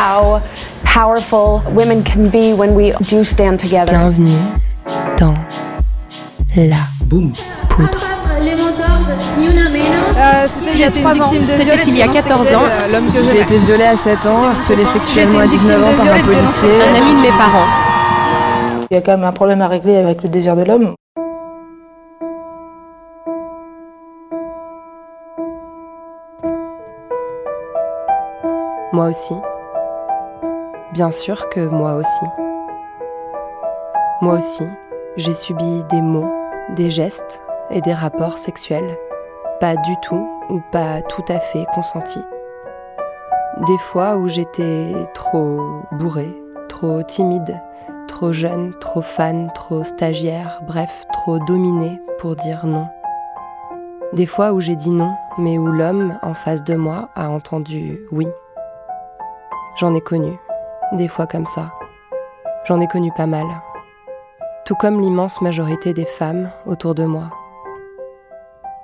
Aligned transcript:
How 0.00 0.40
powerful 0.82 1.62
women 1.74 2.02
can 2.02 2.30
be 2.30 2.54
when 2.54 2.74
we 2.74 2.92
do 3.10 3.22
stand 3.22 3.60
together. 3.60 3.92
Bienvenue 3.92 4.38
dans 5.18 5.34
la 6.56 6.76
poudre. 7.08 7.36
C'était 10.46 10.72
il 10.72 10.80
y 10.80 10.84
a 10.84 10.90
3 10.90 11.20
ans. 11.20 11.28
C'était 11.28 11.82
il 11.86 11.96
y 11.98 12.02
a 12.02 12.08
14 12.08 12.54
ans. 12.54 12.62
J'ai 13.30 13.40
été 13.40 13.58
violée 13.58 13.84
à 13.84 13.96
7 13.96 14.24
ans, 14.24 14.44
harcelée 14.44 14.86
sexuellement 14.86 15.40
à 15.40 15.46
19 15.46 15.84
ans 15.84 15.96
par 15.98 16.14
un 16.14 16.20
policier. 16.20 16.70
Un 16.70 16.94
ami 16.94 17.14
de 17.14 17.20
mes 17.20 17.36
parents. 17.36 17.68
Il 18.90 18.94
y 18.94 18.96
a 18.96 19.02
quand 19.02 19.12
même 19.12 19.24
un 19.24 19.32
problème 19.32 19.60
à 19.60 19.68
régler 19.68 19.96
avec 19.96 20.22
le 20.22 20.30
désir 20.30 20.56
de 20.56 20.62
l'homme. 20.62 20.94
Moi 28.92 29.06
aussi. 29.08 29.34
Bien 30.92 31.12
sûr 31.12 31.48
que 31.50 31.60
moi 31.60 31.94
aussi. 31.94 32.24
Moi 34.22 34.34
aussi, 34.34 34.64
j'ai 35.16 35.34
subi 35.34 35.84
des 35.84 36.02
mots, 36.02 36.32
des 36.70 36.90
gestes 36.90 37.42
et 37.70 37.80
des 37.80 37.94
rapports 37.94 38.38
sexuels, 38.38 38.98
pas 39.60 39.76
du 39.76 39.94
tout 40.02 40.28
ou 40.48 40.60
pas 40.72 41.00
tout 41.02 41.24
à 41.28 41.38
fait 41.38 41.64
consentis. 41.74 42.24
Des 43.68 43.78
fois 43.78 44.16
où 44.16 44.26
j'étais 44.26 44.92
trop 45.14 45.60
bourrée, 45.92 46.34
trop 46.68 47.04
timide, 47.04 47.60
trop 48.08 48.32
jeune, 48.32 48.74
trop 48.80 49.00
fan, 49.00 49.52
trop 49.54 49.84
stagiaire, 49.84 50.60
bref, 50.66 51.06
trop 51.12 51.38
dominée 51.38 52.00
pour 52.18 52.34
dire 52.34 52.66
non. 52.66 52.88
Des 54.12 54.26
fois 54.26 54.52
où 54.52 54.60
j'ai 54.60 54.74
dit 54.74 54.90
non, 54.90 55.14
mais 55.38 55.56
où 55.56 55.68
l'homme 55.68 56.18
en 56.22 56.34
face 56.34 56.64
de 56.64 56.74
moi 56.74 57.10
a 57.14 57.30
entendu 57.30 58.00
oui. 58.10 58.26
J'en 59.76 59.94
ai 59.94 60.00
connu, 60.00 60.36
des 60.92 61.08
fois 61.08 61.26
comme 61.26 61.46
ça. 61.46 61.72
J'en 62.64 62.80
ai 62.80 62.86
connu 62.86 63.10
pas 63.16 63.26
mal. 63.26 63.46
Tout 64.64 64.74
comme 64.74 65.00
l'immense 65.00 65.40
majorité 65.40 65.92
des 65.92 66.04
femmes 66.04 66.50
autour 66.66 66.94
de 66.94 67.04
moi. 67.04 67.30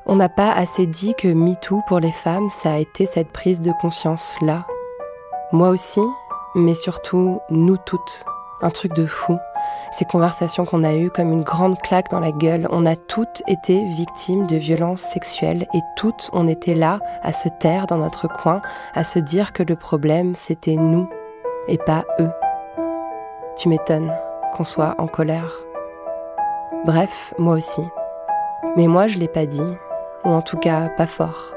On 0.06 0.16
n'a 0.16 0.28
pas 0.28 0.52
assez 0.52 0.86
dit 0.86 1.14
que 1.14 1.28
MeToo 1.28 1.82
pour 1.86 2.00
les 2.00 2.12
femmes, 2.12 2.48
ça 2.48 2.72
a 2.72 2.78
été 2.78 3.06
cette 3.06 3.32
prise 3.32 3.60
de 3.60 3.72
conscience-là. 3.80 4.66
Moi 5.52 5.68
aussi, 5.70 6.02
mais 6.54 6.74
surtout 6.74 7.40
nous 7.50 7.76
toutes. 7.76 8.24
Un 8.62 8.70
truc 8.70 8.94
de 8.94 9.04
fou. 9.04 9.36
Ces 9.92 10.06
conversations 10.06 10.64
qu'on 10.64 10.84
a 10.84 10.94
eues 10.94 11.10
comme 11.10 11.32
une 11.32 11.42
grande 11.42 11.78
claque 11.78 12.10
dans 12.10 12.20
la 12.20 12.32
gueule. 12.32 12.66
On 12.70 12.86
a 12.86 12.96
toutes 12.96 13.42
été 13.46 13.84
victimes 13.84 14.46
de 14.46 14.56
violences 14.56 15.02
sexuelles 15.02 15.66
et 15.74 15.80
toutes 15.96 16.30
on 16.32 16.48
était 16.48 16.74
là 16.74 17.00
à 17.22 17.32
se 17.32 17.48
taire 17.60 17.86
dans 17.86 17.98
notre 17.98 18.28
coin, 18.28 18.62
à 18.94 19.04
se 19.04 19.18
dire 19.18 19.52
que 19.52 19.62
le 19.62 19.76
problème 19.76 20.34
c'était 20.34 20.76
nous 20.76 21.08
et 21.68 21.78
pas 21.78 22.04
eux. 22.20 22.30
Tu 23.56 23.68
m'étonnes 23.68 24.12
qu'on 24.52 24.64
soit 24.64 24.94
en 24.98 25.06
colère. 25.06 25.52
Bref, 26.84 27.34
moi 27.38 27.54
aussi. 27.54 27.82
Mais 28.76 28.86
moi 28.86 29.06
je 29.06 29.18
l'ai 29.18 29.28
pas 29.28 29.46
dit, 29.46 29.76
ou 30.24 30.28
en 30.28 30.42
tout 30.42 30.58
cas 30.58 30.88
pas 30.90 31.06
fort. 31.06 31.54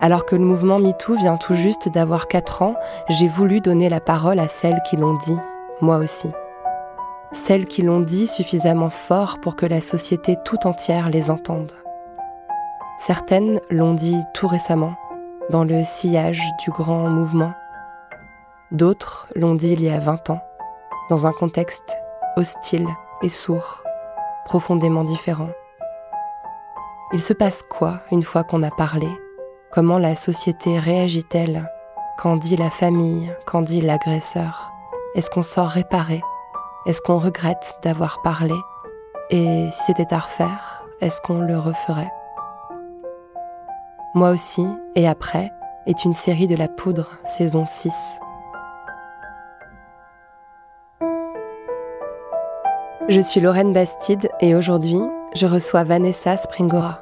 Alors 0.00 0.26
que 0.26 0.34
le 0.34 0.44
mouvement 0.44 0.78
MeToo 0.80 1.14
vient 1.14 1.36
tout 1.36 1.54
juste 1.54 1.88
d'avoir 1.88 2.26
4 2.26 2.62
ans, 2.62 2.74
j'ai 3.08 3.28
voulu 3.28 3.60
donner 3.60 3.88
la 3.88 4.00
parole 4.00 4.40
à 4.40 4.48
celles 4.48 4.80
qui 4.88 4.96
l'ont 4.96 5.16
dit, 5.18 5.38
moi 5.80 5.98
aussi. 5.98 6.30
Celles 7.30 7.66
qui 7.66 7.82
l'ont 7.82 8.00
dit 8.00 8.26
suffisamment 8.26 8.90
fort 8.90 9.38
pour 9.40 9.56
que 9.56 9.64
la 9.64 9.80
société 9.80 10.36
tout 10.44 10.66
entière 10.66 11.08
les 11.08 11.30
entende. 11.30 11.72
Certaines 12.98 13.60
l'ont 13.70 13.94
dit 13.94 14.16
tout 14.34 14.46
récemment, 14.46 14.94
dans 15.50 15.64
le 15.64 15.82
sillage 15.82 16.42
du 16.62 16.70
grand 16.70 17.08
mouvement. 17.08 17.52
D'autres 18.72 19.28
l'ont 19.36 19.54
dit 19.54 19.74
il 19.74 19.84
y 19.84 19.90
a 19.90 20.00
20 20.00 20.30
ans, 20.30 20.40
dans 21.10 21.26
un 21.26 21.32
contexte 21.32 21.94
hostile 22.36 22.88
et 23.22 23.28
sourd, 23.28 23.82
profondément 24.46 25.04
différent. 25.04 25.50
Il 27.12 27.20
se 27.20 27.34
passe 27.34 27.62
quoi 27.62 28.00
une 28.10 28.22
fois 28.22 28.44
qu'on 28.44 28.62
a 28.62 28.70
parlé? 28.70 29.08
Comment 29.72 29.98
la 29.98 30.14
société 30.14 30.78
réagit-elle? 30.78 31.70
Qu'en 32.16 32.36
dit 32.36 32.56
la 32.56 32.70
famille? 32.70 33.30
Qu'en 33.44 33.60
dit 33.60 33.82
l'agresseur? 33.82 34.72
Est-ce 35.14 35.28
qu'on 35.28 35.42
sort 35.42 35.68
réparé? 35.68 36.22
Est-ce 36.86 37.02
qu'on 37.02 37.18
regrette 37.18 37.76
d'avoir 37.82 38.22
parlé? 38.22 38.54
Et 39.28 39.68
si 39.70 39.82
c'était 39.82 40.14
à 40.14 40.18
refaire, 40.18 40.86
est-ce 41.02 41.20
qu'on 41.20 41.40
le 41.40 41.58
referait? 41.58 42.10
Moi 44.14 44.30
aussi, 44.30 44.66
et 44.94 45.06
après, 45.06 45.52
est 45.84 46.06
une 46.06 46.14
série 46.14 46.46
de 46.46 46.56
La 46.56 46.68
Poudre, 46.68 47.10
saison 47.26 47.66
6. 47.66 48.18
Je 53.08 53.20
suis 53.20 53.40
Lorraine 53.40 53.72
Bastide 53.72 54.30
et 54.40 54.54
aujourd'hui, 54.54 55.00
je 55.34 55.46
reçois 55.46 55.82
Vanessa 55.82 56.36
Springora. 56.36 57.01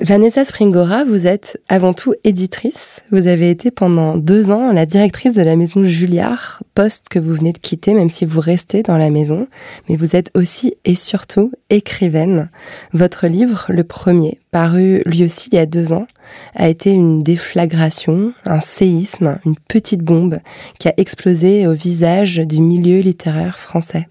Vanessa 0.00 0.44
Springora, 0.44 1.04
vous 1.04 1.26
êtes 1.26 1.58
avant 1.70 1.94
tout 1.94 2.12
éditrice. 2.22 3.02
Vous 3.10 3.28
avez 3.28 3.48
été 3.48 3.70
pendant 3.70 4.18
deux 4.18 4.50
ans 4.50 4.70
la 4.70 4.84
directrice 4.84 5.32
de 5.32 5.40
la 5.40 5.56
maison 5.56 5.84
Julliard, 5.84 6.62
poste 6.74 7.08
que 7.08 7.18
vous 7.18 7.32
venez 7.32 7.52
de 7.52 7.58
quitter, 7.58 7.94
même 7.94 8.10
si 8.10 8.26
vous 8.26 8.40
restez 8.40 8.82
dans 8.82 8.98
la 8.98 9.08
maison. 9.08 9.48
Mais 9.88 9.96
vous 9.96 10.14
êtes 10.14 10.30
aussi 10.34 10.74
et 10.84 10.94
surtout 10.94 11.50
écrivaine. 11.70 12.50
Votre 12.92 13.26
livre, 13.26 13.64
le 13.70 13.84
premier, 13.84 14.38
paru 14.50 15.00
lui 15.06 15.24
aussi 15.24 15.48
il 15.50 15.56
y 15.56 15.60
a 15.60 15.64
deux 15.64 15.94
ans, 15.94 16.06
a 16.54 16.68
été 16.68 16.92
une 16.92 17.22
déflagration, 17.22 18.34
un 18.44 18.60
séisme, 18.60 19.38
une 19.46 19.56
petite 19.66 20.02
bombe 20.02 20.40
qui 20.78 20.88
a 20.88 20.94
explosé 20.98 21.66
au 21.66 21.72
visage 21.72 22.36
du 22.36 22.60
milieu 22.60 23.00
littéraire 23.00 23.58
français. 23.58 24.08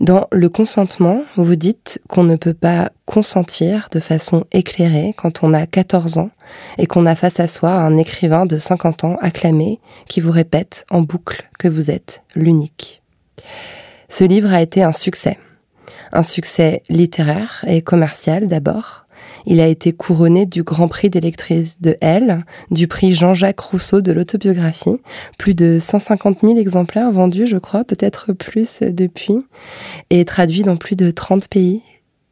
Dans 0.00 0.26
le 0.32 0.48
consentement, 0.48 1.22
vous 1.36 1.54
dites 1.54 2.00
qu'on 2.08 2.24
ne 2.24 2.34
peut 2.36 2.54
pas 2.54 2.90
consentir 3.06 3.88
de 3.92 4.00
façon 4.00 4.44
éclairée 4.50 5.14
quand 5.16 5.44
on 5.44 5.54
a 5.54 5.66
14 5.66 6.18
ans 6.18 6.30
et 6.78 6.86
qu'on 6.86 7.06
a 7.06 7.14
face 7.14 7.38
à 7.38 7.46
soi 7.46 7.70
un 7.70 7.96
écrivain 7.96 8.44
de 8.44 8.58
50 8.58 9.04
ans 9.04 9.16
acclamé 9.20 9.78
qui 10.08 10.20
vous 10.20 10.32
répète 10.32 10.84
en 10.90 11.02
boucle 11.02 11.48
que 11.58 11.68
vous 11.68 11.90
êtes 11.90 12.22
l'unique. 12.34 13.02
Ce 14.08 14.24
livre 14.24 14.52
a 14.52 14.62
été 14.62 14.82
un 14.82 14.92
succès. 14.92 15.38
Un 16.12 16.22
succès 16.22 16.82
littéraire 16.88 17.64
et 17.66 17.82
commercial 17.82 18.48
d'abord. 18.48 19.03
Il 19.46 19.60
a 19.60 19.66
été 19.66 19.92
couronné 19.92 20.46
du 20.46 20.62
Grand 20.62 20.88
Prix 20.88 21.10
des 21.10 21.20
lectrices 21.20 21.80
de 21.80 21.96
Elle, 22.00 22.44
du 22.70 22.88
prix 22.88 23.14
Jean-Jacques 23.14 23.60
Rousseau 23.60 24.00
de 24.00 24.12
l'autobiographie. 24.12 25.00
Plus 25.38 25.54
de 25.54 25.78
150 25.78 26.40
000 26.40 26.56
exemplaires 26.56 27.10
vendus, 27.10 27.46
je 27.46 27.58
crois, 27.58 27.84
peut-être 27.84 28.32
plus 28.32 28.80
depuis, 28.80 29.44
et 30.10 30.24
traduit 30.24 30.62
dans 30.62 30.76
plus 30.76 30.96
de 30.96 31.10
30 31.10 31.48
pays. 31.48 31.82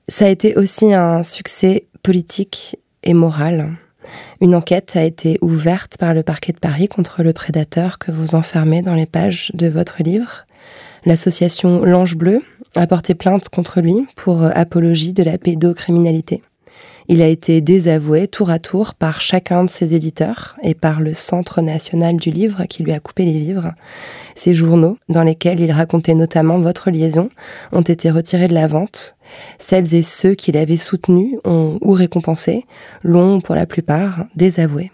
Ça 0.09 0.27
a 0.27 0.29
été 0.29 0.57
aussi 0.57 0.93
un 0.93 1.23
succès 1.23 1.87
politique 2.03 2.77
et 3.03 3.15
moral. 3.15 3.77
Une 4.41 4.55
enquête 4.55 4.97
a 4.97 5.05
été 5.05 5.39
ouverte 5.43 5.97
par 5.97 6.15
le 6.15 6.23
parquet 6.23 6.53
de 6.53 6.59
Paris 6.59 6.89
contre 6.89 7.23
le 7.23 7.33
prédateur 7.33 7.99
que 7.99 8.11
vous 8.11 8.35
enfermez 8.35 8.83
dans 8.83 8.95
les 8.95 9.07
pages 9.07 9.53
de 9.55 9.69
votre 9.69 10.03
livre. 10.03 10.47
L'association 11.05 11.85
L'Ange 11.85 12.17
Bleu 12.17 12.43
a 12.75 12.87
porté 12.87 13.15
plainte 13.15 13.49
contre 13.49 13.81
lui 13.81 14.07
pour 14.17 14.45
apologie 14.45 15.13
de 15.13 15.23
la 15.23 15.39
pédocriminalité. 15.39 16.43
Il 17.13 17.21
a 17.21 17.29
été 17.29 17.61
désavoué 17.61 18.27
tour 18.27 18.49
à 18.49 18.59
tour 18.59 18.95
par 18.95 19.21
chacun 19.21 19.65
de 19.65 19.69
ses 19.69 19.93
éditeurs 19.93 20.57
et 20.63 20.73
par 20.73 20.99
le 21.03 21.13
Centre 21.13 21.61
national 21.61 22.17
du 22.17 22.31
livre 22.31 22.65
qui 22.65 22.83
lui 22.83 22.93
a 22.93 23.01
coupé 23.01 23.27
les 23.27 23.39
vivres. 23.39 23.75
Ces 24.35 24.55
journaux, 24.55 24.97
dans 25.11 25.23
lesquels 25.23 25.61
il 25.61 25.71
racontait 25.73 26.15
notamment 26.15 26.59
votre 26.59 26.91
liaison, 26.91 27.29
ont 27.71 27.83
été 27.83 28.11
retirés 28.11 28.49
de 28.49 28.55
la 28.55 28.67
vente. 28.67 29.15
Celles 29.59 29.95
et 29.95 30.01
ceux 30.01 30.33
qui 30.33 30.53
l'avaient 30.53 30.79
soutenu 30.79 31.39
ont 31.45 31.79
ou 31.83 31.93
récompensé, 31.93 32.65
l'ont 33.03 33.43
pour 33.43 33.57
la 33.57 33.67
plupart 33.67 34.25
désavoué. 34.35 34.91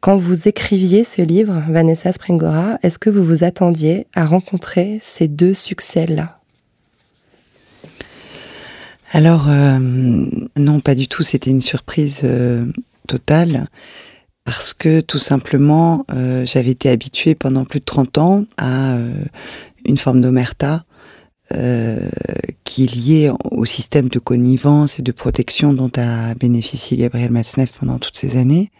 Quand 0.00 0.16
vous 0.16 0.48
écriviez 0.48 1.04
ce 1.04 1.20
livre, 1.20 1.62
Vanessa 1.68 2.10
Springora, 2.10 2.78
est-ce 2.82 2.98
que 2.98 3.10
vous 3.10 3.22
vous 3.22 3.44
attendiez 3.44 4.06
à 4.14 4.24
rencontrer 4.24 4.96
ces 5.02 5.28
deux 5.28 5.52
succès-là? 5.52 6.41
Alors, 9.14 9.44
euh, 9.50 9.78
non, 10.56 10.80
pas 10.80 10.94
du 10.94 11.06
tout. 11.06 11.22
C'était 11.22 11.50
une 11.50 11.60
surprise 11.60 12.22
euh, 12.24 12.64
totale 13.06 13.66
parce 14.44 14.72
que 14.72 15.00
tout 15.00 15.18
simplement, 15.18 16.06
euh, 16.14 16.46
j'avais 16.46 16.70
été 16.70 16.88
habituée 16.88 17.34
pendant 17.34 17.66
plus 17.66 17.80
de 17.80 17.84
30 17.84 18.18
ans 18.18 18.44
à 18.56 18.96
une 19.84 19.98
forme 19.98 20.20
d'omerta 20.20 20.84
qui 22.64 22.84
est 22.84 22.94
liée 22.94 23.30
au 23.50 23.66
système 23.66 24.08
de 24.08 24.18
connivence 24.18 24.98
et 24.98 25.02
de 25.02 25.12
protection 25.12 25.74
dont 25.74 25.90
a 25.98 26.34
bénéficié 26.34 26.96
Gabriel 26.96 27.30
Matzneff 27.30 27.72
pendant 27.78 27.98
toutes 27.98 28.16
ces 28.16 28.38
années 28.38 28.70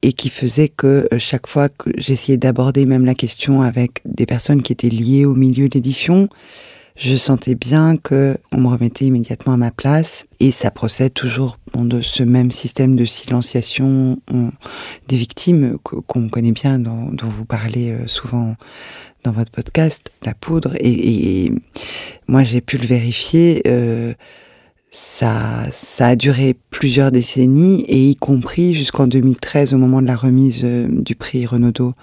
et 0.00 0.14
qui 0.14 0.30
faisait 0.30 0.70
que 0.70 1.06
chaque 1.18 1.46
fois 1.46 1.68
que 1.68 1.90
j'essayais 1.98 2.38
d'aborder 2.38 2.86
même 2.86 3.04
la 3.04 3.14
question 3.14 3.60
avec 3.60 4.00
des 4.06 4.24
personnes 4.24 4.62
qui 4.62 4.72
étaient 4.72 4.88
liées 4.88 5.26
au 5.26 5.34
milieu 5.34 5.68
de 5.68 5.74
l'édition, 5.74 6.30
je 6.96 7.16
sentais 7.16 7.54
bien 7.54 7.96
que 7.96 8.36
on 8.52 8.58
me 8.58 8.68
remettait 8.68 9.06
immédiatement 9.06 9.54
à 9.54 9.56
ma 9.56 9.70
place 9.70 10.26
et 10.40 10.50
ça 10.50 10.70
procède 10.70 11.14
toujours 11.14 11.58
de 11.74 12.02
ce 12.02 12.22
même 12.22 12.50
système 12.50 12.96
de 12.96 13.04
silenciation 13.04 14.18
des 15.08 15.16
victimes 15.16 15.78
qu'on 15.82 16.28
connaît 16.28 16.52
bien, 16.52 16.78
dont, 16.78 17.10
vous 17.22 17.44
parlez 17.44 17.92
euh, 17.92 18.06
souvent 18.06 18.56
dans 19.24 19.32
votre 19.32 19.50
podcast, 19.50 20.12
la 20.22 20.34
poudre. 20.34 20.72
Et, 20.80 21.52
moi, 22.28 22.42
j'ai 22.44 22.60
pu 22.60 22.76
le 22.76 22.86
vérifier. 22.86 23.62
Euh, 23.66 24.14
ça, 24.90 25.68
a 26.00 26.16
duré 26.16 26.56
plusieurs 26.70 27.10
décennies 27.10 27.82
et 27.88 28.10
y 28.10 28.16
compris 28.16 28.74
jusqu'en 28.74 29.06
2013 29.06 29.72
au 29.72 29.78
moment 29.78 30.02
de 30.02 30.06
la 30.06 30.16
remise 30.16 30.62
euh, 30.64 30.86
du 30.90 31.14
prix 31.14 31.46
Renaudot 31.46 31.94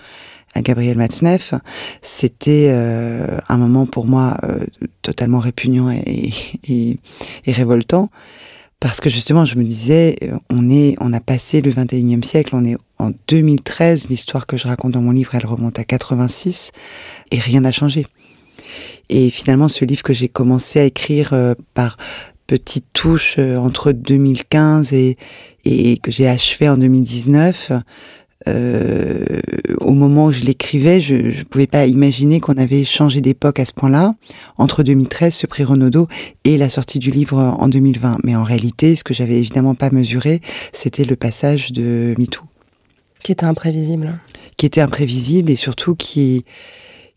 à 0.53 0.61
Gabriel 0.61 0.97
Matzneff, 0.97 1.53
c'était 2.01 2.67
euh, 2.69 3.37
un 3.49 3.57
moment 3.57 3.85
pour 3.85 4.05
moi 4.05 4.37
euh, 4.43 4.65
totalement 5.01 5.39
répugnant 5.39 5.91
et, 5.91 6.31
et, 6.67 6.97
et, 7.45 7.51
révoltant 7.51 8.09
parce 8.79 8.99
que 8.99 9.09
justement 9.09 9.45
je 9.45 9.55
me 9.57 9.63
disais 9.63 10.17
euh, 10.23 10.37
on 10.49 10.69
est 10.69 10.95
on 10.99 11.13
a 11.13 11.19
passé 11.19 11.61
le 11.61 11.71
21e 11.71 12.23
siècle, 12.23 12.55
on 12.55 12.65
est 12.65 12.77
en 12.97 13.11
2013, 13.27 14.09
l'histoire 14.09 14.47
que 14.47 14.57
je 14.57 14.67
raconte 14.67 14.93
dans 14.93 15.01
mon 15.01 15.11
livre, 15.11 15.35
elle 15.35 15.45
remonte 15.45 15.79
à 15.79 15.83
86 15.83 16.71
et 17.31 17.39
rien 17.39 17.61
n'a 17.61 17.71
changé. 17.71 18.05
Et 19.09 19.29
finalement 19.29 19.69
ce 19.69 19.85
livre 19.85 20.03
que 20.03 20.13
j'ai 20.13 20.29
commencé 20.29 20.79
à 20.79 20.85
écrire 20.85 21.33
par 21.73 21.97
petites 22.47 22.85
touches 22.93 23.37
entre 23.37 23.91
2015 23.91 24.93
et, 24.93 25.17
et 25.65 25.97
que 25.97 26.11
j'ai 26.11 26.27
achevé 26.27 26.67
en 26.69 26.77
2019 26.77 27.71
euh, 28.47 29.41
au 29.81 29.91
moment 29.91 30.27
où 30.27 30.31
je 30.31 30.43
l'écrivais, 30.43 31.01
je 31.01 31.15
ne 31.15 31.43
pouvais 31.43 31.67
pas 31.67 31.85
imaginer 31.85 32.39
qu'on 32.39 32.57
avait 32.57 32.85
changé 32.85 33.21
d'époque 33.21 33.59
à 33.59 33.65
ce 33.65 33.73
point-là, 33.73 34.15
entre 34.57 34.83
2013, 34.83 35.33
ce 35.33 35.47
prix 35.47 35.63
Renaudot, 35.63 36.07
et 36.45 36.57
la 36.57 36.69
sortie 36.69 36.99
du 36.99 37.11
livre 37.11 37.37
en 37.37 37.67
2020. 37.67 38.19
Mais 38.23 38.35
en 38.35 38.43
réalité, 38.43 38.95
ce 38.95 39.03
que 39.03 39.13
j'avais 39.13 39.37
évidemment 39.37 39.75
pas 39.75 39.89
mesuré, 39.91 40.41
c'était 40.71 41.05
le 41.05 41.15
passage 41.15 41.71
de 41.71 42.15
MeToo. 42.17 42.43
Qui 43.23 43.33
était 43.33 43.45
imprévisible. 43.45 44.19
Qui 44.55 44.65
était 44.65 44.81
imprévisible 44.81 45.51
et 45.51 45.57
surtout 45.57 45.95
qui, 45.95 46.45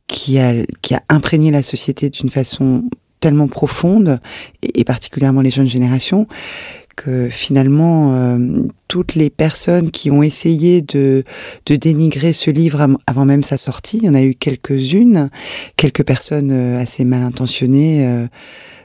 qui, 0.08 0.38
a, 0.38 0.54
qui 0.82 0.94
a 0.94 1.02
imprégné 1.08 1.52
la 1.52 1.62
société 1.62 2.10
d'une 2.10 2.30
façon 2.30 2.84
tellement 3.22 3.46
profonde, 3.46 4.20
et 4.62 4.82
particulièrement 4.82 5.42
les 5.42 5.52
jeunes 5.52 5.68
générations, 5.68 6.26
que 6.96 7.28
finalement 7.28 8.14
euh, 8.14 8.62
toutes 8.88 9.14
les 9.14 9.30
personnes 9.30 9.90
qui 9.90 10.10
ont 10.10 10.22
essayé 10.22 10.82
de, 10.82 11.24
dénigrer 11.66 12.32
ce 12.32 12.50
livre 12.50 12.86
avant 13.06 13.24
même 13.24 13.42
sa 13.42 13.58
sortie, 13.58 13.98
il 13.98 14.04
y 14.04 14.08
en 14.08 14.14
a 14.14 14.22
eu 14.22 14.34
quelques-unes, 14.34 15.30
quelques 15.76 16.04
personnes 16.04 16.50
euh, 16.52 16.80
assez 16.80 17.04
mal 17.04 17.22
intentionnées 17.22 18.26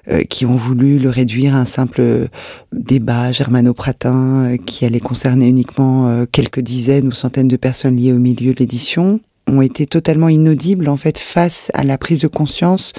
euh, 0.10 0.24
qui 0.30 0.46
ont 0.46 0.56
voulu 0.56 1.00
le 1.00 1.10
réduire 1.10 1.54
à 1.54 1.60
un 1.60 1.66
simple 1.66 2.30
débat 2.72 3.34
germano-pratin 3.34 4.56
qui 4.66 4.86
allait 4.86 5.02
concerner 5.02 5.48
uniquement 5.48 6.26
quelques 6.32 6.62
dizaines 6.62 7.10
ou 7.10 7.12
centaines 7.12 7.50
de 7.50 7.58
personnes 7.58 7.98
liées 7.98 8.14
au 8.14 8.18
milieu 8.18 8.54
de 8.54 8.60
l'édition 8.60 9.20
ont 9.48 9.62
été 9.62 9.86
totalement 9.86 10.30
inaudibles 10.30 10.90
en 10.90 10.98
fait 10.98 11.18
face 11.18 11.72
à 11.74 11.84
la 11.84 11.98
prise 11.98 12.22
de 12.22 12.28
conscience 12.28 12.94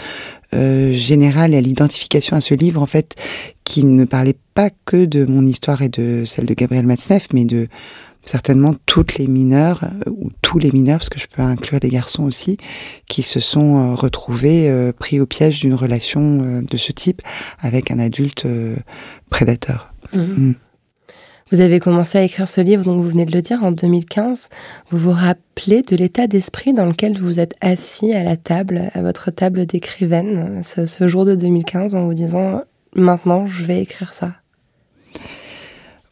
euh, 0.55 0.95
générale 0.95 1.55
et 1.55 1.59
à 1.59 1.61
l'identification 1.61 2.37
à 2.37 2.41
ce 2.41 2.55
livre, 2.55 2.81
en 2.81 2.87
fait, 2.87 3.15
qui 3.65 3.85
ne 3.85 4.05
parlait 4.05 4.37
pas 4.55 4.71
que 4.85 5.05
de 5.05 5.25
mon 5.25 5.45
histoire 5.45 5.83
et 5.83 5.89
de 5.89 6.25
celle 6.27 6.47
de 6.47 6.55
Gabriel 6.55 6.87
Matzneff, 6.87 7.29
mais 7.33 7.45
de 7.45 7.69
certainement 8.25 8.75
toutes 8.87 9.19
les 9.19 9.27
mineures, 9.27 9.85
euh, 9.85 10.11
ou 10.11 10.31
tous 10.43 10.59
les 10.59 10.71
mineurs, 10.71 10.99
parce 10.99 11.09
que 11.09 11.19
je 11.19 11.27
peux 11.27 11.43
inclure 11.43 11.81
les 11.83 11.91
garçons 11.91 12.25
aussi, 12.25 12.57
qui 13.09 13.23
se 13.23 13.41
sont 13.41 13.79
euh, 13.79 13.95
retrouvés 13.95 14.93
pris 14.99 15.21
au 15.21 15.27
piège 15.27 15.61
d'une 15.61 15.75
relation 15.75 16.63
de 16.63 16.77
ce 16.77 16.93
type 16.93 17.23
avec 17.61 17.91
un 17.91 17.99
adulte 17.99 18.47
prédateur. 19.31 19.93
Mmh. 20.13 20.21
Mmh. 20.21 20.55
Vous 21.51 21.61
avez 21.61 21.81
commencé 21.81 22.19
à 22.19 22.23
écrire 22.23 22.47
ce 22.47 22.61
livre, 22.61 22.85
donc 22.85 23.03
vous 23.03 23.09
venez 23.09 23.25
de 23.25 23.33
le 23.33 23.41
dire, 23.41 23.65
en 23.65 23.73
2015. 23.73 24.51
Vous 24.91 24.99
vous 24.99 25.13
rappelez 25.13 25.83
de 25.83 25.97
l'état 25.97 26.27
d'esprit 26.27 26.75
dans 26.75 26.85
lequel 26.85 27.19
vous 27.19 27.41
êtes 27.41 27.55
assis 27.61 28.13
à 28.13 28.23
la 28.23 28.37
table, 28.37 28.91
à 28.95 29.01
votre 29.01 29.31
table 29.31 29.65
d'écrivaine, 29.65 30.61
ce 30.63 31.09
jour 31.09 31.25
de 31.25 31.35
2015, 31.35 31.95
en 31.95 32.05
vous 32.05 32.15
disant 32.15 32.63
maintenant, 32.95 33.47
je 33.47 33.65
vais 33.65 33.81
écrire 33.81 34.13
ça 34.13 34.35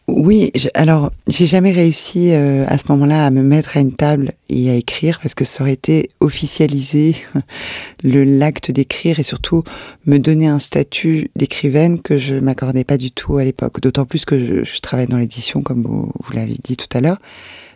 oui, 0.08 0.52
alors 0.74 1.10
j'ai 1.26 1.46
jamais 1.46 1.72
réussi 1.72 2.30
euh, 2.30 2.64
à 2.68 2.78
ce 2.78 2.84
moment-là 2.90 3.26
à 3.26 3.30
me 3.30 3.42
mettre 3.42 3.76
à 3.76 3.80
une 3.80 3.92
table 3.92 4.34
et 4.48 4.70
à 4.70 4.74
écrire 4.74 5.18
parce 5.20 5.34
que 5.34 5.44
ça 5.44 5.64
aurait 5.64 5.72
été 5.72 6.10
officialiser 6.20 7.16
le 8.04 8.22
l'acte 8.22 8.70
d'écrire 8.70 9.18
et 9.18 9.24
surtout 9.24 9.64
me 10.04 10.18
donner 10.18 10.46
un 10.46 10.60
statut 10.60 11.32
d'écrivaine 11.34 12.00
que 12.00 12.18
je 12.18 12.36
m'accordais 12.36 12.84
pas 12.84 12.98
du 12.98 13.10
tout 13.10 13.38
à 13.38 13.44
l'époque. 13.44 13.80
D'autant 13.80 14.04
plus 14.04 14.24
que 14.24 14.38
je, 14.38 14.64
je 14.64 14.80
travaille 14.80 15.08
dans 15.08 15.18
l'édition, 15.18 15.60
comme 15.62 15.82
vous, 15.82 16.12
vous 16.22 16.32
l'avez 16.32 16.56
dit 16.62 16.76
tout 16.76 16.96
à 16.96 17.00
l'heure. 17.00 17.18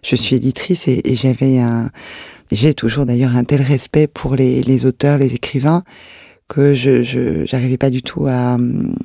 Je 0.04 0.14
suis 0.14 0.36
éditrice 0.36 0.86
et, 0.86 1.00
et 1.04 1.16
j'avais 1.16 1.58
un, 1.58 1.90
j'ai 2.52 2.74
toujours 2.74 3.06
d'ailleurs 3.06 3.36
un 3.36 3.42
tel 3.42 3.62
respect 3.62 4.06
pour 4.06 4.36
les, 4.36 4.62
les 4.62 4.86
auteurs, 4.86 5.18
les 5.18 5.34
écrivains 5.34 5.82
que 6.50 6.74
je 6.74 7.44
j'arrivais 7.46 7.76
pas 7.76 7.90
du 7.90 8.02
tout 8.02 8.26
à, 8.26 8.58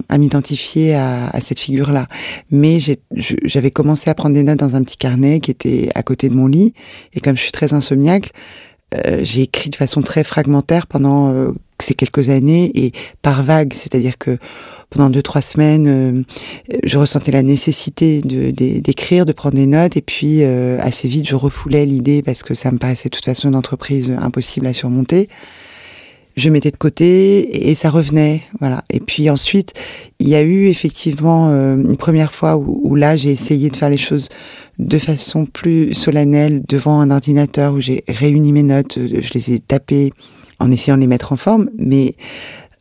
à 0.10 0.18
m'identifier 0.18 0.96
à, 0.96 1.28
à, 1.28 1.40
cette 1.40 1.60
figure-là. 1.60 2.08
Mais 2.52 2.80
j'avais 3.12 3.72
commencé 3.72 4.10
à 4.10 4.16
prendre 4.16 4.34
des 4.34 4.44
notes 4.44 4.60
dans 4.60 4.76
un 4.76 4.84
petit 4.84 4.98
carnet 4.98 5.40
qui 5.40 5.52
était 5.52 5.90
à 5.94 6.02
côté 6.02 6.28
de 6.28 6.34
mon 6.34 6.48
lit. 6.48 6.74
Et 7.14 7.22
comme 7.22 7.38
je 7.38 7.44
suis 7.44 7.52
très 7.52 7.74
insomniaque, 7.74 8.32
euh, 8.96 9.20
j'ai 9.24 9.44
écrit 9.44 9.70
de 9.70 9.76
façon 9.76 10.02
très 10.02 10.24
fragmentaire 10.24 10.88
pendant 10.88 11.32
euh, 11.32 11.52
ces 11.80 11.94
quelques 11.94 12.30
années 12.30 12.72
et 12.74 12.92
par 13.22 13.44
vague, 13.44 13.74
c'est-à-dire 13.74 14.18
que 14.18 14.38
pendant 14.90 15.10
deux 15.10 15.22
trois 15.22 15.42
semaines, 15.42 15.88
euh, 15.88 16.24
je 16.84 16.98
ressentais 16.98 17.32
la 17.32 17.44
nécessité 17.44 18.22
d'écrire, 18.22 19.25
de, 19.25 19.32
de, 19.32 19.36
prendre 19.36 19.56
des 19.56 19.66
notes, 19.66 19.98
et 19.98 20.02
puis 20.02 20.44
euh, 20.44 20.80
assez 20.82 21.08
vite, 21.08 21.28
je 21.28 21.36
refoulais 21.36 21.86
l'idée 21.86 22.22
parce 22.22 22.44
que 22.44 22.54
ça 22.54 22.72
me 22.72 22.78
paraissait 22.78 23.10
de 23.10 23.16
toute 23.16 23.25
façon 23.25 23.50
une 23.50 23.56
entreprise 23.56 24.12
impossible 24.20 24.68
à 24.68 24.74
surmonter 24.74 25.30
je 26.36 26.50
mettais 26.50 26.72
de 26.72 26.77
côté 26.77 27.70
et 27.70 27.75
ça 27.75 27.89
revenait, 27.89 28.44
voilà. 28.60 28.84
Et 28.89 29.00
puis 29.00 29.30
ensuite, 29.30 29.74
il 30.20 30.27
y 30.27 30.36
a 30.36 30.42
eu 30.42 30.68
effectivement 30.68 31.50
euh, 31.50 31.75
une 31.75 31.98
première 31.98 32.34
fois 32.34 32.58
où, 32.58 32.96
là 32.96 33.15
j'ai 33.15 33.32
essayé 33.32 33.70
de 33.70 33.75
faire 33.75 33.89
les 33.89 33.98
choses 33.98 34.30
de 34.77 35.00
façon 35.00 35.46
plus 35.46 35.94
solennelle 35.94 36.63
devant 36.68 37.00
un 37.00 37.12
ordinateur 37.12 37.74
où 37.74 37.80
j'ai 37.80 38.04
réuni 38.08 38.51
mes 38.51 38.63
notes, 38.63 38.98
euh, 38.98 39.22
je 39.22 39.34
les 39.34 39.54
ai 39.54 39.60
tapées 39.60 40.12
en 40.60 40.72
essayant 40.72 40.96
de 40.96 41.01
les 41.01 41.08
mettre 41.08 41.32
en 41.32 41.38
forme, 41.38 41.70
mais 41.77 42.15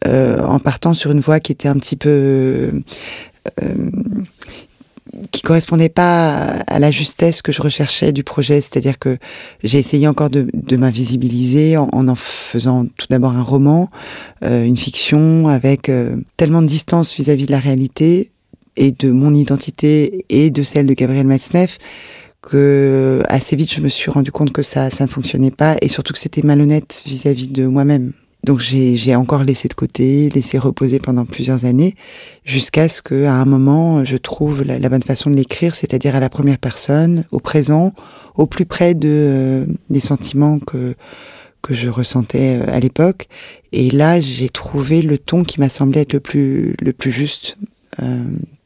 euh, 0.06 0.40
en 0.42 0.58
partant 0.58 0.94
sur 0.94 1.12
une 1.12 1.20
voie 1.20 1.40
qui 1.40 1.52
était 1.52 1.68
un 1.68 1.76
petit 1.76 1.96
peu 1.96 2.82
qui 5.30 5.42
correspondait 5.42 5.88
pas 5.88 6.36
à 6.66 6.78
la 6.78 6.90
justesse 6.90 7.42
que 7.42 7.52
je 7.52 7.62
recherchais 7.62 8.12
du 8.12 8.24
projet. 8.24 8.60
C'est-à-dire 8.60 8.98
que 8.98 9.18
j'ai 9.62 9.78
essayé 9.78 10.08
encore 10.08 10.30
de, 10.30 10.48
de 10.52 10.76
m'invisibiliser 10.76 11.76
en, 11.76 11.88
en, 11.92 12.14
faisant 12.14 12.86
tout 12.96 13.06
d'abord 13.10 13.32
un 13.32 13.42
roman, 13.42 13.90
euh, 14.44 14.64
une 14.64 14.76
fiction 14.76 15.48
avec 15.48 15.88
euh, 15.88 16.16
tellement 16.36 16.62
de 16.62 16.66
distance 16.66 17.14
vis-à-vis 17.14 17.46
de 17.46 17.52
la 17.52 17.58
réalité 17.58 18.30
et 18.76 18.90
de 18.90 19.10
mon 19.10 19.34
identité 19.34 20.24
et 20.28 20.50
de 20.50 20.62
celle 20.62 20.86
de 20.86 20.94
Gabriel 20.94 21.26
Matzneff 21.26 21.78
que 22.42 23.22
assez 23.28 23.56
vite 23.56 23.72
je 23.72 23.80
me 23.80 23.88
suis 23.88 24.10
rendu 24.10 24.30
compte 24.30 24.52
que 24.52 24.62
ça, 24.62 24.90
ça 24.90 25.04
ne 25.04 25.08
fonctionnait 25.08 25.50
pas 25.50 25.76
et 25.80 25.88
surtout 25.88 26.12
que 26.12 26.18
c'était 26.18 26.42
malhonnête 26.42 27.02
vis-à-vis 27.06 27.48
-vis 27.48 27.52
de 27.52 27.66
moi-même. 27.66 28.12
Donc 28.44 28.60
j'ai 28.60 29.16
encore 29.16 29.42
laissé 29.42 29.68
de 29.68 29.74
côté, 29.74 30.28
laissé 30.28 30.58
reposer 30.58 30.98
pendant 30.98 31.24
plusieurs 31.24 31.64
années, 31.64 31.94
jusqu'à 32.44 32.90
ce 32.90 33.00
qu'à 33.00 33.32
un 33.32 33.46
moment, 33.46 34.04
je 34.04 34.18
trouve 34.18 34.62
la, 34.62 34.88
bonne 34.90 35.02
façon 35.02 35.30
de 35.30 35.34
l'écrire, 35.34 35.74
c'est-à-dire 35.74 36.14
à 36.14 36.20
la 36.20 36.28
première 36.28 36.58
personne, 36.58 37.24
au 37.30 37.40
présent, 37.40 37.94
au 38.34 38.46
plus 38.46 38.66
près 38.66 38.92
de 38.92 39.08
euh, 39.08 39.66
des 39.88 40.00
sentiments 40.00 40.58
que 40.58 40.94
que 41.62 41.72
je 41.72 41.88
ressentais 41.88 42.60
euh, 42.60 42.70
à 42.70 42.80
l'époque. 42.80 43.28
Et 43.72 43.90
là, 43.90 44.20
j'ai 44.20 44.50
trouvé 44.50 45.00
le 45.00 45.16
ton 45.16 45.44
qui 45.44 45.58
m'a 45.58 45.70
semblé 45.70 46.02
être 46.02 46.12
le 46.12 46.20
plus 46.20 46.76
le 46.80 46.92
plus 46.92 47.10
juste 47.10 47.56
euh, 48.02 48.24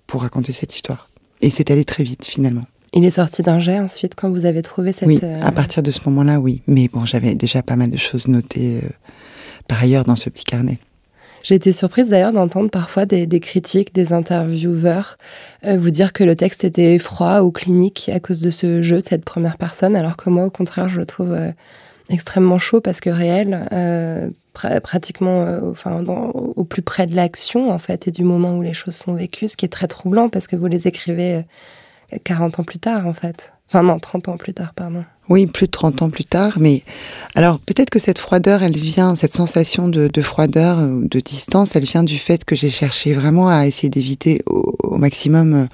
pour 0.09 0.23
raconter 0.23 0.53
cette 0.53 0.75
histoire. 0.75 1.09
Et 1.41 1.51
c'est 1.51 1.71
allé 1.71 1.85
très 1.85 2.03
vite 2.03 2.27
finalement. 2.27 2.65
Il 2.95 3.05
est 3.05 3.11
sorti 3.11 3.43
d'un 3.43 3.61
jet 3.61 3.79
ensuite 3.79 4.17
quand 4.17 4.31
vous 4.31 4.45
avez 4.45 4.63
trouvé 4.63 4.91
cette. 4.91 5.07
Oui, 5.07 5.21
à 5.23 5.53
partir 5.53 5.85
de 5.85 5.93
ce 5.93 6.01
moment-là, 6.07 6.41
oui. 6.41 6.63
Mais 6.67 6.89
bon, 6.89 7.05
j'avais 7.05 7.37
déjà 7.37 7.63
pas 7.63 7.77
mal 7.77 7.91
de 7.91 7.97
choses 7.97 8.27
notées 8.27 8.81
par 9.69 9.83
ailleurs 9.83 10.05
dans 10.05 10.17
ce 10.17 10.29
petit 10.31 10.45
carnet. 10.45 10.79
J'ai 11.43 11.55
été 11.55 11.73
surprise 11.73 12.09
d'ailleurs 12.09 12.33
d'entendre 12.33 12.71
parfois 12.71 13.07
des, 13.07 13.41
critiques, 13.41 13.95
des 13.95 14.13
intervieweurs 14.13 15.17
euh, 15.65 15.79
vous 15.79 15.91
dire 15.91 16.13
que 16.13 16.25
le 16.25 16.35
texte 16.35 16.65
était 16.65 16.99
froid 16.99 17.41
ou 17.41 17.53
clinique 17.53 18.11
à 18.13 18.21
cause 18.21 18.41
de 18.41 18.51
ce 18.51 18.83
jeu 18.83 19.01
de 19.01 19.07
cette 19.07 19.25
première 19.25 19.57
personne, 19.57 19.95
alors 19.95 20.17
que 20.17 20.31
moi, 20.31 20.45
au 20.45 20.51
contraire, 20.51 20.89
je 20.89 20.99
le 20.99 21.07
trouve 21.07 21.33
euh, 21.33 21.53
extrêmement 22.11 22.59
chaud 22.59 22.81
parce 22.81 23.01
que 23.01 23.11
réel, 23.11 23.69
euh, 23.73 24.29
pratiquement 24.83 25.47
enfin, 25.71 26.05
au 26.05 26.65
plus 26.65 26.83
près 26.83 27.07
de 27.07 27.15
l'action 27.15 27.71
en 27.71 27.79
fait 27.79 28.09
et 28.09 28.11
du 28.11 28.25
moment 28.25 28.57
où 28.57 28.63
les 28.63 28.75
choses 28.75 28.97
sont 28.97 29.15
vécues, 29.15 29.47
ce 29.47 29.57
qui 29.57 29.65
est 29.65 29.69
très 29.69 29.87
troublant 29.87 30.29
parce 30.29 30.49
que 30.49 30.57
vous 30.57 30.67
les 30.67 30.89
écrivez 30.89 31.45
40 32.25 32.59
ans 32.59 32.65
plus 32.65 32.81
tard 32.81 33.07
en 33.07 33.13
fait. 33.13 33.53
Enfin 33.69 33.83
non, 33.83 33.99
30 33.99 34.29
ans 34.29 34.37
plus 34.39 34.55
tard, 34.55 34.73
pardon. 34.75 35.05
Oui, 35.29 35.47
plus 35.47 35.67
de 35.67 35.73
30 35.73 36.01
ans 36.01 36.09
plus 36.09 36.25
tard, 36.25 36.55
mais 36.59 36.83
alors 37.35 37.59
peut-être 37.61 37.91
que 37.91 37.99
cette 37.99 38.19
froideur, 38.19 38.63
elle 38.63 38.77
vient, 38.77 39.15
cette 39.15 39.35
sensation 39.35 39.89
de, 39.89 40.23
froideur, 40.23 40.79
euh, 40.79 41.03
de 41.03 41.21
distance, 41.21 41.77
elle 41.77 41.85
vient 41.85 42.03
du 42.03 42.17
fait 42.17 42.47
que 42.47 42.57
j'ai 42.57 42.71
cherché 42.71 43.13
vraiment 43.13 43.51
à 43.51 43.67
essayer 43.67 43.91
d'éviter 43.91 44.43
au, 44.47 44.97
maximum 44.97 45.55
euh, 45.55 45.67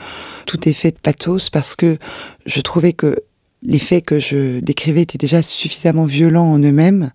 tout 0.44 0.68
effet 0.68 0.90
de 0.90 0.98
pathos 1.00 1.50
parce 1.50 1.76
que 1.76 1.98
je 2.46 2.60
trouvais 2.60 2.92
que 2.92 3.20
les 3.62 3.78
faits 3.78 4.04
que 4.04 4.18
je 4.18 4.58
décrivais 4.58 5.02
étaient 5.02 5.18
déjà 5.18 5.40
suffisamment 5.40 6.04
violents 6.04 6.50
en 6.50 6.58
eux-mêmes 6.58 7.12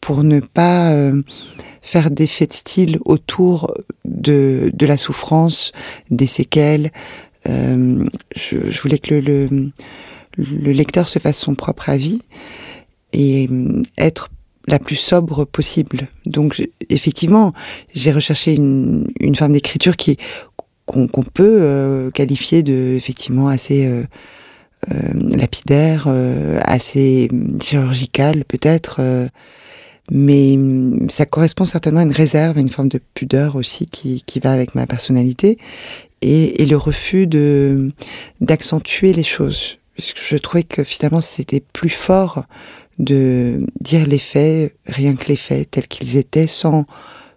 pour 0.00 0.24
ne 0.24 0.40
pas 0.40 0.90
euh, 0.90 1.22
faire 1.80 2.10
d'effet 2.10 2.46
de 2.46 2.52
style 2.52 2.98
autour 3.04 3.72
de, 4.04 4.72
la 4.80 4.96
souffrance, 4.96 5.70
des 6.10 6.26
séquelles. 6.26 6.90
je, 7.46 8.80
voulais 8.82 8.98
que 8.98 9.14
le 9.14 9.70
lecteur 10.38 11.08
se 11.08 11.18
fasse 11.18 11.38
son 11.38 11.54
propre 11.54 11.88
avis 11.88 12.22
et 13.12 13.48
euh, 13.50 13.82
être 13.96 14.30
la 14.66 14.78
plus 14.78 14.96
sobre 14.96 15.44
possible. 15.44 16.08
Donc 16.26 16.62
effectivement, 16.90 17.54
j'ai 17.94 18.12
recherché 18.12 18.54
une, 18.54 19.34
forme 19.36 19.52
d'écriture 19.52 19.96
qui 19.96 20.18
qu'on 20.84 21.06
peut 21.06 21.58
euh, 21.60 22.10
qualifier 22.10 22.62
de 22.62 22.94
effectivement 22.96 23.48
assez 23.48 23.86
euh, 23.86 24.04
lapidaire, 25.12 26.06
assez 26.62 27.28
chirurgicale 27.62 28.44
peut-être, 28.44 29.00
mais 30.10 30.58
ça 31.08 31.26
correspond 31.26 31.64
certainement 31.64 32.00
à 32.00 32.04
une 32.04 32.12
réserve, 32.12 32.58
à 32.58 32.60
une 32.60 32.68
forme 32.68 32.88
de 32.88 33.00
pudeur 33.14 33.56
aussi 33.56 33.86
qui, 33.86 34.22
qui 34.24 34.38
va 34.38 34.52
avec 34.52 34.74
ma 34.74 34.86
personnalité 34.86 35.58
et, 36.22 36.62
et 36.62 36.66
le 36.66 36.76
refus 36.76 37.26
de 37.26 37.90
d'accentuer 38.40 39.12
les 39.12 39.24
choses 39.24 39.78
je 39.98 40.36
trouvais 40.36 40.62
que 40.62 40.84
finalement 40.84 41.20
c'était 41.20 41.60
plus 41.60 41.90
fort 41.90 42.44
de 42.98 43.66
dire 43.80 44.06
les 44.06 44.18
faits, 44.18 44.74
rien 44.86 45.14
que 45.14 45.26
les 45.26 45.36
faits 45.36 45.70
tels 45.70 45.88
qu'ils 45.88 46.16
étaient, 46.16 46.46
sans, 46.46 46.84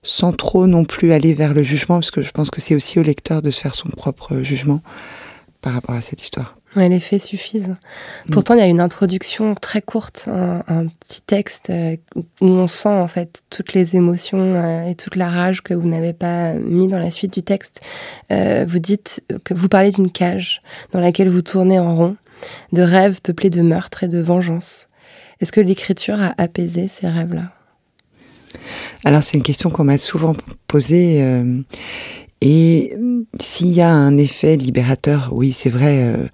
sans 0.04 0.34
trop 0.34 0.68
non 0.68 0.86
plus 0.86 1.14
aller 1.14 1.34
vers 1.34 1.54
le 1.54 1.64
jugement, 1.64 1.96
parce 2.00 2.12
que 2.12 2.22
je 2.22 2.32
pense 2.32 2.50
que 2.50 2.62
c'est 2.62 2.76
aussi 2.76 3.00
au 3.00 3.04
lecteur 3.04 3.42
de 3.42 3.52
se 3.52 3.62
faire 3.62 3.76
son 3.76 3.90
propre 3.90 4.42
jugement 4.42 4.82
par 5.62 5.74
rapport 5.74 5.96
à 5.96 6.02
cette 6.02 6.22
histoire. 6.22 6.58
Oui, 6.76 6.88
les 6.88 7.02
faits 7.02 7.22
suffisent. 7.22 7.76
Mm. 8.28 8.32
Pourtant, 8.32 8.54
il 8.54 8.60
y 8.60 8.64
a 8.64 8.68
une 8.68 8.80
introduction 8.80 9.56
très 9.56 9.82
courte, 9.82 10.30
un, 10.30 10.88
petit 10.88 11.22
texte 11.22 11.70
euh, 11.70 11.98
où 12.40 12.48
on 12.48 12.68
sent 12.68 12.90
en 12.90 13.08
fait 13.08 13.44
toutes 13.50 13.74
les 13.74 13.96
émotions 13.96 14.56
euh, 14.56 14.86
et 14.86 14.96
toute 14.96 15.18
la 15.18 15.30
rage 15.30 15.62
que 15.62 15.74
vous 15.74 15.88
n'avez 15.88 16.14
pas 16.14 16.54
mis 16.54 16.88
dans 16.88 17.00
la 17.00 17.12
suite 17.12 17.34
du 17.34 17.44
texte. 17.44 17.82
Euh, 18.32 18.66
vous 18.68 18.80
dites 18.80 19.22
que 19.44 19.54
vous 19.54 19.68
parlez 19.68 19.92
d'une 19.92 20.12
cage 20.12 20.62
dans 20.94 21.02
laquelle 21.02 21.30
vous 21.30 21.42
tournez 21.42 21.78
en 21.78 21.96
rond 21.96 22.16
de 22.72 22.82
rêves 22.82 23.22
peuplés 23.22 23.50
de 23.50 23.62
meurtres 23.62 24.04
et 24.04 24.08
de 24.08 24.20
vengeance. 24.20 24.88
Est-ce 25.40 25.52
que 25.52 25.62
l'écriture 25.62 26.22
a 26.22 26.34
apaisé 26.38 26.88
ces 26.88 27.08
rêves-là? 27.08 27.52
Alors 29.04 29.24
c'est 29.24 29.38
une 29.38 29.44
question 29.44 29.70
qu'on 29.70 29.84
m'a 29.84 29.98
souvent 29.98 30.36
posée. 30.68 31.24
Euh, 31.24 31.62
et 32.42 32.96
s'il 33.40 33.70
y 33.70 33.82
a 33.82 33.92
un 33.92 34.18
effet 34.18 34.58
libérateur, 34.58 35.30
oui, 35.32 35.52
c'est 35.52 35.70
vrai, 35.70 36.04
euh, 36.04 36.28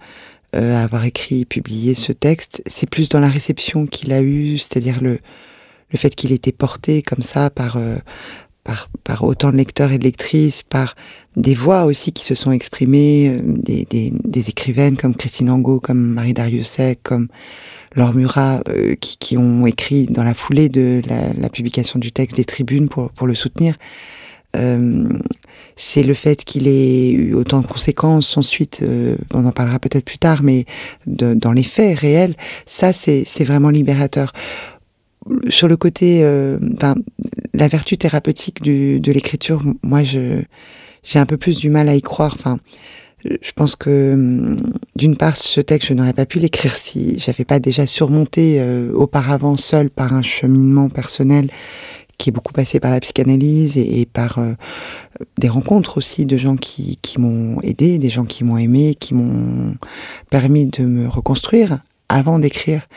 euh, 0.56 0.84
avoir 0.84 1.06
écrit 1.06 1.42
et 1.42 1.46
publié 1.46 1.94
ce 1.94 2.12
texte, 2.12 2.62
c'est 2.66 2.90
plus 2.90 3.10
dans 3.10 3.20
la 3.20 3.30
réception 3.30 3.86
qu'il 3.86 4.14
a 4.14 4.22
eue, 4.22 4.58
c'est-à-dire 4.58 5.02
le, 5.02 5.20
le 5.92 5.98
fait 5.98 6.16
qu'il 6.16 6.32
était 6.32 6.52
porté 6.52 7.02
comme 7.02 7.22
ça 7.22 7.50
par, 7.50 7.78
par, 9.04 9.24
autant 9.24 9.52
de 9.52 9.58
lecteurs 9.58 9.92
et 9.92 9.98
de 9.98 10.04
lectrices, 10.04 10.64
par 10.64 10.96
des 11.36 11.54
voix 11.54 11.86
aussi 11.86 12.12
qui 12.12 12.24
se 12.24 12.36
sont 12.36 12.52
exprimées, 12.52 13.30
euh, 13.30 13.42
des, 13.66 14.50
écrivaines 14.50 14.98
comme 14.98 15.16
Christine 15.16 15.50
Angot, 15.50 15.80
comme 15.80 16.00
Marie 16.00 16.34
Dariussec, 16.34 17.00
comme 17.04 17.28
Laure 17.96 18.14
Murat, 18.14 18.62
euh, 18.70 18.96
qui, 19.00 19.38
ont 19.38 19.66
écrit 19.66 20.06
dans 20.06 20.24
la 20.24 20.34
foulée 20.34 20.70
de 20.70 21.02
la, 21.08 21.50
publication 21.50 22.00
du 22.00 22.12
texte 22.12 22.38
des 22.38 22.46
tribunes 22.46 22.90
pour, 22.90 23.28
le 23.28 23.36
soutenir. 23.36 23.76
Euh, 24.56 25.08
c'est 25.76 26.04
le 26.04 26.14
fait 26.14 26.44
qu'il 26.44 26.68
ait 26.68 27.12
eu 27.12 27.34
autant 27.36 27.62
de 27.62 27.68
conséquences 27.68 28.36
ensuite, 28.38 28.84
on 29.34 29.46
en 29.46 29.52
parlera 29.52 29.78
peut-être 29.78 30.06
plus 30.06 30.18
tard, 30.18 30.42
mais 30.42 30.66
dans 31.06 31.52
les 31.52 31.64
faits 31.64 32.00
réels, 32.00 32.36
ça 32.66 32.94
c'est 32.94 33.44
vraiment 33.44 33.70
libérateur 33.70 34.34
sur 35.50 35.68
le 35.68 35.78
côté, 35.78 36.22
euh, 36.24 36.58
la 37.58 37.68
vertu 37.68 37.98
thérapeutique 37.98 38.62
de 38.62 39.12
l'écriture, 39.12 39.64
moi, 39.84 40.04
je 40.04 40.42
j'ai 41.04 41.20
un 41.20 41.26
peu 41.26 41.38
plus 41.38 41.58
du 41.58 41.70
mal 41.70 41.88
à 41.90 41.96
y 41.96 42.02
croire. 42.02 42.34
Enfin, 42.36 42.60
je 43.24 43.52
pense 43.54 43.76
que 43.76 44.14
hum, 44.14 44.74
d'une 44.96 45.16
part, 45.16 45.38
ce 45.38 45.62
texte, 45.62 45.90
je 45.90 45.94
n'aurais 45.94 46.14
pas 46.14 46.26
pu 46.26 46.40
l'écrire 46.40 46.76
si 46.76 47.20
j'avais 47.20 47.46
pas 47.46 47.60
déjà 47.60 47.88
surmonté 47.88 48.58
euh, 48.60 48.92
auparavant 48.94 49.58
seul 49.58 49.90
par 49.90 50.14
un 50.14 50.22
cheminement 50.22 50.90
personnel 50.90 51.50
qui 52.18 52.30
est 52.30 52.34
beaucoup 52.34 52.54
passé 52.54 52.80
par 52.80 52.90
la 52.90 53.00
psychanalyse 53.00 53.78
et, 53.78 54.08
par 54.12 54.40
euh, 54.40 54.54
des 55.38 55.50
rencontres 55.50 55.98
aussi 55.98 56.26
de 56.26 56.36
gens 56.36 56.56
qui, 56.56 56.98
qui 57.04 57.22
m'ont 57.22 57.62
aidé, 57.62 58.00
des 58.00 58.10
gens 58.10 58.26
qui 58.26 58.44
m'ont 58.44 58.58
aimé, 58.58 58.96
qui 59.00 59.14
m'ont 59.14 59.76
permis 60.32 60.66
de 60.66 60.84
me 60.84 61.08
reconstruire 61.08 61.80
avant 62.10 62.40
d'écrire 62.40 62.88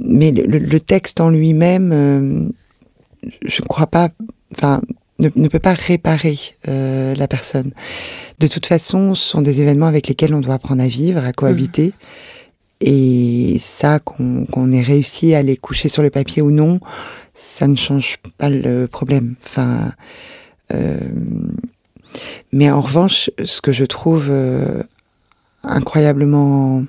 mais 0.00 0.30
le, 0.30 0.80
texte 0.80 1.20
en 1.20 1.28
lui-même, 1.28 1.90
euh, 1.92 2.48
je 3.44 3.62
ne 3.62 3.66
crois 3.66 3.86
pas, 3.86 4.10
enfin, 4.52 4.80
ne, 5.18 5.48
peut 5.48 5.58
pas 5.58 5.74
réparer 5.74 6.38
euh, 6.68 7.14
la 7.14 7.28
personne. 7.28 7.72
De 8.38 8.46
toute 8.46 8.66
façon, 8.66 9.14
ce 9.14 9.30
sont 9.30 9.42
des 9.42 9.60
événements 9.60 9.86
avec 9.86 10.08
lesquels 10.08 10.34
on 10.34 10.40
doit 10.40 10.54
apprendre 10.54 10.82
à 10.82 10.88
vivre, 10.88 11.24
à 11.24 11.32
cohabiter. 11.32 11.88
Mmh. 11.88 12.84
Et 12.84 13.58
ça, 13.60 14.00
qu'on 14.00 14.72
ait 14.72 14.82
réussi 14.82 15.34
à 15.34 15.42
les 15.42 15.56
coucher 15.56 15.88
sur 15.88 16.02
le 16.02 16.10
papier 16.10 16.42
ou 16.42 16.50
non, 16.50 16.80
ça 17.34 17.68
ne 17.68 17.76
change 17.76 18.16
pas 18.38 18.50
le 18.50 18.88
problème. 18.88 19.36
Enfin, 19.44 19.92
euh, 20.74 20.98
mais 22.50 22.70
en 22.70 22.80
revanche, 22.80 23.30
ce 23.44 23.60
que 23.60 23.72
je 23.72 23.84
trouve 23.84 24.32
incroyablement 25.62 26.84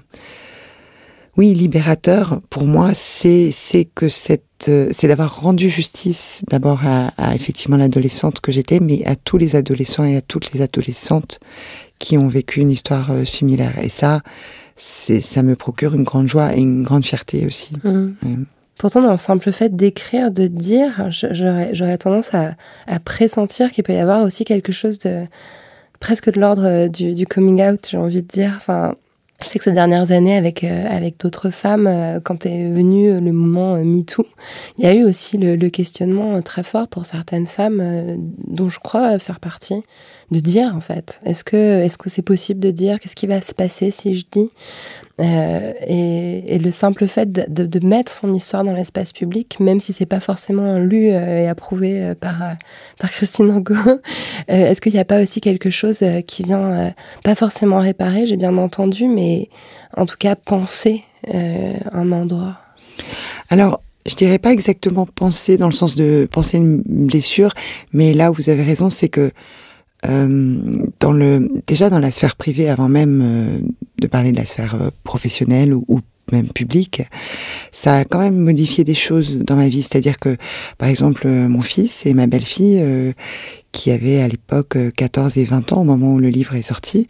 oui, 1.35 1.53
libérateur, 1.53 2.41
pour 2.49 2.65
moi, 2.65 2.91
c'est 2.93 3.49
c'est 3.51 3.85
que 3.85 4.07
cette 4.07 4.43
euh, 4.69 4.89
c'est 4.91 5.07
d'avoir 5.07 5.41
rendu 5.41 5.69
justice 5.69 6.41
d'abord 6.49 6.81
à, 6.85 7.35
effectivement 7.35 7.77
l'adolescente 7.77 8.39
que 8.39 8.51
j'étais, 8.51 8.79
mais 8.79 9.03
à 9.05 9.15
tous 9.15 9.37
les 9.37 9.55
adolescents 9.55 10.03
et 10.03 10.15
à 10.15 10.21
toutes 10.21 10.53
les 10.53 10.61
adolescentes 10.61 11.39
qui 11.99 12.17
ont 12.17 12.27
vécu 12.27 12.59
une 12.59 12.71
histoire 12.71 13.11
euh, 13.11 13.25
similaire. 13.25 13.73
Et 13.81 13.89
ça, 13.89 14.21
c'est 14.77 15.21
ça 15.21 15.41
me 15.41 15.55
procure 15.55 15.95
une 15.95 16.03
grande 16.03 16.27
joie 16.27 16.55
et 16.55 16.59
une 16.59 16.83
grande 16.83 17.05
fierté 17.05 17.45
aussi. 17.47 17.75
Mmh. 17.83 18.43
Pourtant, 18.77 19.01
dans 19.01 19.11
le 19.11 19.17
simple 19.17 19.51
fait 19.51 19.75
d'écrire, 19.75 20.31
de 20.31 20.47
dire, 20.47 21.07
j'aurais 21.09 21.97
tendance 21.97 22.33
à, 22.33 22.55
à 22.87 22.99
pressentir 22.99 23.71
qu'il 23.71 23.83
peut 23.83 23.93
y 23.93 23.99
avoir 23.99 24.23
aussi 24.23 24.45
quelque 24.45 24.71
chose 24.71 24.99
de 24.99 25.25
presque 25.99 26.31
de 26.31 26.39
l'ordre 26.39 26.65
euh, 26.65 26.87
du, 26.89 27.13
du, 27.13 27.25
coming 27.25 27.63
out, 27.63 27.87
j'ai 27.89 27.97
envie 27.97 28.21
de 28.21 28.27
dire. 28.27 28.53
Enfin, 28.57 28.95
je 29.43 29.49
sais 29.49 29.59
que 29.59 29.65
ces 29.65 29.71
dernières 29.71 30.11
années, 30.11 30.35
avec, 30.35 30.63
euh, 30.63 30.85
avec 30.89 31.19
d'autres 31.19 31.49
femmes, 31.49 31.87
euh, 31.87 32.19
quand 32.19 32.45
est 32.45 32.71
venu 32.71 33.19
le 33.19 33.31
moment 33.31 33.75
euh, 33.75 33.83
MeToo, 33.83 34.25
il 34.77 34.85
y 34.85 34.87
a 34.87 34.93
eu 34.93 35.03
aussi 35.03 35.37
le, 35.37 35.69
questionnement 35.69 36.41
très 36.41 36.63
fort 36.63 36.87
pour 36.87 37.05
certaines 37.05 37.47
femmes, 37.47 38.17
dont 38.47 38.69
je 38.69 38.79
crois 38.79 39.17
faire 39.17 39.39
partie, 39.39 39.81
de 40.31 40.39
dire 40.39 40.75
en 40.75 40.81
fait, 40.81 41.19
est-ce 41.25 41.43
que 41.43 41.81
est-ce 41.81 41.97
que 41.97 42.09
c'est 42.09 42.21
possible 42.21 42.59
de 42.59 42.69
dire 42.69 42.99
qu'est-ce 42.99 43.15
qui 43.15 43.27
va 43.27 43.41
se 43.41 43.55
passer 43.55 43.89
si 43.91 44.13
je 44.13 44.25
dis 44.31 44.49
euh, 45.21 45.73
et, 45.85 46.57
le 46.57 46.71
simple 46.71 47.07
fait 47.07 47.31
de, 47.31 47.85
mettre 47.85 48.11
son 48.11 48.33
histoire 48.33 48.63
dans 48.63 48.73
l'espace 48.73 49.13
public, 49.13 49.59
même 49.59 49.79
si 49.79 49.93
c'est 49.93 50.05
pas 50.05 50.19
forcément 50.19 50.79
lu 50.79 51.07
et 51.07 51.47
approuvé 51.47 52.13
par 52.19 52.35
par 52.99 53.11
Christine 53.11 53.51
Angot, 53.51 53.99
est-ce 54.47 54.79
qu'il 54.81 54.93
n'y 54.93 54.99
a 54.99 55.05
pas 55.05 55.21
aussi 55.21 55.41
quelque 55.41 55.69
chose 55.69 56.03
qui 56.25 56.43
vient 56.43 56.93
pas 57.23 57.35
forcément 57.35 57.79
réparer, 57.79 58.25
j'ai 58.25 58.37
bien 58.37 58.57
entendu, 58.57 59.07
mais 59.07 59.49
en 59.97 60.05
tout 60.05 60.17
cas 60.17 60.35
penser 60.35 61.03
un 61.33 62.11
endroit? 62.11 62.59
Alors 63.49 63.81
je 64.05 64.15
dirais 64.15 64.39
pas 64.39 64.51
exactement 64.51 65.05
penser 65.05 65.57
dans 65.57 65.67
le 65.67 65.73
sens 65.73 65.95
de 65.95 66.27
penser 66.31 66.57
une 66.57 66.81
blessure, 66.81 67.53
mais 67.93 68.13
là 68.13 68.31
où 68.31 68.33
vous 68.33 68.49
avez 68.49 68.63
raison, 68.63 68.89
c'est 68.89 69.09
que 69.09 69.21
euh, 69.21 69.31
dans 70.03 71.11
le, 71.11 71.49
déjà 71.67 71.89
dans 71.89 71.99
la 71.99 72.11
sphère 72.11 72.35
privée, 72.35 72.69
avant 72.69 72.89
même 72.89 73.21
euh, 73.23 73.59
de 73.99 74.07
parler 74.07 74.31
de 74.31 74.37
la 74.37 74.45
sphère 74.45 74.75
euh, 74.75 74.89
professionnelle 75.03 75.73
ou, 75.73 76.01
même 76.31 76.47
public, 76.47 77.03
ça 77.73 77.97
a 77.97 78.05
quand 78.05 78.19
même 78.19 78.37
modifié 78.37 78.85
des 78.85 78.95
choses 78.95 79.39
dans 79.39 79.57
ma 79.57 79.67
vie. 79.67 79.81
C'est-à-dire 79.81 80.17
que, 80.17 80.37
par 80.77 80.87
exemple, 80.87 81.27
mon 81.27 81.61
fils 81.61 82.05
et 82.05 82.13
ma 82.13 82.27
belle-fille, 82.27 82.81
qui 83.73 83.91
avaient 83.91 84.21
à 84.21 84.29
l'époque 84.29 84.77
14 84.95 85.37
et 85.37 85.43
20 85.43 85.73
ans 85.73 85.81
au 85.81 85.83
moment 85.83 86.13
où 86.13 86.19
le 86.19 86.29
livre 86.29 86.55
est 86.55 86.63
sorti, 86.63 87.07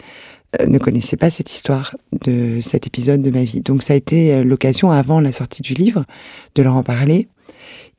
ne 0.68 0.80
connaissaient 0.80 1.16
pas 1.16 1.30
cette 1.30 1.54
histoire 1.54 1.96
de 2.26 2.60
cet 2.62 2.88
épisode 2.88 3.22
de 3.22 3.30
ma 3.30 3.44
vie. 3.44 3.62
Donc 3.62 3.84
ça 3.84 3.94
a 3.94 3.96
été 3.96 4.44
l'occasion, 4.44 4.90
avant 4.90 5.22
la 5.22 5.32
sortie 5.32 5.62
du 5.62 5.76
livre, 5.76 6.06
de 6.56 6.64
leur 6.64 6.76
en 6.76 6.84
parler 6.84 7.28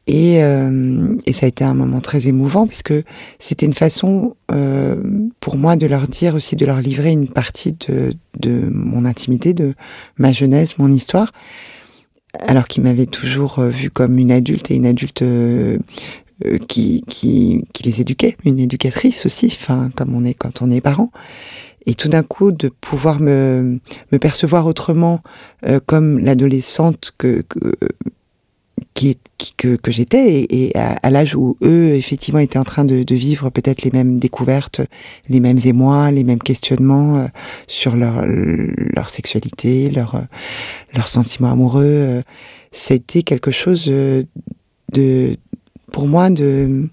et, 0.07 0.43
euh, 0.43 1.17
et, 1.27 1.33
ça 1.33 1.47
a 1.47 1.49
été 1.49 1.65
un 1.65 1.75
moment 1.75 2.01
très 2.01 2.29
émouvant 2.29 2.67
puisque 2.67 2.93
c'était 3.39 3.65
une 3.65 3.73
façon 3.73 4.37
euh, 4.53 4.97
pour 5.41 5.57
moi 5.57 5.77
de 5.77 5.87
leur 5.87 6.09
dire 6.09 6.35
aussi, 6.35 6.57
de 6.57 6.67
leur 6.67 6.81
livrer 6.81 7.11
une 7.11 7.29
partie 7.29 7.73
de, 7.73 8.13
de 8.39 8.69
mon 8.71 9.07
intimité, 9.07 9.55
de 9.55 9.75
ma 10.19 10.33
jeunesse, 10.33 10.79
mon 10.79 10.91
histoire, 10.91 11.33
alors 12.41 12.69
qu'ils 12.69 12.83
m'avaient 12.83 13.07
toujours 13.07 13.59
euh, 13.59 13.71
vu 13.71 13.91
comme 13.91 14.19
une 14.19 14.31
adulte 14.31 14.71
et 14.71 14.75
une 14.75 14.87
adulte 14.87 15.23
euh, 15.23 15.79
euh, 16.45 16.59
qui, 16.59 17.05
qui, 17.09 17.65
qui, 17.73 17.83
les 17.85 18.01
éduquait, 18.01 18.37
une 18.45 18.59
éducatrice 18.59 19.25
aussi, 19.25 19.47
enfin 19.47 19.91
comme 19.95 20.15
on 20.15 20.25
est 20.25 20.35
quand 20.35 20.63
on 20.63 20.71
est 20.71 20.81
parent. 20.81 21.13
Et 21.87 21.95
tout 21.95 22.09
d'un 22.09 22.23
coup, 22.23 22.51
de 22.51 22.69
pouvoir 22.69 23.21
me, 23.21 23.79
me 24.11 24.19
percevoir 24.19 24.67
autrement 24.67 25.21
euh, 25.67 25.81
comme 25.85 26.19
l'adolescente 26.19 27.13
que, 27.19 27.43
que 27.43 27.77
qui, 28.93 29.19
que, 29.57 29.77
que 29.77 29.91
j'étais 29.91 30.47
et, 30.49 30.77
à, 30.77 31.11
l'âge 31.11 31.35
où 31.35 31.57
eux 31.63 31.95
effectivement 31.95 32.41
étaient 32.41 32.59
en 32.59 32.65
train 32.65 32.85
de, 32.85 33.03
de 33.03 33.15
vivre 33.15 33.51
peut-être 33.51 33.83
les 33.83 33.91
mêmes 33.91 34.19
découvertes, 34.19 34.81
les 35.29 35.41
mêmes 35.41 35.59
émois, 35.65 36.11
les 36.11 36.25
mêmes 36.25 36.43
questionnements 36.43 37.17
euh, 37.19 37.27
sur 37.67 37.97
leur 37.97 38.25
leur 38.27 39.11
sexualité, 39.11 39.91
leur 39.91 40.23
leurs 40.95 41.09
sentiments 41.09 41.53
amoureux. 41.53 41.85
Euh, 41.85 42.23
C'était 42.73 43.23
quelque 43.23 43.51
chose 43.51 43.87
euh, 43.89 44.25
de 44.93 45.37
pour 45.93 46.07
moi 46.07 46.31
de 46.31 46.89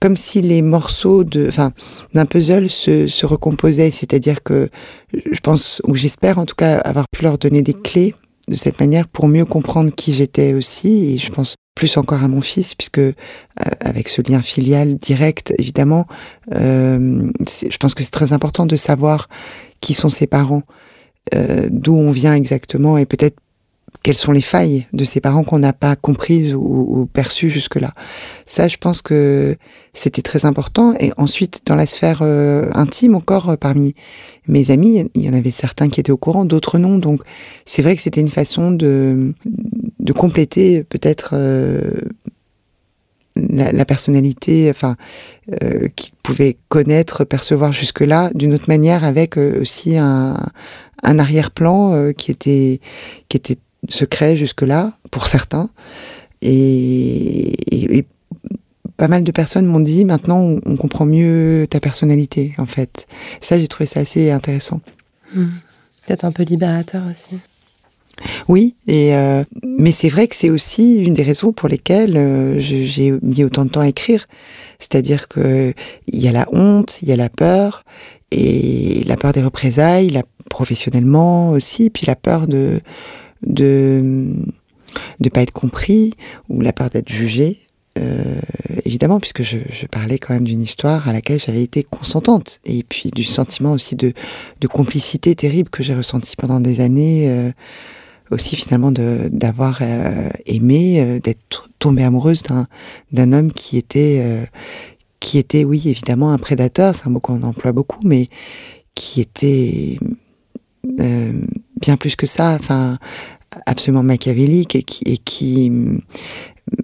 comme 0.00 0.16
si 0.16 0.42
les 0.42 0.62
morceaux 0.62 1.22
de, 1.22 1.46
enfin, 1.46 1.72
d'un 2.12 2.26
puzzle 2.26 2.68
se, 2.68 3.06
se 3.06 3.24
recomposaient. 3.24 3.92
C'est-à-dire 3.92 4.42
que 4.42 4.68
je 5.12 5.38
pense, 5.38 5.80
ou 5.86 5.94
j'espère 5.94 6.38
en 6.38 6.44
tout 6.44 6.56
cas 6.56 6.78
avoir 6.78 7.04
pu 7.08 7.22
leur 7.22 7.38
donner 7.38 7.62
des 7.62 7.72
clés 7.72 8.12
de 8.48 8.56
cette 8.56 8.80
manière 8.80 9.08
pour 9.08 9.28
mieux 9.28 9.44
comprendre 9.44 9.92
qui 9.94 10.12
j'étais 10.12 10.54
aussi 10.54 11.14
et 11.14 11.18
je 11.18 11.30
pense 11.30 11.54
plus 11.74 11.96
encore 11.96 12.22
à 12.22 12.28
mon 12.28 12.40
fils 12.40 12.74
puisque 12.74 12.98
euh, 12.98 13.12
avec 13.80 14.08
ce 14.08 14.20
lien 14.22 14.42
filial 14.42 14.96
direct 14.98 15.54
évidemment 15.58 16.06
euh, 16.54 17.30
je 17.48 17.76
pense 17.78 17.94
que 17.94 18.02
c'est 18.02 18.10
très 18.10 18.32
important 18.32 18.66
de 18.66 18.76
savoir 18.76 19.28
qui 19.80 19.94
sont 19.94 20.10
ses 20.10 20.26
parents 20.26 20.62
euh, 21.34 21.68
d'où 21.70 21.94
on 21.94 22.10
vient 22.10 22.34
exactement 22.34 22.98
et 22.98 23.06
peut-être 23.06 23.36
quelles 24.02 24.16
sont 24.16 24.32
les 24.32 24.40
failles 24.40 24.86
de 24.92 25.04
ses 25.04 25.20
parents 25.20 25.44
qu'on 25.44 25.60
n'a 25.60 25.72
pas 25.72 25.94
comprises 25.94 26.54
ou, 26.54 27.08
perçues 27.12 27.50
jusque-là. 27.50 27.92
Ça, 28.46 28.68
je 28.68 28.76
pense 28.76 29.00
que 29.00 29.56
c'était 29.94 30.22
très 30.22 30.44
important. 30.44 30.94
Et 30.98 31.12
ensuite, 31.16 31.62
dans 31.66 31.76
la 31.76 31.86
sphère 31.86 32.20
euh, 32.22 32.68
intime, 32.74 33.14
encore 33.14 33.50
euh, 33.50 33.56
parmi 33.56 33.94
mes 34.48 34.70
amis, 34.70 35.08
il 35.14 35.22
y 35.22 35.28
en 35.28 35.34
avait 35.34 35.52
certains 35.52 35.88
qui 35.88 36.00
étaient 36.00 36.12
au 36.12 36.16
courant, 36.16 36.44
d'autres 36.44 36.78
non. 36.78 36.98
Donc, 36.98 37.22
c'est 37.64 37.82
vrai 37.82 37.94
que 37.94 38.02
c'était 38.02 38.20
une 38.20 38.28
façon 38.28 38.72
de, 38.72 39.34
compléter 40.16 40.82
peut-être 40.82 41.30
euh, 41.34 41.92
la, 43.36 43.84
personnalité, 43.84 44.68
enfin, 44.68 44.96
qu'ils 45.96 46.14
pouvaient 46.22 46.56
connaître, 46.68 47.24
percevoir 47.24 47.72
jusque-là, 47.72 48.30
d'une 48.34 48.52
autre 48.52 48.66
manière, 48.68 49.04
avec 49.04 49.36
aussi 49.36 49.96
un, 49.96 50.36
arrière-plan 51.02 52.12
qui 52.12 52.30
était 52.30 52.80
secret 53.88 54.36
jusque-là, 54.36 54.92
pour 55.10 55.26
certains. 55.26 55.70
Et, 56.40 57.52
et, 57.74 57.98
et, 57.98 58.04
pas 58.96 59.08
mal 59.08 59.24
de 59.24 59.32
personnes 59.32 59.66
m'ont 59.66 59.80
dit 59.80 60.04
maintenant 60.04 60.38
on, 60.38 60.60
on, 60.64 60.76
comprend 60.76 61.06
mieux 61.06 61.66
ta 61.68 61.80
personnalité, 61.80 62.54
en 62.58 62.66
fait. 62.66 63.06
Ça, 63.40 63.58
j'ai 63.58 63.68
trouvé 63.68 63.86
ça 63.86 64.00
assez 64.00 64.30
intéressant. 64.30 64.80
Mmh. 65.34 65.46
Peut-être 66.06 66.24
un 66.24 66.32
peu 66.32 66.42
libérateur 66.42 67.02
aussi. 67.10 67.36
Oui, 68.48 68.74
et 68.86 69.14
euh, 69.16 69.44
mais 69.64 69.92
c'est 69.92 70.08
vrai 70.08 70.28
que 70.28 70.36
c'est 70.36 70.50
aussi 70.50 70.96
une 70.96 71.14
des 71.14 71.22
raisons 71.22 71.52
pour 71.52 71.68
lesquelles 71.68 72.16
euh, 72.16 72.60
j'ai 72.60 73.12
mis 73.22 73.42
autant 73.44 73.64
de 73.64 73.70
temps 73.70 73.80
à 73.80 73.88
écrire. 73.88 74.26
C'est-à-dire 74.78 75.28
que 75.28 75.72
il 76.06 76.20
y 76.20 76.28
a 76.28 76.32
la 76.32 76.46
honte, 76.52 76.98
il 77.02 77.08
y 77.08 77.12
a 77.12 77.16
la 77.16 77.28
peur, 77.28 77.84
et 78.30 79.04
la 79.06 79.16
peur 79.16 79.32
des 79.32 79.42
représailles, 79.42 80.10
la, 80.10 80.22
professionnellement 80.50 81.50
aussi, 81.50 81.90
puis 81.90 82.06
la 82.06 82.16
peur 82.16 82.46
de 82.46 82.80
de 83.42 84.34
de 85.20 85.28
pas 85.28 85.42
être 85.42 85.52
compris 85.52 86.14
ou 86.48 86.60
la 86.60 86.72
peur 86.72 86.90
d'être 86.90 87.08
jugé. 87.08 87.60
Euh, 87.98 88.40
évidemment, 88.84 89.20
puisque 89.20 89.42
je, 89.42 89.58
parlais 89.90 90.18
quand 90.18 90.32
même 90.32 90.44
d'une 90.44 90.62
histoire 90.62 91.08
à 91.08 91.12
laquelle 91.12 91.38
j'avais 91.38 91.62
été 91.62 91.82
consentante, 91.82 92.58
et 92.64 92.82
puis 92.82 93.10
du 93.10 93.24
sentiment 93.24 93.72
aussi 93.72 93.96
de, 93.96 94.12
de 94.60 94.66
complicité 94.66 95.34
terrible 95.34 95.68
que 95.68 95.82
j'ai 95.82 95.94
ressenti 95.94 96.34
pendant 96.36 96.60
des 96.60 96.80
années, 96.80 97.28
euh, 97.28 97.50
aussi 98.30 98.56
finalement 98.56 98.92
d'avoir 98.92 99.80
euh, 99.82 100.30
aimé, 100.46 101.20
d'être 101.22 101.68
tombée 101.78 102.02
amoureuse 102.02 102.42
d'un 103.12 103.32
homme 103.32 103.52
qui 103.52 103.76
était, 103.76 104.24
qui 105.20 105.36
était, 105.36 105.64
oui, 105.64 105.82
évidemment 105.84 106.32
un 106.32 106.38
prédateur, 106.38 106.94
c'est 106.94 107.06
un 107.06 107.10
mot 107.10 107.20
qu'on 107.20 107.42
emploie 107.42 107.72
beaucoup, 107.72 108.00
mais 108.06 108.30
qui 108.94 109.20
était 109.20 109.98
bien 111.82 111.98
plus 111.98 112.16
que 112.16 112.26
ça, 112.26 112.56
enfin 112.58 112.98
absolument 113.66 114.02
machiavélique 114.02 114.76
et 114.76 114.82
qui, 114.82 115.18
qui 115.18 115.70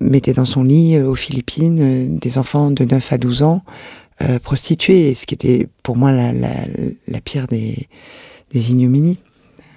mettait 0.01 0.33
dans 0.33 0.45
son 0.45 0.65
lit 0.65 0.97
euh, 0.97 1.09
aux 1.09 1.15
Philippines 1.15 1.79
euh, 1.81 2.07
des 2.11 2.39
enfants 2.39 2.71
de 2.71 2.85
9 2.85 3.13
à 3.13 3.19
12 3.19 3.43
ans 3.43 3.63
euh, 4.21 4.39
prostitués, 4.39 5.15
ce 5.15 5.27
qui 5.27 5.35
était 5.35 5.69
pour 5.83 5.97
moi 5.97 6.13
la, 6.13 6.33
la, 6.33 6.51
la 7.07 7.21
pire 7.21 7.47
des, 7.47 7.89
des 8.53 8.71
ignominies. 8.71 9.19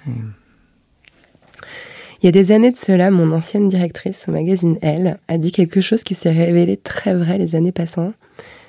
Il 0.06 2.26
y 2.26 2.28
a 2.28 2.32
des 2.32 2.52
années 2.52 2.72
de 2.72 2.76
cela, 2.76 3.10
mon 3.10 3.32
ancienne 3.32 3.68
directrice 3.68 4.26
au 4.28 4.32
magazine 4.32 4.78
Elle 4.82 5.18
a 5.28 5.38
dit 5.38 5.52
quelque 5.52 5.80
chose 5.80 6.02
qui 6.02 6.14
s'est 6.14 6.32
révélé 6.32 6.76
très 6.76 7.14
vrai 7.14 7.38
les 7.38 7.54
années 7.54 7.72
passant. 7.72 8.12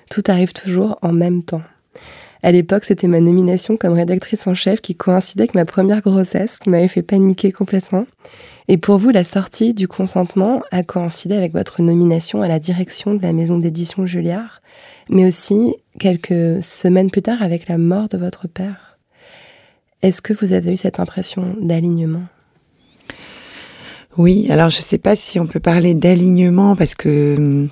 Tout 0.10 0.24
arrive 0.28 0.54
toujours 0.54 0.98
en 1.02 1.12
même 1.12 1.44
temps. 1.44 1.63
À 2.45 2.51
l'époque, 2.51 2.84
c'était 2.84 3.08
ma 3.08 3.21
nomination 3.21 3.77
comme 3.77 3.93
rédactrice 3.93 4.47
en 4.47 4.53
chef 4.53 4.82
qui 4.82 4.95
coïncidait 4.95 5.43
avec 5.43 5.56
ma 5.56 5.63
première 5.63 6.01
grossesse, 6.01 6.60
qui 6.60 6.69
m'avait 6.69 6.89
fait 6.89 7.01
paniquer 7.01 7.53
complètement. 7.53 8.06
Et 8.67 8.77
pour 8.77 8.97
vous, 8.97 9.12
la 9.12 9.23
sortie 9.23 9.73
du 9.73 9.88
consentement 9.88 10.62
a 10.69 10.84
coïncidé 10.84 11.36
avec 11.36 11.53
votre 11.53 11.82
nomination 11.82 12.41
à 12.41 12.49
la 12.49 12.60
direction 12.60 13.13
de 13.13 13.21
la 13.21 13.32
maison 13.32 13.58
d'édition 13.58 14.06
Julliard, 14.06 14.62
mais 15.10 15.25
aussi 15.25 15.73
quelques 15.99 16.62
semaines 16.62 17.10
plus 17.10 17.21
tard 17.21 17.41
avec 17.41 17.69
la 17.69 17.77
mort 17.77 18.10
de 18.10 18.17
votre 18.17 18.49
père. 18.49 18.99
Est-ce 20.01 20.21
que 20.21 20.34
vous 20.34 20.51
avez 20.51 20.73
eu 20.73 20.77
cette 20.77 20.99
impression 20.99 21.56
d'alignement? 21.62 22.23
Oui, 24.17 24.47
alors 24.51 24.69
je 24.69 24.77
ne 24.77 24.84
sais 24.84 24.97
pas 24.97 25.15
si 25.15 25.39
on 25.39 25.47
peut 25.47 25.62
parler 25.62 25.93
d'alignement 25.93 26.75
parce 26.75 26.93
que 26.93 27.38
hum, 27.38 27.69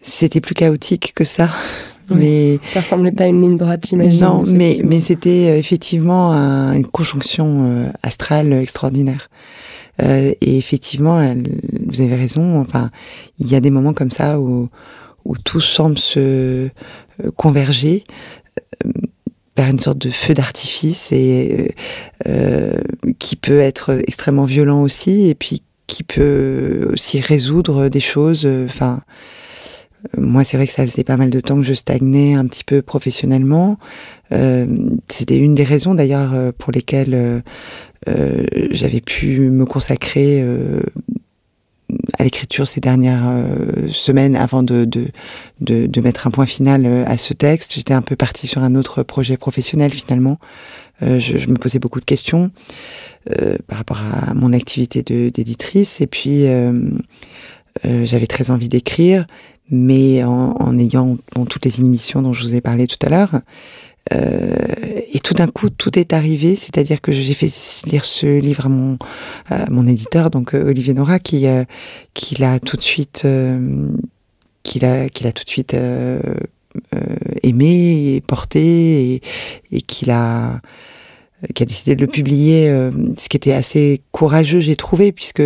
c'était 0.00 0.40
plus 0.40 0.54
chaotique 0.54 1.14
que 1.16 1.24
ça. 1.24 1.50
Mais 2.10 2.58
ça 2.64 2.80
ressemblait 2.80 3.12
pas 3.12 3.24
à 3.24 3.26
une 3.28 3.42
ligne 3.42 3.56
droite, 3.56 3.86
j'imagine. 3.88 4.20
Non, 4.20 4.44
mais 4.46 4.80
mais 4.84 5.00
c'était 5.00 5.50
euh, 5.50 5.58
effectivement 5.58 6.32
un, 6.32 6.72
une 6.74 6.86
conjonction 6.86 7.66
euh, 7.66 7.86
astrale 8.02 8.52
extraordinaire. 8.52 9.28
Euh, 10.02 10.32
et 10.40 10.58
effectivement, 10.58 11.34
vous 11.86 12.00
avez 12.00 12.16
raison. 12.16 12.60
Enfin, 12.60 12.90
il 13.38 13.50
y 13.50 13.54
a 13.54 13.60
des 13.60 13.70
moments 13.70 13.92
comme 13.92 14.10
ça 14.10 14.40
où 14.40 14.68
où 15.24 15.36
tout 15.36 15.60
semble 15.60 15.98
se 15.98 16.18
euh, 16.18 16.68
converger 17.36 18.04
euh, 18.84 18.90
vers 19.56 19.68
une 19.68 19.78
sorte 19.78 19.98
de 19.98 20.10
feu 20.10 20.34
d'artifice 20.34 21.12
et 21.12 21.74
euh, 22.26 22.80
qui 23.18 23.36
peut 23.36 23.60
être 23.60 24.02
extrêmement 24.06 24.46
violent 24.46 24.82
aussi, 24.82 25.28
et 25.28 25.34
puis 25.34 25.62
qui 25.86 26.02
peut 26.02 26.88
aussi 26.92 27.20
résoudre 27.20 27.88
des 27.88 28.00
choses. 28.00 28.48
Enfin. 28.66 29.00
Moi, 30.16 30.44
c'est 30.44 30.56
vrai 30.56 30.66
que 30.66 30.72
ça 30.72 30.86
faisait 30.86 31.04
pas 31.04 31.16
mal 31.16 31.30
de 31.30 31.40
temps 31.40 31.56
que 31.56 31.62
je 31.62 31.74
stagnais 31.74 32.34
un 32.34 32.46
petit 32.46 32.64
peu 32.64 32.82
professionnellement. 32.82 33.78
Euh, 34.32 34.66
C'était 35.08 35.36
une 35.36 35.54
des 35.54 35.64
raisons 35.64 35.94
d'ailleurs 35.94 36.52
pour 36.54 36.72
lesquelles 36.72 37.14
euh, 37.14 37.40
euh, 38.08 38.44
j'avais 38.70 39.00
pu 39.00 39.50
me 39.50 39.64
consacrer 39.64 40.40
euh, 40.42 40.80
à 42.18 42.24
l'écriture 42.24 42.66
ces 42.66 42.80
dernières 42.80 43.26
euh, 43.26 43.88
semaines 43.90 44.34
avant 44.34 44.62
de, 44.62 44.84
de, 44.84 45.08
de, 45.60 45.86
de, 45.86 46.00
mettre 46.00 46.26
un 46.26 46.30
point 46.30 46.46
final 46.46 46.86
à 47.06 47.16
ce 47.16 47.32
texte. 47.32 47.74
J'étais 47.74 47.94
un 47.94 48.02
peu 48.02 48.16
partie 48.16 48.46
sur 48.46 48.62
un 48.62 48.74
autre 48.74 49.02
projet 49.02 49.36
professionnel 49.36 49.92
finalement. 49.92 50.38
Je, 51.00 51.18
je, 51.18 51.48
me 51.48 51.56
posais 51.56 51.80
beaucoup 51.80 51.98
de 51.98 52.04
questions 52.04 52.52
par 53.66 53.78
rapport 53.78 53.98
à 53.98 54.34
mon 54.34 54.52
activité 54.52 55.02
d'éditrice 55.02 56.00
et 56.00 56.06
puis 56.06 56.46
j'avais 57.84 58.26
très 58.26 58.52
envie 58.52 58.68
d'écrire 58.68 59.26
mais 59.70 60.24
en, 60.24 60.52
en 60.52 60.78
ayant 60.78 61.18
bon, 61.34 61.44
toutes 61.44 61.64
les 61.64 61.80
émissions 61.80 62.22
dont 62.22 62.32
je 62.32 62.42
vous 62.42 62.54
ai 62.54 62.60
parlé 62.60 62.86
tout 62.86 62.98
à 63.04 63.08
l'heure. 63.08 63.40
et 64.10 65.20
tout 65.20 65.34
d'un 65.34 65.46
coup, 65.46 65.70
tout 65.70 65.98
est 65.98 66.12
arrivé, 66.12 66.56
c'est-à-dire 66.56 67.00
que 67.00 67.12
j'ai 67.12 67.34
fait 67.34 67.50
lire 67.86 68.04
ce 68.04 68.40
livre 68.40 68.66
à 68.66 68.68
mon, 68.68 68.98
mon 69.70 69.86
éditeur, 69.86 70.30
donc 70.30 70.54
Olivier 70.54 70.92
Nora, 70.92 71.18
qui, 71.18 71.46
qui 72.14 72.34
l'a 72.40 72.58
tout 72.60 72.76
de 72.76 72.82
suite, 72.82 73.26
qui 74.64 74.80
l'a, 74.80 75.08
qui 75.08 75.24
l'a 75.24 75.32
tout 75.32 75.44
de 75.44 75.48
suite 75.48 75.76
aimé 77.42 78.14
et 78.14 78.20
porté, 78.20 79.14
et, 79.14 79.22
et 79.70 79.82
qui 79.82 80.04
l'a 80.04 80.60
qui 81.54 81.62
a 81.62 81.66
décidé 81.66 81.94
de 81.94 82.00
le 82.00 82.06
publier, 82.06 82.68
euh, 82.68 82.90
ce 83.18 83.28
qui 83.28 83.36
était 83.36 83.52
assez 83.52 84.02
courageux, 84.12 84.60
j'ai 84.60 84.76
trouvé, 84.76 85.12
puisque 85.12 85.42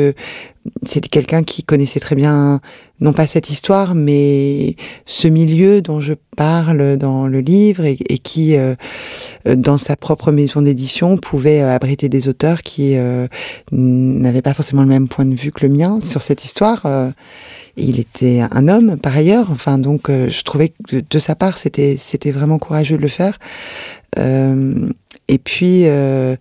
c'était 0.83 1.09
quelqu'un 1.09 1.43
qui 1.45 1.63
connaissait 1.63 2.01
très 2.01 2.17
bien, 2.17 2.61
non 3.01 3.13
pas 3.13 3.27
cette 3.27 3.51
histoire, 3.51 3.95
mais 3.95 4.75
ce 5.07 5.29
milieu 5.29 5.81
dont 5.81 6.01
je 6.01 6.15
parle 6.37 6.97
dans 6.97 7.29
le 7.29 7.39
livre 7.39 7.85
et, 7.85 7.97
qui, 7.97 8.57
euh, 8.57 8.75
dans 9.47 9.79
sa 9.79 9.97
propre 9.97 10.33
maison 10.33 10.63
d'édition, 10.63 11.17
pouvait 11.19 11.63
euh, 11.63 11.75
abriter 11.75 12.09
des 12.09 12.29
auteurs 12.29 12.63
qui 12.63 12.97
n'avaient 13.73 14.43
pas 14.43 14.55
forcément 14.55 14.83
le 14.83 14.89
même 14.89 15.09
point 15.09 15.25
de 15.25 15.35
vue 15.35 15.53
que 15.53 15.65
le 15.65 15.73
mien 15.73 16.01
sur 16.03 16.21
cette 16.21 16.45
histoire. 16.45 16.85
il 17.77 18.01
était 18.01 18.41
un 18.51 18.69
homme 18.69 18.97
par 18.97 19.17
ailleurs, 19.17 19.51
enfin 19.51 19.79
donc 19.79 20.09
je 20.11 20.43
trouvais 20.43 20.73
que 20.89 20.97
de 21.09 21.19
sa 21.19 21.35
part 21.37 21.59
c'était 21.59 21.97
c'était 21.99 22.33
vraiment 22.33 22.59
courageux 22.59 22.97
de 22.97 23.03
le 23.03 23.09
faire. 23.09 23.39
Et 25.29 25.39
puis, 25.39 25.83
euh, 25.87 26.37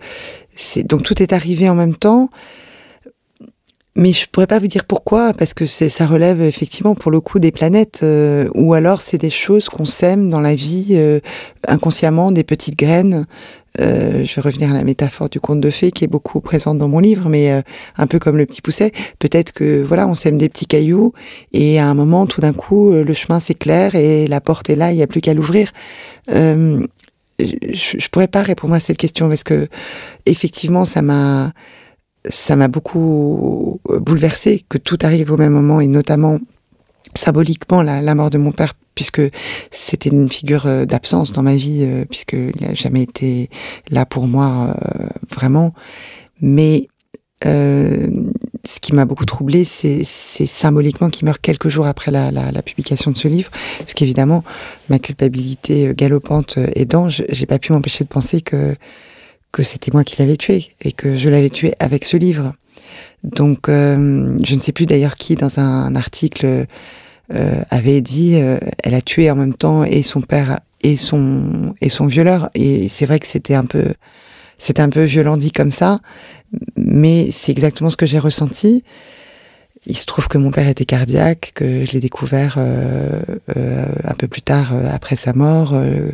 donc 0.85 1.03
tout 1.03 1.21
est 1.21 1.33
arrivé 1.33 1.69
en 1.69 1.75
même 1.75 1.95
temps. 1.95 2.29
Mais 3.97 4.11
je 4.11 4.27
pourrais 4.29 4.47
pas 4.47 4.59
vous 4.59 4.67
dire 4.67 4.83
pourquoi, 4.83 5.31
parce 5.31 5.53
que 5.53 5.65
ça 5.65 6.05
relève 6.05 6.41
effectivement 6.41 6.95
pour 6.95 7.11
le 7.11 7.21
coup 7.21 7.39
des 7.39 7.51
planètes, 7.51 8.01
euh, 8.03 8.49
ou 8.53 8.73
alors 8.73 8.99
c'est 8.99 9.17
des 9.17 9.29
choses 9.29 9.69
qu'on 9.69 9.85
sème 9.85 10.29
dans 10.29 10.41
la 10.41 10.53
vie 10.53 10.87
euh, 10.91 11.21
inconsciemment, 11.65 12.33
des 12.33 12.43
petites 12.43 12.77
graines. 12.77 13.25
Euh, 13.79 14.25
je 14.25 14.35
vais 14.35 14.41
revenir 14.41 14.71
à 14.71 14.73
la 14.73 14.83
métaphore 14.83 15.29
du 15.29 15.39
conte 15.39 15.61
de 15.61 15.69
fées 15.69 15.91
qui 15.91 16.03
est 16.03 16.09
beaucoup 16.09 16.41
présente 16.41 16.77
dans 16.77 16.89
mon 16.89 16.99
livre, 16.99 17.29
mais 17.29 17.63
un 17.97 18.07
peu 18.07 18.19
comme 18.19 18.35
le 18.35 18.45
petit 18.45 18.61
pousset. 18.61 18.91
Peut-être 19.19 19.53
que 19.53 19.81
voilà, 19.81 20.09
on 20.09 20.15
sème 20.15 20.37
des 20.37 20.49
petits 20.49 20.65
cailloux 20.65 21.13
et 21.53 21.79
à 21.79 21.87
un 21.87 21.93
moment, 21.93 22.25
tout 22.25 22.41
d'un 22.41 22.53
coup, 22.53 22.91
le 22.91 23.13
chemin 23.13 23.39
s'éclaire 23.39 23.95
et 23.95 24.27
la 24.27 24.41
porte 24.41 24.69
est 24.69 24.75
là, 24.75 24.91
il 24.91 24.97
n'y 24.97 25.03
a 25.03 25.07
plus 25.07 25.21
qu'à 25.21 25.33
l'ouvrir 25.33 25.71
je, 27.39 27.97
je 27.97 28.09
pourrais 28.09 28.27
pas 28.27 28.41
répondre 28.41 28.73
à 28.73 28.79
cette 28.79 28.97
question 28.97 29.27
parce 29.29 29.43
que 29.43 29.67
effectivement 30.25 30.85
ça 30.85 31.01
m'a 31.01 31.51
ça 32.29 32.55
m'a 32.55 32.67
beaucoup 32.67 33.79
bouleversé 33.87 34.65
que 34.69 34.77
tout 34.77 34.97
arrive 35.01 35.31
au 35.31 35.37
même 35.37 35.53
moment 35.53 35.79
et 35.79 35.87
notamment 35.87 36.39
symboliquement 37.13 37.81
la, 37.81 38.15
mort 38.15 38.29
de 38.29 38.37
mon 38.37 38.51
père 38.51 38.73
puisque 38.95 39.21
c'était 39.71 40.09
une 40.09 40.29
figure 40.29 40.65
euh, 40.65 40.85
d'absence 40.85 41.31
dans 41.31 41.43
ma 41.43 41.55
vie 41.55 41.83
euh, 41.83 42.05
puisqu'il 42.05 42.53
n'a 42.61 42.73
jamais 42.73 43.03
été 43.03 43.49
là 43.89 44.05
pour 44.05 44.27
moi 44.27 44.69
euh, 44.69 45.07
vraiment. 45.29 45.73
Mais 46.41 46.87
euh, 47.45 48.07
ce 48.65 48.79
qui 48.79 48.93
m'a 48.93 49.05
beaucoup 49.05 49.25
troublé, 49.25 49.63
c'est 49.63 50.03
symboliquement 50.03 51.09
qu'il 51.09 51.25
meurt 51.25 51.39
quelques 51.41 51.69
jours 51.69 51.85
après 51.85 52.11
la, 52.11 52.61
publication 52.63 53.11
de 53.11 53.17
ce 53.17 53.27
livre, 53.27 53.51
parce 53.79 53.93
qu'évidemment, 53.93 54.43
ma 54.89 54.99
culpabilité 54.99 55.87
euh, 55.87 55.93
galopante 55.93 56.57
euh, 56.57 56.67
aidant, 56.75 57.09
j'ai 57.09 57.45
pas 57.45 57.59
pu 57.59 57.73
m'empêcher 57.73 58.03
de 58.03 58.09
penser 58.09 58.41
que 58.41 58.75
c'était 59.63 59.91
moi 59.93 60.03
qui 60.03 60.17
l'avais 60.19 60.35
tué 60.35 60.69
et 60.81 60.91
que 60.91 61.15
je 61.15 61.29
l'avais 61.29 61.49
tué 61.49 61.73
avec 61.79 62.03
ce 62.05 62.17
livre. 62.17 62.53
Donc, 63.25 63.69
euh, 63.69 64.37
je 64.43 64.55
ne 64.55 64.59
sais 64.59 64.71
plus 64.71 64.85
d'ailleurs 64.85 65.15
qui 65.15 65.35
dans 65.35 65.59
un, 65.59 65.95
article 65.95 66.65
euh, 67.33 67.61
avait 67.71 68.01
dit, 68.01 68.35
euh, 68.35 68.59
elle 68.83 68.93
a 68.93 69.01
tué 69.01 69.31
en 69.31 69.35
même 69.35 69.53
temps 69.53 69.83
et 69.83 70.03
son 70.03 70.21
père 70.21 70.59
et 70.83 70.95
son 70.95 71.73
et 71.81 71.89
son 71.89 72.05
violeur. 72.05 72.49
Et 72.53 72.87
c'est 72.87 73.07
vrai 73.07 73.19
que 73.19 73.25
c'était 73.25 73.55
un 73.55 73.65
peu 73.65 73.93
c'est 74.57 74.79
un 74.79 74.89
peu 74.89 75.03
violent 75.03 75.37
dit 75.37 75.51
comme 75.51 75.71
ça, 75.71 75.99
mais 76.75 77.29
c'est 77.31 77.51
exactement 77.51 77.89
ce 77.89 77.97
que 77.97 78.05
j'ai 78.05 78.19
ressenti. 78.19 78.83
Il 79.87 79.97
se 79.97 80.05
trouve 80.05 80.27
que 80.27 80.39
mon 80.39 80.49
père 80.49 80.67
était 80.67 80.85
cardiaque, 80.85 81.51
que 81.53 81.85
je 81.85 81.91
l'ai 81.91 81.99
découvert 81.99 82.55
euh, 82.57 83.21
euh, 83.55 83.85
un 84.03 84.13
peu 84.15 84.27
plus 84.27 84.41
tard 84.41 84.73
euh, 84.73 84.89
après 84.91 85.15
sa 85.15 85.33
mort, 85.33 85.73
euh, 85.73 86.11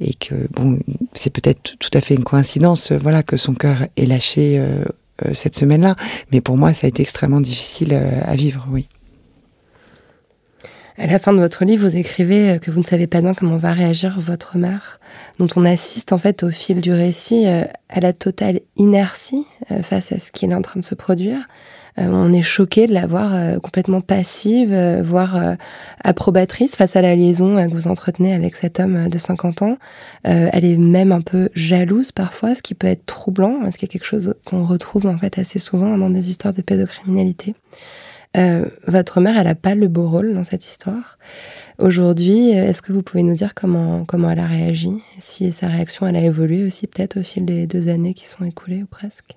et 0.00 0.14
que 0.14 0.46
bon, 0.52 0.78
c'est 1.14 1.30
peut-être 1.30 1.76
tout 1.80 1.90
à 1.92 2.00
fait 2.00 2.14
une 2.14 2.22
coïncidence, 2.22 2.92
voilà, 2.92 3.24
que 3.24 3.36
son 3.36 3.54
cœur 3.54 3.82
ait 3.96 4.06
lâché 4.06 4.58
euh, 4.58 4.84
cette 5.34 5.56
semaine-là. 5.56 5.96
Mais 6.32 6.40
pour 6.40 6.56
moi, 6.56 6.72
ça 6.72 6.86
a 6.86 6.88
été 6.88 7.02
extrêmement 7.02 7.40
difficile 7.40 7.94
à 7.94 8.36
vivre, 8.36 8.66
oui. 8.70 8.86
À 11.02 11.06
la 11.06 11.18
fin 11.18 11.32
de 11.32 11.38
votre 11.38 11.64
livre, 11.64 11.88
vous 11.88 11.96
écrivez 11.96 12.58
que 12.60 12.70
vous 12.70 12.80
ne 12.80 12.84
savez 12.84 13.06
pas 13.06 13.22
bien 13.22 13.32
comment 13.32 13.56
va 13.56 13.72
réagir 13.72 14.20
votre 14.20 14.58
mère, 14.58 15.00
dont 15.38 15.46
on 15.56 15.64
assiste 15.64 16.12
en 16.12 16.18
fait 16.18 16.42
au 16.42 16.50
fil 16.50 16.82
du 16.82 16.92
récit 16.92 17.46
à 17.46 18.00
la 18.02 18.12
totale 18.12 18.60
inertie 18.76 19.46
face 19.80 20.12
à 20.12 20.18
ce 20.18 20.30
qui 20.30 20.44
est 20.44 20.54
en 20.54 20.60
train 20.60 20.78
de 20.78 20.84
se 20.84 20.94
produire. 20.94 21.48
On 21.96 22.30
est 22.34 22.42
choqué 22.42 22.86
de 22.86 22.92
la 22.92 23.06
voir 23.06 23.58
complètement 23.62 24.02
passive, 24.02 24.76
voire 25.02 25.56
approbatrice 26.04 26.76
face 26.76 26.96
à 26.96 27.00
la 27.00 27.16
liaison 27.16 27.56
que 27.66 27.72
vous 27.72 27.88
entretenez 27.88 28.34
avec 28.34 28.54
cet 28.54 28.78
homme 28.78 29.08
de 29.08 29.16
50 29.16 29.62
ans. 29.62 29.78
Elle 30.24 30.66
est 30.66 30.76
même 30.76 31.12
un 31.12 31.22
peu 31.22 31.48
jalouse 31.54 32.12
parfois, 32.12 32.54
ce 32.54 32.60
qui 32.60 32.74
peut 32.74 32.88
être 32.88 33.06
troublant, 33.06 33.60
qu'il 33.70 33.82
y 33.82 33.84
a 33.86 33.88
quelque 33.88 34.04
chose 34.04 34.34
qu'on 34.44 34.66
retrouve 34.66 35.06
en 35.06 35.16
fait 35.16 35.38
assez 35.38 35.58
souvent 35.58 35.96
dans 35.96 36.10
des 36.10 36.28
histoires 36.28 36.52
de 36.52 36.60
pédocriminalité. 36.60 37.54
Euh, 38.36 38.66
votre 38.86 39.20
mère, 39.20 39.36
elle 39.36 39.44
n'a 39.44 39.54
pas 39.54 39.74
le 39.74 39.88
beau 39.88 40.08
rôle 40.08 40.34
dans 40.34 40.44
cette 40.44 40.64
histoire. 40.64 41.18
Aujourd'hui, 41.78 42.50
est-ce 42.50 42.82
que 42.82 42.92
vous 42.92 43.02
pouvez 43.02 43.22
nous 43.22 43.34
dire 43.34 43.54
comment, 43.54 44.04
comment 44.04 44.30
elle 44.30 44.38
a 44.38 44.46
réagi? 44.46 45.02
Si 45.18 45.50
sa 45.50 45.66
réaction, 45.68 46.06
elle 46.06 46.16
a 46.16 46.22
évolué 46.22 46.64
aussi 46.64 46.86
peut-être 46.86 47.18
au 47.18 47.22
fil 47.22 47.44
des 47.44 47.66
deux 47.66 47.88
années 47.88 48.14
qui 48.14 48.28
sont 48.28 48.44
écoulées 48.44 48.82
ou 48.82 48.86
presque? 48.86 49.36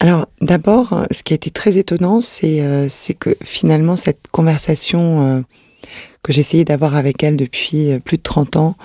Alors 0.00 0.26
d'abord, 0.40 1.06
ce 1.12 1.22
qui 1.22 1.32
a 1.32 1.36
été 1.36 1.50
très 1.50 1.78
étonnant, 1.78 2.20
c'est 2.20 2.60
euh, 2.60 2.88
que 3.20 3.36
finalement 3.44 3.94
cette 3.94 4.26
conversation 4.32 5.22
euh, 5.24 5.40
que 6.22 6.32
j'essayais 6.32 6.64
d'avoir 6.64 6.96
avec 6.96 7.22
elle 7.22 7.36
depuis 7.36 7.92
euh, 7.92 7.98
plus 7.98 8.16
de 8.16 8.22
30 8.22 8.56
ans 8.56 8.76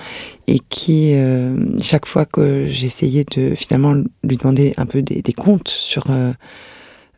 et 0.47 0.59
qui, 0.69 1.13
euh, 1.15 1.79
chaque 1.81 2.05
fois 2.05 2.25
que 2.25 2.67
j'essayais 2.69 3.25
de 3.35 3.55
finalement 3.55 3.95
lui 4.23 4.37
demander 4.37 4.73
un 4.77 4.85
peu 4.85 5.01
des 5.01 5.33
comptes 5.33 5.69
sur 5.69 6.05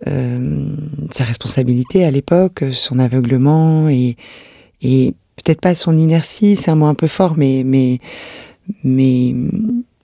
euh, 0.07 0.75
sa 1.11 1.23
responsabilité 1.23 2.05
à 2.05 2.11
l'époque, 2.11 2.63
son 2.71 2.99
aveuglement 2.99 3.89
et, 3.89 4.15
et 4.81 5.13
peut-être 5.35 5.61
pas 5.61 5.75
son 5.75 5.97
inertie, 5.97 6.55
c'est 6.55 6.71
un 6.71 6.75
mot 6.75 6.85
un 6.85 6.95
peu 6.95 7.07
fort, 7.07 7.35
mais 7.37 7.63
mais 7.65 7.99
mais, 8.83 9.33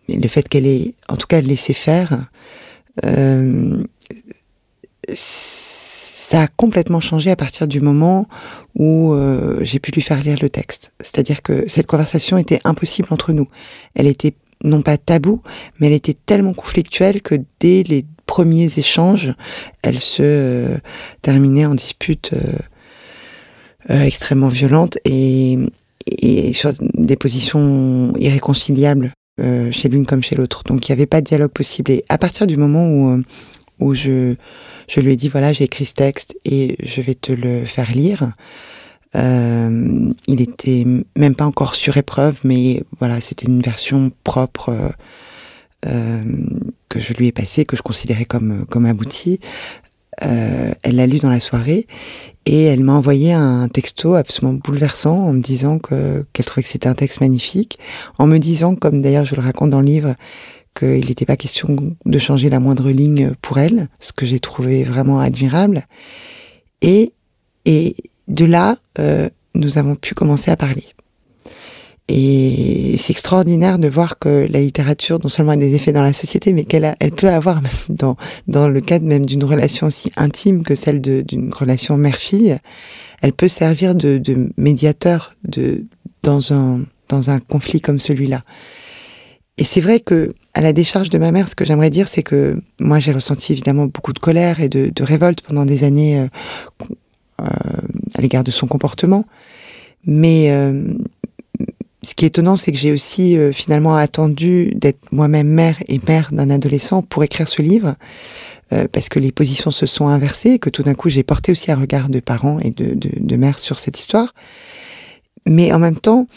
mais 0.09 0.15
le 0.15 0.27
fait 0.27 0.47
qu'elle 0.47 0.67
ait, 0.67 0.95
en 1.09 1.17
tout 1.17 1.27
cas, 1.27 1.41
laissé 1.41 1.73
faire, 1.73 2.27
euh, 3.05 3.83
ça 5.13 6.41
a 6.41 6.47
complètement 6.47 6.99
changé 6.99 7.29
à 7.29 7.35
partir 7.35 7.67
du 7.67 7.79
moment 7.79 8.27
où 8.75 9.13
euh, 9.13 9.59
j'ai 9.61 9.79
pu 9.79 9.91
lui 9.91 10.01
faire 10.01 10.21
lire 10.23 10.37
le 10.41 10.49
texte. 10.49 10.93
C'est-à-dire 10.99 11.41
que 11.41 11.69
cette 11.69 11.85
conversation 11.85 12.37
était 12.37 12.59
impossible 12.63 13.07
entre 13.11 13.31
nous. 13.31 13.47
Elle 13.93 14.07
était 14.07 14.33
non 14.63 14.81
pas 14.81 14.97
tabou, 14.97 15.41
mais 15.79 15.87
elle 15.87 15.93
était 15.93 16.17
tellement 16.25 16.53
conflictuelle 16.53 17.21
que 17.21 17.35
dès 17.59 17.83
les 17.83 18.05
premiers 18.25 18.71
échanges, 18.77 19.33
elle 19.81 19.99
se 19.99 20.21
euh, 20.21 20.77
terminait 21.21 21.65
en 21.65 21.75
dispute 21.75 22.31
euh, 22.33 22.53
euh, 23.89 24.01
extrêmement 24.01 24.47
violente 24.47 24.97
et, 25.05 25.57
sur 26.53 26.71
des 26.79 27.15
positions 27.15 28.13
irréconciliables 28.17 29.11
chez 29.71 29.89
l'une 29.89 30.05
comme 30.05 30.21
chez 30.21 30.35
l'autre. 30.35 30.61
Donc 30.63 30.87
il 30.87 30.91
n'y 30.91 30.93
avait 30.93 31.07
pas 31.07 31.19
de 31.19 31.25
dialogue 31.25 31.51
possible. 31.51 31.89
Et 31.89 32.05
à 32.09 32.19
partir 32.19 32.45
du 32.45 32.57
moment 32.57 32.87
où, 33.79 33.93
je, 33.95 34.35
lui 34.95 35.11
ai 35.11 35.15
dit, 35.15 35.29
voilà, 35.29 35.51
j'ai 35.51 35.63
écrit 35.63 35.85
ce 35.85 35.93
texte 35.93 36.37
et 36.45 36.77
je 36.83 37.01
vais 37.01 37.15
te 37.15 37.31
le 37.31 37.65
faire 37.65 37.91
lire, 37.91 38.33
il 39.15 40.41
était 40.41 40.85
même 41.17 41.35
pas 41.35 41.45
encore 41.45 41.73
sur 41.73 41.97
épreuve, 41.97 42.37
mais 42.43 42.83
voilà, 42.99 43.19
c'était 43.19 43.47
une 43.47 43.61
version 43.61 44.11
propre 44.23 44.93
que 46.89 46.99
je 46.99 47.13
lui 47.13 47.27
ai 47.27 47.31
passée, 47.31 47.65
que 47.65 47.77
je 47.77 47.81
considérais 47.81 48.25
comme, 48.25 48.65
comme 48.65 48.85
aboutie. 48.85 49.39
Euh, 50.23 50.71
elle 50.83 50.95
l'a 50.95 51.07
lu 51.07 51.19
dans 51.19 51.29
la 51.29 51.41
soirée 51.41 51.87
et 52.45 52.63
elle 52.63 52.83
m'a 52.83 52.93
envoyé 52.93 53.33
un 53.33 53.67
texto 53.67 54.15
absolument 54.15 54.53
bouleversant 54.53 55.17
en 55.17 55.33
me 55.33 55.41
disant 55.41 55.77
que 55.79 56.25
qu'elle 56.31 56.45
trouvait 56.45 56.63
que 56.63 56.69
c'était 56.69 56.87
un 56.87 56.93
texte 56.93 57.19
magnifique, 57.19 57.79
en 58.17 58.27
me 58.27 58.37
disant, 58.37 58.75
comme 58.75 59.01
d'ailleurs 59.01 59.25
je 59.25 59.35
le 59.35 59.41
raconte 59.41 59.71
dans 59.71 59.81
le 59.81 59.87
livre, 59.87 60.15
qu'il 60.77 61.05
n'était 61.05 61.25
pas 61.25 61.37
question 61.37 61.95
de 62.05 62.19
changer 62.19 62.49
la 62.49 62.59
moindre 62.59 62.91
ligne 62.91 63.31
pour 63.41 63.57
elle, 63.57 63.89
ce 63.99 64.13
que 64.13 64.25
j'ai 64.25 64.39
trouvé 64.39 64.83
vraiment 64.83 65.19
admirable. 65.19 65.87
Et, 66.81 67.13
et 67.65 67.95
de 68.27 68.45
là, 68.45 68.77
euh, 68.99 69.29
nous 69.53 69.77
avons 69.77 69.95
pu 69.95 70.13
commencer 70.13 70.51
à 70.51 70.57
parler. 70.57 70.85
Et 72.07 72.97
c'est 72.99 73.11
extraordinaire 73.11 73.79
de 73.79 73.87
voir 73.87 74.19
que 74.19 74.47
la 74.47 74.61
littérature, 74.61 75.19
non 75.23 75.29
seulement 75.29 75.53
a 75.53 75.57
des 75.57 75.73
effets 75.73 75.91
dans 75.91 76.03
la 76.03 76.13
société, 76.13 76.53
mais 76.53 76.63
qu'elle 76.63 76.95
elle 76.99 77.11
peut 77.11 77.29
avoir, 77.29 77.61
dans, 77.89 78.15
dans 78.47 78.67
le 78.67 78.81
cadre 78.81 79.05
même 79.05 79.25
d'une 79.25 79.43
relation 79.43 79.87
aussi 79.87 80.11
intime 80.15 80.63
que 80.63 80.75
celle 80.75 81.01
d'une 81.01 81.51
relation 81.53 81.97
mère-fille, 81.97 82.57
elle 83.21 83.33
peut 83.33 83.47
servir 83.47 83.95
de, 83.95 84.21
médiateur 84.57 85.31
de, 85.43 85.85
dans, 86.21 86.53
un, 86.53 86.81
dans 87.09 87.31
un 87.31 87.39
conflit 87.39 87.81
comme 87.81 87.99
celui-là. 87.99 88.43
Et 89.57 89.63
c'est 89.63 89.81
vrai 89.81 89.99
que 89.99 90.35
à 90.53 90.61
la 90.61 90.73
décharge 90.73 91.09
de 91.09 91.17
ma 91.17 91.31
mère, 91.31 91.49
ce 91.49 91.55
que 91.55 91.65
j'aimerais 91.65 91.89
dire, 91.89 92.07
c'est 92.07 92.23
que 92.23 92.61
moi 92.79 92.99
j'ai 92.99 93.13
ressenti 93.13 93.53
évidemment 93.53 93.87
beaucoup 93.87 94.13
de 94.13 94.19
colère 94.19 94.59
et 94.59 94.69
de, 94.69 94.91
de 94.93 95.03
révolte 95.03 95.41
pendant 95.41 95.65
des 95.65 95.83
années 95.83 96.19
euh, 96.19 96.27
euh, 97.41 97.45
à 98.15 98.21
l'égard 98.21 98.43
de 98.43 98.51
son 98.51 98.67
comportement. 98.67 99.25
Mais 100.05 100.51
euh, 100.51 100.93
ce 102.05 102.13
qui 102.13 102.25
est 102.25 102.29
étonnant, 102.29 102.55
c'est 102.55 102.71
que 102.71 102.77
j'ai 102.77 102.91
aussi 102.91 103.35
euh, 103.35 103.51
finalement 103.51 103.95
attendu 103.95 104.71
d'être 104.75 105.11
moi-même 105.11 105.47
mère 105.47 105.77
et 105.87 105.99
mère 106.07 106.29
d'un 106.31 106.51
adolescent 106.51 107.01
pour 107.01 107.23
écrire 107.23 107.47
ce 107.47 107.61
livre, 107.61 107.95
euh, 108.73 108.87
parce 108.91 109.09
que 109.09 109.17
les 109.17 109.31
positions 109.31 109.71
se 109.71 109.87
sont 109.87 110.07
inversées, 110.07 110.51
et 110.51 110.59
que 110.59 110.69
tout 110.69 110.83
d'un 110.83 110.93
coup 110.93 111.09
j'ai 111.09 111.23
porté 111.23 111.51
aussi 111.51 111.71
un 111.71 111.75
regard 111.75 112.09
de 112.09 112.19
parents 112.19 112.59
et 112.59 112.69
de, 112.69 112.93
de, 112.93 113.35
mère 113.35 113.57
sur 113.57 113.79
cette 113.79 113.97
histoire. 113.97 114.35
Mais 115.47 115.73
en 115.73 115.79
même 115.79 115.97
temps, 115.97 116.27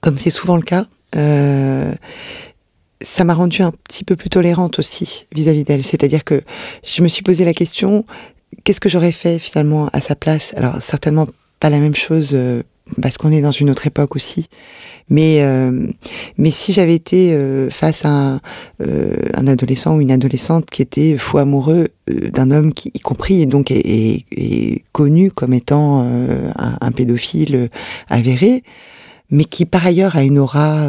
comme 0.00 0.16
c'est 0.16 0.30
souvent 0.30 0.56
le 0.56 0.62
cas, 0.62 0.86
euh, 1.14 1.92
ça 3.02 3.24
m'a 3.24 3.34
rendue 3.34 3.62
un 3.62 3.72
petit 3.72 4.04
peu 4.04 4.16
plus 4.16 4.30
tolérante 4.30 4.78
aussi 4.78 5.26
vis-à-vis 5.34 5.64
d'elle. 5.64 5.84
C'est-à-dire 5.84 6.24
que 6.24 6.42
je 6.84 7.02
me 7.02 7.08
suis 7.08 7.22
posé 7.22 7.44
la 7.44 7.52
question, 7.52 8.06
qu'est-ce 8.64 8.80
que 8.80 8.88
j'aurais 8.88 9.12
fait 9.12 9.38
finalement 9.38 9.88
à 9.92 10.00
sa 10.00 10.14
place? 10.14 10.54
Alors 10.56 10.80
certainement 10.80 11.26
pas 11.60 11.68
la 11.68 11.78
même 11.78 11.94
chose 11.94 12.34
parce 13.00 13.16
qu'on 13.16 13.32
est 13.32 13.40
dans 13.40 13.50
une 13.50 13.70
autre 13.70 13.86
époque 13.86 14.16
aussi. 14.16 14.48
Mais 15.08 15.38
euh, 15.40 15.86
mais 16.38 16.50
si 16.50 16.72
j'avais 16.72 16.94
été 16.94 17.32
euh, 17.32 17.70
face 17.70 18.04
à 18.04 18.08
un, 18.08 18.40
euh, 18.80 19.16
un, 19.34 19.46
adolescent 19.46 19.96
ou 19.96 20.00
une 20.00 20.10
adolescente 20.10 20.70
qui 20.70 20.82
était 20.82 21.16
fou 21.18 21.38
amoureux 21.38 21.88
d'un 22.08 22.50
homme 22.50 22.72
qui, 22.72 22.90
y 22.94 23.00
compris, 23.00 23.42
et 23.42 23.46
donc 23.46 23.70
est, 23.70 24.84
connu 24.92 25.30
comme 25.30 25.52
étant 25.52 26.06
un, 26.56 26.92
pédophile 26.92 27.70
avéré, 28.08 28.62
mais 29.30 29.44
qui 29.44 29.64
par 29.64 29.86
ailleurs 29.86 30.16
a 30.16 30.22
une 30.22 30.38
aura 30.38 30.86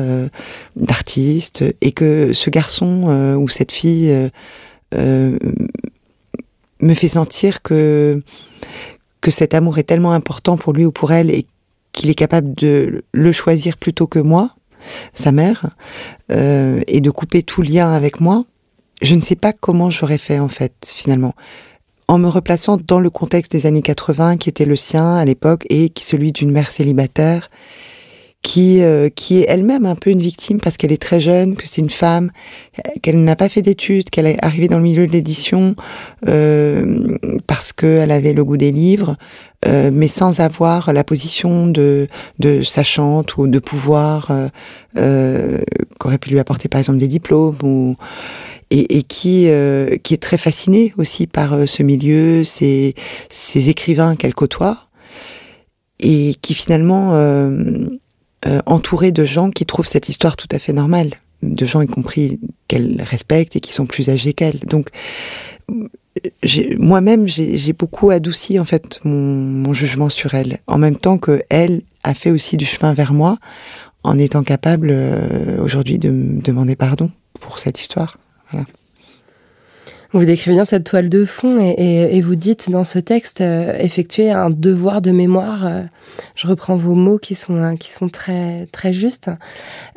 d'artiste, 0.76 1.64
et 1.82 1.92
que 1.92 2.34
ce 2.34 2.50
garçon 2.50 3.36
ou 3.40 3.48
cette 3.48 3.72
fille 3.72 4.12
me 4.92 5.38
fait 6.94 7.08
sentir 7.08 7.62
que 7.62 8.22
que 9.22 9.32
cet 9.32 9.54
amour 9.54 9.78
est 9.78 9.84
tellement 9.84 10.12
important 10.12 10.58
pour 10.58 10.74
lui 10.74 10.86
ou 10.86 10.92
pour 10.92 11.14
elle 11.14 11.32
qu'il 11.94 12.10
est 12.10 12.16
capable 12.16 12.54
de 12.56 13.06
le 13.14 13.32
choisir 13.32 13.78
plutôt 13.78 14.08
que 14.08 14.20
moi, 14.20 14.56
sa 15.14 15.32
mère, 15.32 15.70
euh, 16.32 16.82
et 16.88 17.00
de 17.00 17.10
couper 17.10 17.44
tout 17.44 17.62
lien 17.62 17.94
avec 17.94 18.20
moi, 18.20 18.44
je 19.02 19.16
ne 19.16 19.22
sais 19.22 19.36
pas 19.36 19.54
comment 19.54 19.90
j'aurais 19.90 20.18
fait 20.18 20.40
en 20.40 20.50
fait 20.50 20.74
finalement. 20.86 21.34
En 22.08 22.18
me 22.18 22.28
replaçant 22.28 22.78
dans 22.78 23.00
le 23.00 23.10
contexte 23.10 23.54
des 23.54 23.66
années 23.66 23.82
80 23.82 24.38
qui 24.38 24.50
était 24.50 24.66
le 24.66 24.76
sien 24.76 25.16
à 25.16 25.24
l'époque 25.24 25.66
et 25.70 25.90
qui 25.90 26.06
celui 26.06 26.32
d'une 26.34 26.52
mère 26.52 26.70
célibataire 26.70 27.50
qui, 28.44 28.84
euh, 28.84 29.10
qui 29.10 29.40
est 29.40 29.46
elle-même 29.48 29.86
un 29.86 29.96
peu 29.96 30.10
une 30.10 30.22
victime 30.22 30.60
parce 30.60 30.78
qu'elle 30.78 30.92
est 30.92 31.02
très 31.02 31.22
jeune, 31.22 31.56
que 31.56 31.68
c'est 31.68 31.82
une 31.82 31.90
femme, 31.90 32.30
qu'elle 33.02 33.24
n'a 33.24 33.36
pas 33.36 33.50
fait 33.50 33.62
d'études, 33.62 34.10
qu'elle 34.10 34.28
est 34.28 34.44
arrivée 34.44 34.68
dans 34.68 34.78
le 34.78 34.84
milieu 34.84 35.08
de 35.08 35.14
l'édition 35.14 35.76
euh, 36.28 37.18
parce 37.48 37.74
qu'elle 37.74 38.12
avait 38.12 38.34
le 38.34 38.44
goût 38.44 38.58
des 38.58 38.72
livres, 38.72 39.16
euh, 39.66 39.92
mais 39.94 40.10
sans 40.10 40.42
avoir 40.42 40.92
la 40.92 41.06
position 41.06 41.68
de, 41.68 42.10
de 42.38 42.64
sachante 42.64 43.38
ou 43.38 43.48
de 43.48 43.60
pouvoir 43.60 44.28
euh, 44.30 44.50
euh, 44.98 45.62
qu'aurait 46.00 46.18
pu 46.18 46.30
lui 46.30 46.40
apporter 46.40 46.68
par 46.68 46.80
exemple 46.80 47.00
des 47.00 47.08
diplômes 47.08 47.58
ou 47.64 47.96
et, 48.72 48.98
et 48.98 49.04
qui 49.04 49.46
euh, 49.48 49.98
qui 50.04 50.14
est 50.14 50.22
très 50.22 50.38
fascinée 50.38 50.94
aussi 50.98 51.28
par 51.28 51.54
euh, 51.54 51.66
ce 51.66 51.82
milieu, 51.82 52.44
ces, 52.44 52.94
ces 53.30 53.70
écrivains 53.70 54.16
qu'elle 54.16 54.34
côtoie 54.34 54.90
et 56.00 56.36
qui 56.42 56.54
finalement 56.54 57.12
euh, 57.14 57.86
euh, 58.46 58.60
entourée 58.66 59.12
de 59.12 59.26
gens 59.26 59.50
qui 59.50 59.66
trouvent 59.66 59.88
cette 59.88 60.10
histoire 60.10 60.36
tout 60.36 60.48
à 60.52 60.60
fait 60.60 60.74
normale, 60.74 61.12
de 61.42 61.66
gens 61.66 61.82
y 61.82 61.88
compris 61.88 62.40
qu'elle 62.68 63.02
respecte 63.02 63.56
et 63.56 63.60
qui 63.60 63.74
sont 63.74 63.86
plus 63.86 64.10
âgés 64.10 64.34
qu'elle. 64.34 64.60
Donc 64.60 64.90
moi-même, 66.78 67.28
j'ai 67.28 67.74
beaucoup 67.74 68.12
adouci 68.12 68.60
en 68.60 68.66
fait 68.66 69.00
mon, 69.04 69.12
mon, 69.12 69.74
jugement 69.74 70.10
sur 70.10 70.34
elle, 70.34 70.60
en 70.68 70.78
même 70.78 70.98
temps 70.98 71.18
que 71.18 71.44
elle 71.50 71.82
a 72.04 72.14
fait 72.14 72.32
aussi 72.32 72.58
du 72.58 72.66
chemin 72.66 72.94
vers 72.94 73.14
moi, 73.14 73.38
en 74.04 74.20
étant 74.20 74.44
capable 74.44 74.90
euh, 74.92 75.62
aujourd'hui 75.64 75.98
de 75.98 76.10
me 76.10 76.42
demander 76.42 76.76
pardon 76.76 77.10
pour 77.40 77.60
cette 77.60 77.80
histoire. 77.80 78.18
Voilà. 78.52 78.66
Vous 80.14 80.26
décrivez 80.26 80.56
bien 80.56 80.66
cette 80.66 80.84
toile 80.84 81.10
de 81.10 81.26
fond 81.26 81.58
et, 81.60 82.22
vous 82.22 82.36
dites 82.36 82.70
dans 82.70 82.84
ce 82.84 83.00
texte 83.00 83.42
euh, 83.42 83.76
effectuer 83.80 84.30
un 84.30 84.52
devoir 84.52 85.02
de 85.02 85.10
mémoire. 85.10 85.66
Euh, 85.66 85.82
je 86.36 86.48
reprends 86.48 86.76
vos 86.76 86.96
mots 86.96 87.18
qui 87.18 87.36
sont 87.36 87.56
euh, 87.56 87.76
qui 87.76 87.90
sont 87.90 88.10
très 88.10 88.68
très 88.68 88.94
justes. 88.94 89.32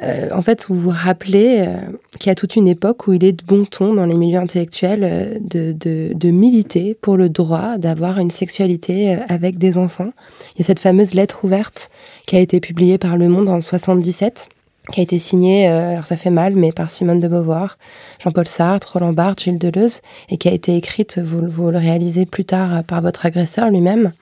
Euh, 0.02 0.28
en 0.32 0.42
fait, 0.42 0.66
vous 0.68 0.74
vous 0.74 0.90
rappelez 0.90 1.66
euh, 1.66 1.76
qu'il 2.18 2.28
y 2.28 2.32
a 2.32 2.34
toute 2.34 2.56
une 2.56 2.68
époque 2.68 3.06
où 3.06 3.12
il 3.12 3.24
est 3.24 3.32
de 3.32 3.44
bon 3.44 3.64
ton 3.64 3.94
dans 3.94 4.06
les 4.06 4.16
milieux 4.16 4.38
intellectuels 4.38 5.40
de, 5.42 5.72
de, 5.72 6.12
de 6.14 6.30
militer 6.30 6.96
pour 7.00 7.16
le 7.16 7.28
droit 7.28 7.78
d'avoir 7.78 8.18
une 8.18 8.30
sexualité 8.30 9.18
avec 9.28 9.58
des 9.58 9.78
enfants. 9.78 10.12
Il 10.54 10.60
y 10.60 10.62
a 10.62 10.64
cette 10.64 10.80
fameuse 10.80 11.14
lettre 11.14 11.44
ouverte 11.44 11.90
qui 12.26 12.36
a 12.36 12.40
été 12.40 12.60
publiée 12.60 12.98
par 12.98 13.16
Le 13.16 13.28
Monde 13.28 13.48
en 13.48 13.60
77 13.60 14.48
qui 14.92 15.00
a 15.00 15.02
été 15.02 15.18
signé, 15.18 15.68
euh, 15.68 15.92
alors 15.92 16.06
ça 16.06 16.16
fait 16.16 16.30
mal, 16.30 16.54
mais 16.54 16.72
par 16.72 16.90
Simone 16.90 17.20
de 17.20 17.28
Beauvoir, 17.28 17.78
Jean-Paul 18.22 18.46
Sartre, 18.46 18.92
Roland 18.92 19.12
Barthes, 19.12 19.42
Gilles 19.42 19.58
Deleuze, 19.58 20.00
et 20.28 20.36
qui 20.36 20.48
a 20.48 20.52
été 20.52 20.76
écrite, 20.76 21.18
vous, 21.18 21.70
le 21.70 21.78
réalisez 21.78 22.26
plus 22.26 22.44
tard, 22.44 22.84
par 22.84 23.02
votre 23.02 23.26
agresseur 23.26 23.70
lui-même. 23.70 24.12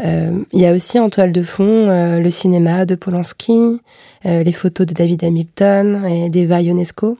Euh, 0.00 0.44
il 0.52 0.60
y 0.60 0.66
a 0.66 0.72
aussi 0.72 0.98
en 0.98 1.10
toile 1.10 1.32
de 1.32 1.42
fond 1.42 1.64
euh, 1.64 2.20
le 2.20 2.30
cinéma 2.30 2.84
de 2.84 2.94
Polanski, 2.94 3.80
euh, 4.26 4.42
les 4.42 4.52
photos 4.52 4.86
de 4.86 4.94
David 4.94 5.24
Hamilton 5.24 6.04
et 6.06 6.28
d'Eva 6.28 6.62
Ionesco. 6.62 7.18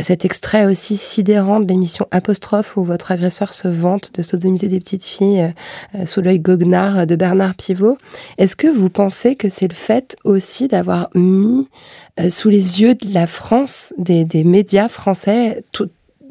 Cet 0.00 0.24
extrait 0.24 0.66
aussi 0.66 0.96
sidérant 0.96 1.60
de 1.60 1.68
l'émission 1.68 2.06
Apostrophe 2.10 2.76
où 2.76 2.84
votre 2.84 3.12
agresseur 3.12 3.52
se 3.52 3.68
vante 3.68 4.12
de 4.14 4.22
sodomiser 4.22 4.68
des 4.68 4.80
petites 4.80 5.04
filles 5.04 5.52
euh, 5.94 6.06
sous 6.06 6.20
l'œil 6.20 6.38
goguenard 6.40 7.06
de 7.06 7.16
Bernard 7.16 7.54
Pivot. 7.54 7.98
Est-ce 8.38 8.56
que 8.56 8.68
vous 8.68 8.90
pensez 8.90 9.36
que 9.36 9.48
c'est 9.48 9.68
le 9.68 9.74
fait 9.74 10.16
aussi 10.24 10.68
d'avoir 10.68 11.08
mis 11.14 11.68
euh, 12.20 12.30
sous 12.30 12.48
les 12.48 12.80
yeux 12.80 12.94
de 12.94 13.12
la 13.12 13.26
France, 13.26 13.92
des, 13.98 14.24
des 14.24 14.44
médias 14.44 14.88
français, 14.88 15.62
tout, 15.72 15.88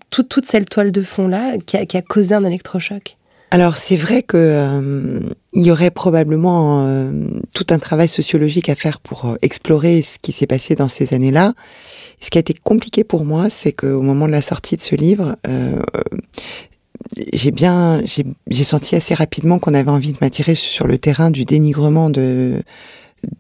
tout, 0.10 0.24
toute 0.24 0.46
cette 0.46 0.70
toile 0.70 0.92
de 0.92 1.02
fond-là 1.02 1.58
qui 1.66 1.86
qui 1.88 1.98
a 1.98 2.02
causé 2.02 2.34
un 2.36 2.44
électrochoc? 2.44 3.18
Alors 3.56 3.78
c'est 3.78 3.96
vrai 3.96 4.22
que 4.22 4.36
euh, 4.36 5.20
il 5.54 5.63
y 5.63 5.72
aurait 5.72 5.89
probablement 5.89 6.86
euh, 6.86 7.39
tout 7.54 7.68
un 7.70 7.80
travail 7.80 8.10
sociologique 8.10 8.68
à 8.68 8.76
faire 8.76 9.00
pour 9.00 9.28
euh, 9.28 9.36
explorer 9.41 10.02
ce 10.02 10.20
qui 10.20 10.34
s'est 10.34 10.46
passé 10.46 10.76
dans 10.76 10.89
ces 10.89 11.13
années-là. 11.13 11.54
Ce 12.20 12.30
qui 12.30 12.38
a 12.38 12.41
été 12.41 12.54
compliqué 12.54 13.06
pour 13.06 13.24
moi, 13.24 13.50
c'est 13.50 13.72
qu'au 13.72 14.02
moment 14.02 14.28
de 14.28 14.34
la 14.34 14.41
sortie 14.41 14.76
de 14.76 14.82
ce 14.82 14.94
livre, 14.96 15.38
euh, 15.48 15.82
j'ai 17.32 17.52
bien, 17.52 18.02
j'ai 18.48 18.63
senti 18.65 18.94
assez 18.98 19.13
rapidement 19.13 19.58
qu'on 19.58 19.74
avait 19.74 19.89
envie 19.89 20.12
de 20.12 20.18
m'attirer 20.20 20.56
sur 20.56 20.86
le 20.86 20.98
terrain 20.98 21.32
du 21.32 21.46
dénigrement 21.46 22.10
de 22.10 22.62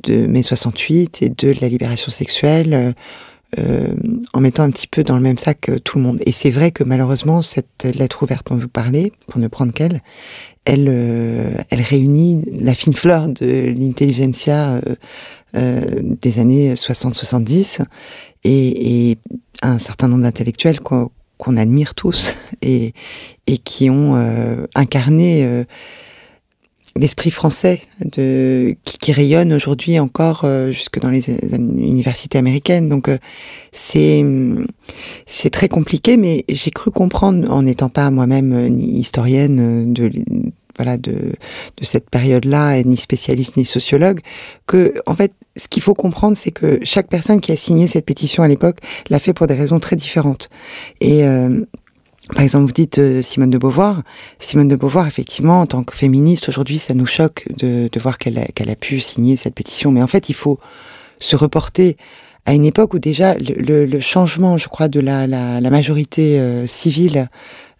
de 0.03 0.25
mai 0.27 0.43
68 0.43 1.23
et 1.23 1.29
de 1.29 1.53
la 1.59 1.67
libération 1.67 2.09
sexuelle. 2.09 2.95
Euh, 3.59 3.93
en 4.33 4.41
mettant 4.41 4.63
un 4.63 4.71
petit 4.71 4.87
peu 4.87 5.03
dans 5.03 5.15
le 5.15 5.21
même 5.21 5.37
sac 5.37 5.61
que 5.61 5.77
tout 5.77 5.97
le 5.97 6.03
monde. 6.03 6.19
Et 6.25 6.31
c'est 6.33 6.49
vrai 6.49 6.71
que 6.71 6.83
malheureusement, 6.83 7.41
cette 7.41 7.83
lettre 7.83 8.23
ouverte 8.23 8.47
dont 8.49 8.57
vous 8.57 8.67
parlez, 8.67 9.13
pour 9.27 9.39
ne 9.39 9.47
prendre 9.47 9.71
qu'elle, 9.71 10.01
elle, 10.65 10.87
euh, 10.89 11.53
réunit 11.71 12.43
la 12.51 12.73
fine 12.73 12.93
fleur 12.93 13.29
de 13.29 13.73
l'intelligentsia 13.77 14.71
euh, 14.71 14.95
euh, 15.55 16.01
des 16.21 16.39
années 16.39 16.73
60-70 16.73 17.81
et, 18.43 19.17
un 19.61 19.79
certain 19.79 20.09
nombre 20.09 20.23
d'intellectuels 20.23 20.81
qu'on 20.81 21.11
qu 21.39 21.57
admire 21.57 21.95
tous 21.95 22.33
et, 22.61 22.93
qui 23.63 23.89
ont 23.89 24.15
euh, 24.15 24.65
incarné 24.75 25.63
l'esprit 26.97 27.31
français 27.31 27.81
de 28.03 28.75
qui, 28.83 28.97
qui 28.97 29.11
rayonne 29.11 29.51
aujourd'hui 29.51 29.99
encore 29.99 30.41
euh, 30.45 30.71
jusque 30.71 30.99
dans 30.99 31.09
les, 31.09 31.29
universités 31.29 32.37
américaines. 32.37 32.87
Donc 32.89 33.09
euh, 33.09 33.17
c'est 33.71 34.23
c'est 35.25 35.49
très 35.49 35.67
compliqué, 35.67 36.17
mais 36.17 36.45
j'ai 36.47 36.71
cru 36.71 36.91
comprendre 36.91 37.51
en 37.51 37.63
n'étant 37.63 37.89
pas 37.89 38.09
moi-même 38.09 38.53
euh, 38.53 38.69
ni 38.69 38.99
historienne 38.99 39.93
de 39.93 40.11
voilà 40.77 40.97
de 40.97 41.33
de 41.77 41.85
cette 41.85 42.09
période-là, 42.09 42.81
ni 42.83 42.97
spécialiste 42.97 43.57
ni 43.57 43.65
sociologue, 43.65 44.21
que 44.67 44.93
en 45.05 45.15
fait 45.15 45.33
ce 45.57 45.67
qu'il 45.67 45.83
faut 45.83 45.93
comprendre, 45.93 46.35
c'est 46.35 46.51
que 46.51 46.79
chaque 46.83 47.07
personne 47.07 47.39
qui 47.39 47.51
a 47.51 47.55
signé 47.55 47.87
cette 47.87 48.05
pétition 48.05 48.43
à 48.43 48.47
l'époque 48.47 48.79
l'a 49.09 49.19
fait 49.19 49.33
pour 49.33 49.47
des 49.47 49.53
raisons 49.53 49.79
très 49.79 49.95
différentes 49.95 50.49
et 51.01 51.25
euh, 51.25 51.65
par 52.33 52.41
exemple, 52.41 52.65
vous 52.65 52.73
dites 52.73 52.97
euh, 52.97 53.21
Simone 53.21 53.51
de 53.51 53.57
Beauvoir. 53.57 54.01
Simone 54.39 54.67
de 54.67 54.75
Beauvoir, 54.75 55.07
effectivement, 55.07 55.61
en 55.61 55.65
tant 55.67 55.83
que 55.83 55.95
féministe, 55.95 56.49
aujourd'hui, 56.49 56.79
ça 56.79 56.93
nous 56.93 57.05
choque 57.05 57.45
de, 57.57 57.87
de 57.91 57.99
voir 57.99 58.17
qu'elle 58.17 58.39
a, 58.39 58.45
qu 58.45 58.67
a, 58.67 58.75
pu 58.75 58.99
signer 58.99 59.37
cette 59.37 59.53
pétition. 59.53 59.91
Mais 59.91 60.01
en 60.01 60.07
fait, 60.07 60.29
il 60.29 60.35
faut 60.35 60.59
se 61.19 61.35
reporter 61.35 61.97
à 62.45 62.53
une 62.53 62.65
époque 62.65 62.93
où 62.93 62.99
déjà 62.99 63.35
le, 63.35 63.53
le, 63.55 63.85
le 63.85 63.99
changement, 63.99 64.57
je 64.57 64.67
crois, 64.67 64.87
de 64.87 64.99
la, 64.99 65.27
la, 65.27 65.61
la 65.61 65.69
majorité 65.69 66.39
euh, 66.39 66.67
civile 66.67 67.29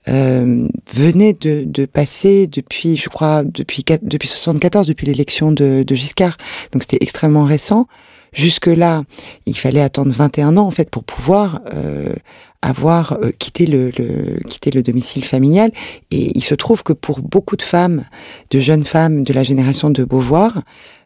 euh, 0.08 0.68
venait 0.94 1.34
de, 1.34 1.64
de, 1.66 1.86
passer 1.86 2.46
depuis, 2.46 2.98
je 2.98 3.10
crois, 3.10 3.44
depuis, 3.44 3.84
depuis 4.04 4.28
74, 4.28 4.88
depuis 4.88 5.08
l'élection 5.08 5.52
de, 5.52 5.84
de 5.86 5.96
Giscard. 5.96 6.38
Donc 6.72 6.84
c'était 6.84 7.00
extrêmement 7.02 7.44
récent 7.44 7.88
Jusque-là, 8.36 9.04
il 9.46 9.58
fallait 9.58 9.82
attendre 9.82 10.12
21 10.12 10.58
ans 10.58 10.68
en 10.68 10.72
fait 10.72 10.90
pour 10.90 11.04
pouvoir 11.04 11.62
euh, 11.74 12.14
avoir 12.62 13.14
euh, 13.14 13.32
quitté 13.32 13.66
le, 13.66 13.92
le, 13.98 14.40
le 14.74 14.82
domicile 14.82 15.24
familial. 15.24 15.72
Et 16.12 16.32
il 16.36 16.44
se 16.44 16.54
trouve 16.54 16.84
que 16.84 16.94
pour 16.94 17.22
beaucoup 17.22 17.56
de 17.56 17.62
femmes, 17.62 18.04
de 18.52 18.60
jeunes 18.60 18.86
femmes 18.86 19.24
de 19.24 19.34
la 19.34 19.44
génération 19.44 19.90
de 19.90 20.04
Beauvoir, 20.04 20.64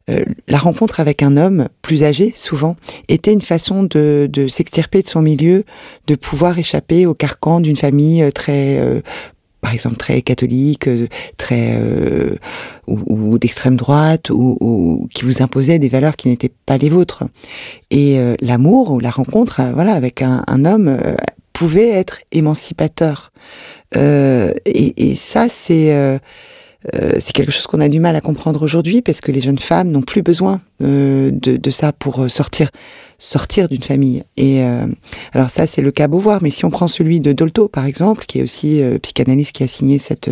euh, 0.10 0.24
la 0.48 0.58
rencontre 0.58 1.00
avec 1.00 1.22
un 1.22 1.38
homme 1.38 1.68
plus 1.82 2.04
âgé, 2.04 2.34
souvent, 2.36 2.76
était 3.10 3.34
une 3.34 3.42
façon 3.42 3.84
de, 3.84 4.30
s'extirper 4.50 5.02
de 5.02 5.08
son 5.08 5.22
milieu, 5.22 5.66
de 6.08 6.16
pouvoir 6.16 6.58
échapper 6.58 7.06
au 7.06 7.14
carcan 7.14 7.60
d'une 7.60 7.76
famille 7.76 8.24
euh, 8.24 8.32
très 8.32 8.80
par 9.62 9.74
exemple 9.74 9.98
très 9.98 10.22
catholique, 10.22 10.88
euh, 10.88 11.08
très 11.38 11.78
euh, 11.78 12.36
ou, 12.88 13.32
ou 13.34 13.40
d'extrême 13.40 13.76
droite, 13.76 14.30
ou, 14.30 14.58
ou, 14.60 15.08
qui 15.14 15.26
vous 15.26 15.42
imposait 15.42 15.80
des 15.80 15.90
valeurs 15.90 16.16
qui 16.16 16.30
n'étaient 16.30 16.52
pas 16.66 16.78
les 16.78 16.90
vôtres. 16.90 17.24
Et 17.92 18.20
euh, 18.20 18.36
l'amour 18.42 18.92
ou 18.92 19.00
la 19.00 19.12
rencontre, 19.12 19.60
euh, 19.60 19.72
voilà, 19.74 19.94
avec 19.94 20.22
un, 20.22 20.44
un 20.48 20.66
homme 20.66 20.88
euh, 20.88 21.16
pouvait 21.54 21.90
être 21.90 22.22
émancipateur. 22.32 23.32
Et, 23.96 24.54
et, 24.66 25.16
ça, 25.16 25.50
c'est 25.50 26.20
euh, 26.96 27.14
c'est 27.20 27.34
quelque 27.34 27.52
chose 27.52 27.68
qu'on 27.68 27.82
a 27.82 27.90
du 27.90 28.00
mal 28.00 28.16
à 28.16 28.22
comprendre 28.22 28.64
aujourd'hui 28.64 29.02
parce 29.02 29.20
que 29.20 29.32
les 29.32 29.42
jeunes 29.42 29.60
femmes 29.60 29.92
n'ont 29.92 30.02
plus 30.02 30.22
besoin 30.22 30.62
euh, 30.82 31.30
de, 31.32 31.58
de, 31.58 31.70
ça 31.70 31.92
pour 31.92 32.22
euh, 32.22 32.30
sortir 32.30 32.70
sortir 33.18 33.68
d'une 33.68 33.84
famille. 33.84 34.24
Et 34.38 34.64
euh, 34.64 34.86
alors 35.34 35.50
ça, 35.50 35.68
c'est 35.68 35.82
le 35.82 35.92
cas 35.92 36.08
Beauvoir, 36.08 36.42
mais 36.42 36.52
si 36.52 36.64
on 36.64 36.70
prend 36.70 36.88
celui 36.88 37.20
de 37.20 37.34
Dolto, 37.34 37.68
par 37.68 37.86
exemple, 37.86 38.26
qui 38.26 38.40
est 38.40 38.44
aussi 38.44 38.82
euh, 38.82 38.98
psychanalyste 38.98 39.52
qui 39.52 39.64
a 39.64 39.68
signé 39.68 39.98
cette 40.00 40.32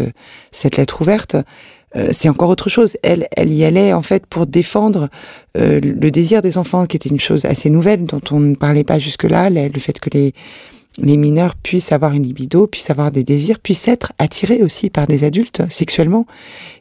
cette 0.52 0.78
lettre 0.78 1.02
ouverte, 1.02 1.36
c'est 2.12 2.30
encore 2.30 2.50
autre 2.50 2.70
chose. 2.70 2.96
Elle, 3.02 3.28
elle 3.36 3.52
y 3.52 3.64
allait 3.64 3.92
en 3.92 4.04
fait 4.04 4.28
pour 4.28 4.46
défendre 4.46 5.10
le 5.56 6.10
désir 6.12 6.44
des 6.44 6.60
enfants, 6.60 6.86
qui 6.86 6.96
était 6.96 7.10
une 7.10 7.20
chose 7.20 7.46
assez 7.46 7.72
nouvelle 7.72 8.06
dont 8.06 8.22
on 8.30 8.40
ne 8.40 8.56
parlait 8.56 8.84
pas 8.84 9.00
jusque-là, 9.00 9.50
le 9.50 9.80
fait 9.80 10.00
que 10.00 10.10
les 10.14 10.34
les 10.98 11.18
mineurs 11.18 11.56
puissent 11.56 11.92
avoir 11.92 12.14
une 12.14 12.24
libido, 12.24 12.68
puissent 12.68 12.90
avoir 12.90 13.12
des 13.12 13.24
désirs, 13.24 13.60
puissent 13.60 13.88
être 13.88 14.14
attirés 14.18 14.64
aussi 14.64 14.90
par 14.90 15.08
des 15.08 15.24
adultes 15.24 15.62
sexuellement. 15.70 16.26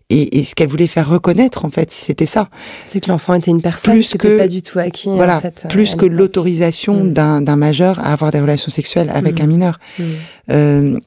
Et, 0.09 0.39
et 0.39 0.45
ce 0.45 0.55
qu'elle 0.55 0.69
voulait 0.69 0.87
faire 0.87 1.09
reconnaître, 1.09 1.65
en 1.65 1.71
fait, 1.71 1.91
c'était 1.91 2.27
ça. 2.27 2.49
C'est 2.87 3.01
que 3.01 3.11
l'enfant 3.11 3.35
était 3.35 3.51
une 3.51 3.63
personne, 3.63 3.95
plus 3.95 4.15
que 4.15 4.39
pas 4.39 4.47
du 4.47 4.63
tout 4.63 4.79
acquis. 4.79 5.09
Voilà, 5.09 5.39
en 5.39 5.41
fait, 5.41 5.67
plus 5.69 5.97
que 5.97 6.07
l'autorisation 6.07 7.05
mmh. 7.05 7.13
d'un 7.13 7.57
majeur 7.57 7.99
à 7.99 8.13
avoir 8.13 8.31
des 8.31 8.41
relations 8.41 8.71
sexuelles 8.71 9.11
avec 9.13 9.41
mmh. 9.41 9.43
un 9.43 9.47
mineur. 9.47 9.79
Mmh. 9.99 10.05
Euh, 10.53 10.99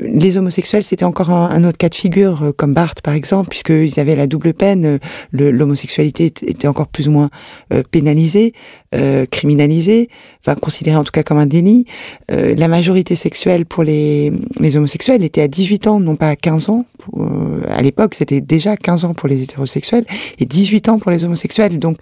les 0.00 0.36
homosexuels, 0.36 0.84
c'était 0.84 1.04
encore 1.04 1.30
un, 1.30 1.50
un, 1.50 1.64
autre 1.64 1.78
cas 1.78 1.88
de 1.88 1.94
figure, 1.94 2.44
euh, 2.44 2.52
comme 2.52 2.72
Barthes 2.72 3.00
par 3.00 3.14
exemple, 3.14 3.48
puisqu'ils 3.48 3.98
avaient 3.98 4.14
la 4.14 4.28
double 4.28 4.54
peine. 4.54 5.00
L'homosexualité 5.32 6.26
était 6.26 6.68
encore 6.68 6.86
plus 6.86 7.08
ou 7.08 7.10
moins 7.10 7.30
euh, 7.72 7.82
pénalisée, 7.90 8.52
euh, 8.94 9.26
criminalisée, 9.26 10.08
enfin 10.40 10.54
considérée 10.54 10.96
en 10.96 11.04
tout 11.04 11.10
cas 11.10 11.22
comme 11.22 11.38
un 11.38 11.46
délit. 11.46 11.84
Euh, 12.30 12.54
la 12.56 12.68
majorité 12.68 13.16
sexuelle 13.16 13.66
pour 13.66 13.82
les, 13.82 14.32
les 14.60 14.76
homosexuels 14.76 15.24
était 15.24 15.42
à 15.42 15.48
18 15.48 15.86
ans, 15.88 16.00
non 16.00 16.16
pas 16.16 16.28
à 16.28 16.36
15 16.36 16.68
ans. 16.68 16.86
À 17.68 17.82
l'époque, 17.82 18.14
c'était 18.14 18.40
déjà 18.40 18.76
15 18.76 19.04
ans 19.04 19.14
pour 19.14 19.28
les 19.28 19.42
hétérosexuels 19.42 20.04
et 20.38 20.46
18 20.46 20.88
ans 20.88 20.98
pour 20.98 21.10
les 21.10 21.24
homosexuels. 21.24 21.78
Donc, 21.78 21.98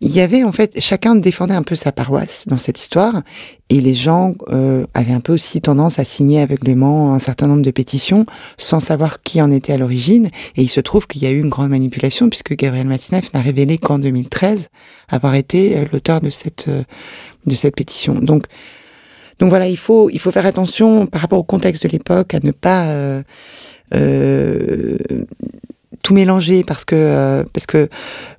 il 0.00 0.14
y 0.14 0.20
avait 0.20 0.44
en 0.44 0.52
fait 0.52 0.78
chacun 0.80 1.14
défendait 1.14 1.54
un 1.54 1.62
peu 1.62 1.76
sa 1.76 1.92
paroisse 1.92 2.44
dans 2.46 2.58
cette 2.58 2.78
histoire 2.78 3.22
et 3.70 3.80
les 3.80 3.94
gens 3.94 4.34
euh, 4.50 4.86
avaient 4.94 5.12
un 5.12 5.20
peu 5.20 5.32
aussi 5.32 5.60
tendance 5.60 5.98
à 5.98 6.04
signer 6.04 6.40
aveuglément 6.40 7.14
un 7.14 7.18
certain 7.18 7.46
nombre 7.46 7.62
de 7.62 7.70
pétitions 7.70 8.26
sans 8.58 8.80
savoir 8.80 9.22
qui 9.22 9.40
en 9.40 9.50
était 9.50 9.72
à 9.72 9.78
l'origine 9.78 10.26
et 10.56 10.62
il 10.62 10.68
se 10.68 10.80
trouve 10.80 11.06
qu'il 11.06 11.22
y 11.22 11.26
a 11.26 11.30
eu 11.30 11.40
une 11.40 11.48
grande 11.48 11.70
manipulation 11.70 12.28
puisque 12.28 12.54
Gabriel 12.54 12.86
Matzneff 12.86 13.32
n'a 13.32 13.40
révélé 13.40 13.78
qu'en 13.78 13.98
2013 13.98 14.68
avoir 15.08 15.34
été 15.34 15.78
euh, 15.78 15.84
l'auteur 15.92 16.20
de 16.20 16.30
cette 16.30 16.68
euh, 16.68 16.82
de 17.46 17.54
cette 17.54 17.76
pétition 17.76 18.14
donc 18.14 18.46
donc 19.38 19.50
voilà 19.50 19.68
il 19.68 19.76
faut 19.76 20.10
il 20.10 20.18
faut 20.18 20.30
faire 20.30 20.46
attention 20.46 21.06
par 21.06 21.20
rapport 21.20 21.38
au 21.38 21.44
contexte 21.44 21.84
de 21.84 21.88
l'époque 21.88 22.34
à 22.34 22.40
ne 22.42 22.50
pas 22.50 22.86
euh, 22.86 23.06
euh, 23.06 23.22
tout 26.06 26.14
mélanger 26.14 26.62
parce 26.62 26.84
que 26.84 26.94
euh, 26.94 27.44
parce 27.52 27.66
que 27.66 27.88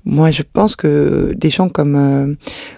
moi 0.06 0.32
je 0.32 0.42
pense 0.42 0.78
que 0.78 1.34
des 1.36 1.50
gens 1.50 1.68
comme 1.68 1.96
euh, 1.98 2.34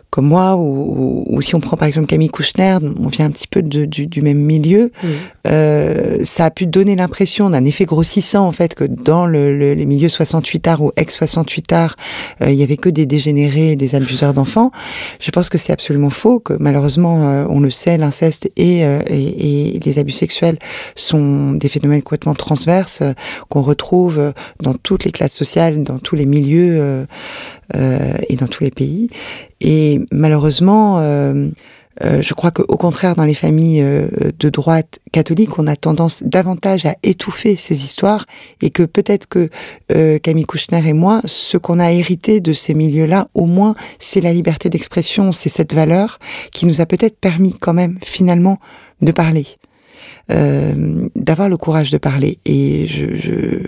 comme 0.10 0.26
moi 0.26 0.56
ou, 0.56 1.24
ou, 1.28 1.42
si 1.42 1.56
on 1.56 1.60
prend 1.60 1.78
par 1.78 1.88
exemple 1.88 2.08
Camille 2.08 2.30
Kouchner, 2.30 2.78
on 3.00 3.08
vient 3.08 3.26
un 3.26 3.32
petit 3.32 3.48
peu 3.48 3.62
de, 3.62 3.86
du, 3.86 4.08
du, 4.08 4.22
même 4.22 4.40
milieu, 4.40 4.92
mmh. 5.04 5.08
euh, 5.48 6.18
ça 6.24 6.46
a 6.46 6.52
pu 6.52 6.66
donner 6.66 6.96
l'impression 6.96 7.50
d'un 7.50 7.64
effet 7.66 7.86
grossissant 7.86 8.48
en 8.48 8.52
fait 8.52 8.74
que 8.74 8.86
dans 8.86 9.26
le, 9.26 9.56
le, 9.56 9.74
les 9.74 9.86
milieux 9.86 10.10
68 10.10 10.68
arts 10.68 10.82
ou 10.82 10.92
ex 10.98 11.16
68 11.16 11.74
arts, 11.74 11.96
euh, 12.42 12.50
il 12.50 12.56
y 12.56 12.64
avait 12.64 12.78
que 12.78 12.90
des 12.90 13.06
dégénérés, 13.06 13.76
des 13.76 13.96
abuseurs 13.96 14.34
d'enfants. 14.34 14.72
Je 15.20 15.30
pense 15.32 15.50
que 15.50 15.58
c'est 15.58 15.74
absolument 15.74 16.10
faux, 16.10 16.40
que 16.40 16.54
malheureusement 16.60 17.30
euh, 17.30 17.46
on 17.50 17.60
le 17.60 17.70
sait, 17.70 17.98
l'inceste 17.98 18.50
et, 18.58 18.86
euh, 18.86 19.02
et, 19.08 19.76
et, 19.76 19.80
les 19.80 20.00
abus 20.00 20.12
sexuels 20.12 20.58
sont 20.96 21.52
des 21.52 21.70
phénomènes 21.70 22.02
complètement 22.02 22.34
transverses 22.34 23.04
qu'on 23.50 23.62
retrouve 23.62 24.34
dans 24.62 24.74
toutes 24.74 25.06
les 25.06 25.12
classes 25.12 25.36
sociales, 25.36 25.84
dans 25.84 26.00
tous 26.00 26.16
les 26.16 26.26
milieux 26.26 26.78
euh, 26.80 27.06
et 27.74 28.36
dans 28.36 28.48
tous 28.48 28.64
les 28.64 28.72
pays. 28.72 29.10
Et 29.62 30.02
malheureusement, 30.12 31.00
euh, 31.00 31.50
euh, 32.04 32.22
je 32.22 32.34
crois 32.34 32.52
qu'au 32.52 32.78
contraire, 32.78 33.16
dans 33.16 33.26
les 33.26 33.34
familles 33.34 33.82
euh, 33.82 34.08
de 34.40 34.50
droite 34.50 35.00
catholique, 35.12 35.60
on 35.60 35.68
a 35.68 35.76
tendance 35.76 36.24
davantage 36.24 36.86
à 36.86 36.96
étouffer 37.04 37.56
ces 37.56 37.84
histoires 37.84 38.26
et 38.62 38.70
que 38.70 38.84
peut-être 38.84 39.28
que 39.28 39.50
euh, 39.92 40.18
Camille 40.20 40.46
Kouchner 40.46 40.88
et 40.88 40.94
moi, 40.94 41.22
ce 41.26 41.58
qu'on 41.58 41.80
a 41.80 41.92
hérité 41.92 42.40
de 42.40 42.54
ces 42.54 42.74
milieux-là, 42.74 43.28
au 43.34 43.46
moins, 43.46 43.76
c'est 44.00 44.22
la 44.22 44.32
liberté 44.32 44.70
d'expression, 44.70 45.32
c'est 45.32 45.50
cette 45.50 45.74
valeur 45.74 46.20
qui 46.52 46.66
nous 46.66 46.80
a 46.80 46.86
peut-être 46.86 47.20
permis 47.20 47.54
quand 47.54 47.74
même, 47.74 47.98
finalement, 48.02 48.60
de 49.02 49.12
parler. 49.12 49.48
Euh, 50.32 51.10
d'avoir 51.16 51.50
le 51.50 51.58
courage 51.58 51.90
de 51.90 51.98
parler. 51.98 52.38
Et 52.46 52.88
je, 52.88 53.16
je, 53.16 53.64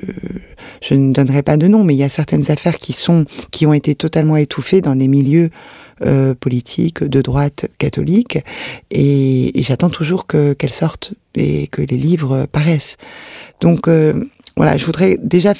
je, 0.81 0.93
ne 0.93 1.11
donnerai 1.11 1.41
pas 1.41 1.57
de 1.57 1.67
nom, 1.67 1.83
mais 1.83 1.95
il 1.95 1.97
y 1.97 2.03
a 2.03 2.09
certaines 2.09 2.51
affaires 2.51 2.77
qui 2.77 2.93
sont, 2.93 3.25
qui 3.49 3.65
ont 3.65 3.73
été 3.73 3.95
totalement 3.95 4.37
étouffées 4.37 4.79
dans 4.79 4.95
des 4.95 5.07
milieux 5.07 5.49
euh, 6.05 6.35
politiques 6.35 7.03
de 7.03 7.21
droite 7.21 7.65
catholique. 7.79 8.37
Et, 8.91 9.59
et 9.59 9.63
j'attends 9.63 9.89
toujours 9.89 10.27
que 10.27 10.53
qu'elles 10.53 10.73
sortent 10.73 11.15
et 11.33 11.65
que 11.65 11.81
les 11.81 11.97
livres 11.97 12.45
paraissent. 12.45 12.97
Donc 13.59 13.87
euh, 13.87 14.25
voilà, 14.55 14.77
je 14.77 14.85
voudrais 14.85 15.17
déjà 15.19 15.53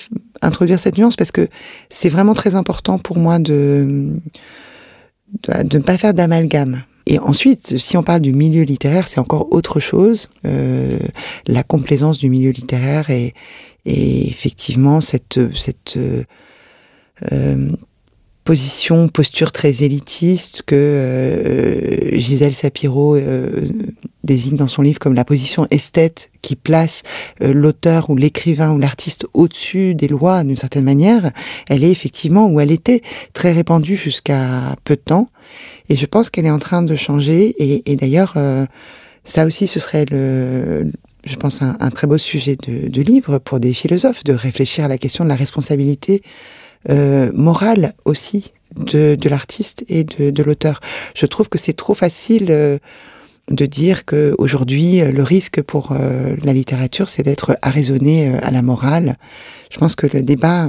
introduire 0.43 0.79
cette 0.79 0.99
nuance 0.99 1.15
parce 1.15 1.31
que 1.31 1.47
c'est 1.89 2.09
vraiment 2.09 2.35
très 2.35 2.53
important 2.53 2.99
pour 2.99 3.17
moi 3.17 3.39
de 3.39 4.09
de, 5.43 5.63
de 5.63 5.77
ne 5.77 5.83
pas 5.83 5.97
faire 5.97 6.13
d'amalgame 6.13 6.83
et 7.11 7.19
ensuite, 7.19 7.77
si 7.77 7.97
on 7.97 8.03
parle 8.03 8.21
du 8.21 8.31
milieu 8.31 8.63
littéraire, 8.63 9.09
c'est 9.09 9.19
encore 9.19 9.51
autre 9.51 9.81
chose. 9.81 10.29
Euh, 10.45 10.97
la 11.45 11.61
complaisance 11.61 12.17
du 12.17 12.29
milieu 12.29 12.51
littéraire 12.51 13.09
et, 13.09 13.33
effectivement 13.85 15.01
cette, 15.01 15.39
cette 15.53 15.97
euh, 17.33 17.71
position, 18.45 19.09
posture 19.09 19.51
très 19.51 19.83
élitiste 19.83 20.63
que 20.65 20.75
euh, 20.75 22.17
Gisèle 22.17 22.55
Sapiro 22.55 23.15
euh, 23.15 23.67
désigne 24.23 24.55
dans 24.55 24.67
son 24.67 24.81
livre 24.81 24.99
comme 24.99 25.13
la 25.13 25.25
position 25.25 25.67
esthète 25.71 26.31
qui 26.41 26.55
place 26.55 27.03
euh, 27.41 27.53
l'auteur 27.53 28.09
ou 28.09 28.15
l'écrivain 28.15 28.71
ou 28.71 28.77
l'artiste 28.77 29.25
au-dessus 29.33 29.95
des 29.95 30.07
lois 30.07 30.43
d'une 30.43 30.57
certaine 30.57 30.83
manière, 30.83 31.31
elle 31.67 31.83
est 31.83 31.91
effectivement, 31.91 32.47
ou 32.47 32.59
elle 32.59 32.71
était 32.71 33.01
très 33.33 33.51
répandue 33.51 33.97
jusqu'à 33.97 34.75
peu 34.83 34.95
de 34.95 35.01
temps. 35.01 35.29
Et 35.89 35.95
je 35.95 36.05
pense 36.05 36.29
qu'elle 36.29 36.45
est 36.45 36.51
en 36.51 36.59
train 36.59 36.83
de 36.83 36.95
changer. 36.95 37.55
Et, 37.59 37.95
d'ailleurs, 37.95 38.33
euh, 38.37 38.65
ça 39.23 39.45
aussi, 39.45 39.67
ce 39.67 39.79
serait 39.79 40.05
le, 40.09 40.91
je 41.25 41.35
pense, 41.35 41.61
un, 41.61 41.89
très 41.89 42.07
beau 42.07 42.17
sujet 42.17 42.55
de, 42.55 43.01
livre 43.01 43.39
pour 43.39 43.59
des 43.59 43.73
philosophes, 43.73 44.23
de 44.23 44.33
réfléchir 44.33 44.85
à 44.85 44.87
la 44.87 44.97
question 44.97 45.23
de 45.23 45.29
la 45.29 45.35
responsabilité 45.35 46.21
euh, 46.89 47.31
morale 47.33 47.93
aussi 48.05 48.53
de, 48.75 49.17
l'artiste 49.27 49.83
et 49.89 50.03
de, 50.03 50.43
l'auteur. 50.43 50.79
Je 51.13 51.25
trouve 51.25 51.49
que 51.49 51.57
c'est 51.57 51.73
trop 51.73 51.93
facile 51.93 52.79
de 53.49 53.65
dire 53.65 54.05
que 54.05 54.35
aujourd'hui 54.37 55.01
le 55.01 55.23
risque 55.23 55.61
pour 55.61 55.91
euh, 55.91 56.35
la 56.43 56.53
littérature, 56.53 57.09
c'est 57.09 57.23
d'être 57.23 57.57
arraisonné 57.61 58.29
euh, 58.29 58.39
à 58.41 58.51
la 58.51 58.61
morale. 58.61 59.17
Je 59.69 59.77
pense 59.77 59.95
que 59.95 60.07
le 60.07 60.23
débat 60.23 60.67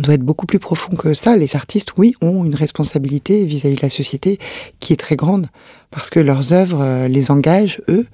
doit 0.00 0.14
être 0.14 0.22
beaucoup 0.22 0.46
plus 0.46 0.58
profond 0.58 0.96
que 0.96 1.14
ça. 1.14 1.36
Les 1.36 1.54
artistes, 1.54 1.90
oui, 1.96 2.14
ont 2.20 2.44
une 2.44 2.54
responsabilité 2.54 3.44
vis-à-vis 3.44 3.74
-vis 3.74 3.80
de 3.80 3.82
la 3.82 3.90
société 3.90 4.38
qui 4.80 4.92
est 4.92 4.96
très 4.96 5.16
grande 5.16 5.46
parce 5.92 6.10
que 6.10 6.18
leurs 6.18 6.52
œuvres 6.52 6.80
euh, 6.80 7.08
les 7.08 7.30
engagent 7.30 7.80
eux, 7.88 8.06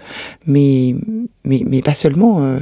mais 0.45 0.95
mais 1.45 1.63
mais 1.67 1.81
pas 1.81 1.95
seulement. 1.95 2.43
Euh, 2.43 2.59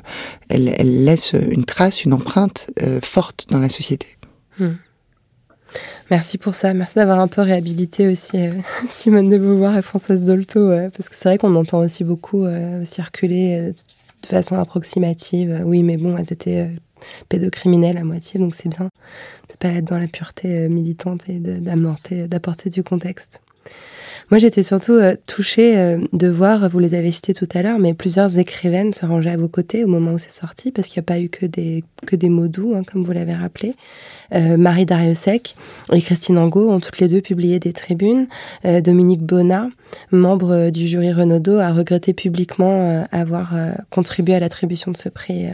elles, 0.48 1.04
laissent 1.04 1.32
une 1.32 1.64
trace, 1.64 2.04
une 2.04 2.12
empreinte 2.12 2.70
euh, 2.82 3.00
forte 3.02 3.46
dans 3.50 3.58
la 3.58 3.68
société. 3.68 4.06
Hmm. 4.58 4.74
Merci 6.10 6.38
pour 6.38 6.54
ça. 6.54 6.72
Merci 6.72 6.94
d'avoir 6.94 7.18
un 7.18 7.26
peu 7.26 7.42
réhabilité 7.42 8.06
aussi 8.06 8.36
euh, 8.36 8.52
Simone 8.88 9.28
de 9.28 9.38
Beauvoir 9.38 9.76
et 9.76 9.82
Françoise 9.82 10.24
Dolto, 10.24 10.60
euh, 10.60 10.88
parce 10.96 11.08
que 11.08 11.16
c'est 11.16 11.28
vrai 11.28 11.38
qu'on 11.38 11.54
entend 11.56 11.80
aussi 11.80 12.04
beaucoup 12.04 12.44
euh, 12.44 12.84
circuler 12.84 13.72
de 14.22 14.26
façon 14.26 14.56
approximative. 14.56 15.62
Oui, 15.64 15.82
mais 15.82 15.96
bon, 15.96 16.16
elles 16.16 16.32
étaient 16.32 16.70
pédocriminel 17.28 17.96
à 17.96 18.04
moitié, 18.04 18.38
donc 18.38 18.54
c'est 18.54 18.68
bien 18.68 18.88
de 19.50 19.54
pas 19.58 19.68
être 19.68 19.84
dans 19.84 19.98
la 19.98 20.06
pureté 20.06 20.68
militante 20.68 21.28
et 21.28 21.38
d'apporter 21.38 22.70
du 22.70 22.82
contexte. 22.82 23.40
Moi, 24.30 24.38
j'étais 24.38 24.64
surtout 24.64 24.94
euh, 24.94 25.14
touchée 25.26 25.78
euh, 25.78 25.98
de 26.12 26.26
voir, 26.26 26.68
vous 26.68 26.80
les 26.80 26.94
avez 26.94 27.12
cités 27.12 27.32
tout 27.32 27.48
à 27.54 27.62
l'heure, 27.62 27.78
mais 27.78 27.94
plusieurs 27.94 28.38
écrivaines 28.38 28.92
se 28.92 29.06
ranger 29.06 29.30
à 29.30 29.36
vos 29.36 29.48
côtés 29.48 29.84
au 29.84 29.86
moment 29.86 30.12
où 30.12 30.18
c'est 30.18 30.32
sorti, 30.32 30.72
parce 30.72 30.88
qu'il 30.88 31.00
n'y 31.00 31.04
a 31.04 31.06
pas 31.06 31.20
eu 31.20 31.28
que 31.28 31.46
des, 31.46 31.84
que 32.06 32.16
des 32.16 32.30
mots 32.30 32.48
doux, 32.48 32.72
hein, 32.74 32.82
comme 32.84 33.04
vous 33.04 33.12
l'avez 33.12 33.34
rappelé. 33.34 33.74
Euh, 34.34 34.56
Marie 34.56 34.86
Dariussec 34.86 35.54
et 35.92 36.00
Christine 36.00 36.38
Angot 36.38 36.70
ont 36.70 36.80
toutes 36.80 36.98
les 36.98 37.08
deux 37.08 37.20
publié 37.20 37.58
des 37.58 37.72
tribunes. 37.72 38.26
Dominique 38.64 39.22
Bonnat, 39.22 39.68
membre 40.10 40.70
du 40.70 40.88
jury 40.88 41.12
Renaudot, 41.12 41.58
a 41.58 41.72
regretté 41.72 42.12
publiquement 42.12 43.06
avoir 43.12 43.54
contribué 43.90 44.34
à 44.34 44.40
l'attribution 44.40 44.90
de 44.90 44.96
ce 44.96 45.08
prix 45.08 45.46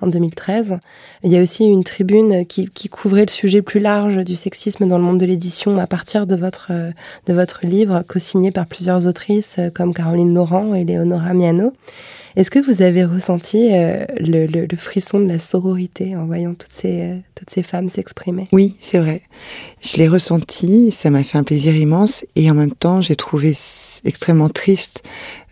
en 0.00 0.08
2013. 0.08 0.78
Il 1.22 1.30
y 1.30 1.36
a 1.36 1.42
aussi 1.42 1.64
une 1.64 1.84
tribune 1.84 2.44
qui, 2.46 2.68
couvrait 2.88 3.26
le 3.26 3.30
sujet 3.30 3.62
plus 3.62 3.80
large 3.80 4.24
du 4.24 4.34
sexisme 4.34 4.88
dans 4.88 4.98
le 4.98 5.04
monde 5.04 5.20
de 5.20 5.26
l'édition 5.26 5.78
à 5.78 5.86
partir 5.86 6.26
de 6.26 6.34
votre, 6.34 6.72
de 7.26 7.32
votre 7.32 7.66
livre 7.66 8.02
signé 8.18 8.50
par 8.50 8.66
plusieurs 8.66 9.06
autrices 9.06 9.56
euh, 9.58 9.70
comme 9.70 9.94
Caroline 9.94 10.34
Laurent 10.34 10.74
et 10.74 10.84
Léonora 10.84 11.34
Miano. 11.34 11.72
Est-ce 12.36 12.50
que 12.50 12.58
vous 12.58 12.82
avez 12.82 13.04
ressenti 13.04 13.72
euh, 13.72 14.04
le, 14.18 14.76
frisson 14.76 15.20
de 15.20 15.26
la 15.26 15.38
sororité 15.38 16.16
en 16.16 16.26
voyant 16.26 16.54
toutes 16.54 16.72
ces, 16.72 17.00
euh, 17.00 17.62
femmes 17.62 17.88
s'exprimer? 17.88 18.46
Oui, 18.52 18.74
c'est 18.80 18.98
vrai. 18.98 19.22
Je 19.80 19.96
l'ai 19.96 20.06
ressenti, 20.06 20.92
ça 20.92 21.10
m'a 21.10 21.24
fait 21.24 21.38
un 21.38 21.44
plaisir 21.44 21.74
immense 21.74 22.26
et 22.36 22.50
en 22.50 22.54
même 22.54 22.74
temps 22.74 23.00
j'ai 23.00 23.16
trouvé 23.16 23.54
extrêmement 24.04 24.50
triste 24.50 25.02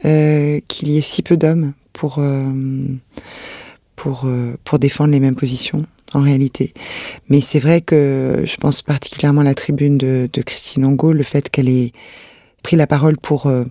qu'il 0.02 0.88
y 0.88 0.98
ait 0.98 1.00
si 1.00 1.22
peu 1.22 1.38
d'hommes 1.38 1.72
pour, 1.94 2.22
pour, 3.96 4.78
défendre 4.78 5.12
les 5.12 5.20
mêmes 5.20 5.36
positions 5.36 5.86
en 6.12 6.20
réalité. 6.20 6.74
Mais 7.28 7.40
c'est 7.40 7.60
vrai 7.60 7.80
que 7.80 8.42
je 8.44 8.56
pense 8.56 8.82
particulièrement 8.82 9.40
à 9.40 9.44
la 9.44 9.54
tribune 9.54 9.96
de, 9.96 10.28
Christine 10.44 10.84
Angot, 10.84 11.12
le 11.12 11.22
fait 11.22 11.48
qu'elle 11.48 11.68
ait 11.68 11.92
pris 12.62 12.76
la 12.76 12.86
parole 12.86 13.16
pour 13.18 13.46
euh, 13.46 13.64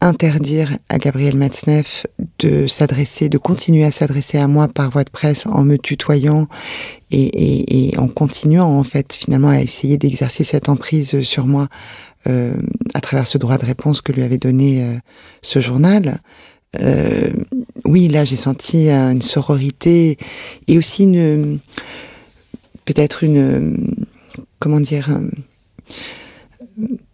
interdire 0.00 0.78
à 0.88 0.98
Gabriel 0.98 1.36
Matzneff 1.36 2.06
de 2.38 2.66
s'adresser, 2.66 3.28
de 3.28 3.38
continuer 3.38 3.84
à 3.84 3.90
s'adresser 3.90 4.38
à 4.38 4.46
moi 4.48 4.68
par 4.68 4.90
voie 4.90 5.04
de 5.04 5.10
presse 5.10 5.46
en 5.46 5.62
me 5.62 5.76
tutoyant 5.76 6.48
et, 7.10 7.92
en 7.98 8.08
continuant 8.08 8.78
en 8.78 8.84
fait 8.84 9.12
finalement 9.12 9.48
à 9.48 9.60
essayer 9.60 9.98
d'exercer 9.98 10.44
cette 10.44 10.68
emprise 10.68 11.20
sur 11.22 11.46
moi 11.46 11.68
euh, 12.28 12.54
à 12.94 13.00
travers 13.00 13.26
ce 13.26 13.36
droit 13.36 13.58
de 13.58 13.66
réponse 13.66 14.00
que 14.00 14.12
lui 14.12 14.22
avait 14.22 14.38
donné 14.38 14.82
euh, 14.82 14.96
ce 15.42 15.60
journal. 15.60 16.20
oui, 17.84 18.08
là 18.08 18.24
j'ai 18.24 18.36
senti 18.36 18.88
une 18.88 19.22
sororité 19.22 20.16
et 20.68 20.78
aussi 20.78 21.02
une 21.02 21.58
peut-être 22.84 23.24
une 23.24 23.94
comment 24.60 24.80
dire 24.80 25.08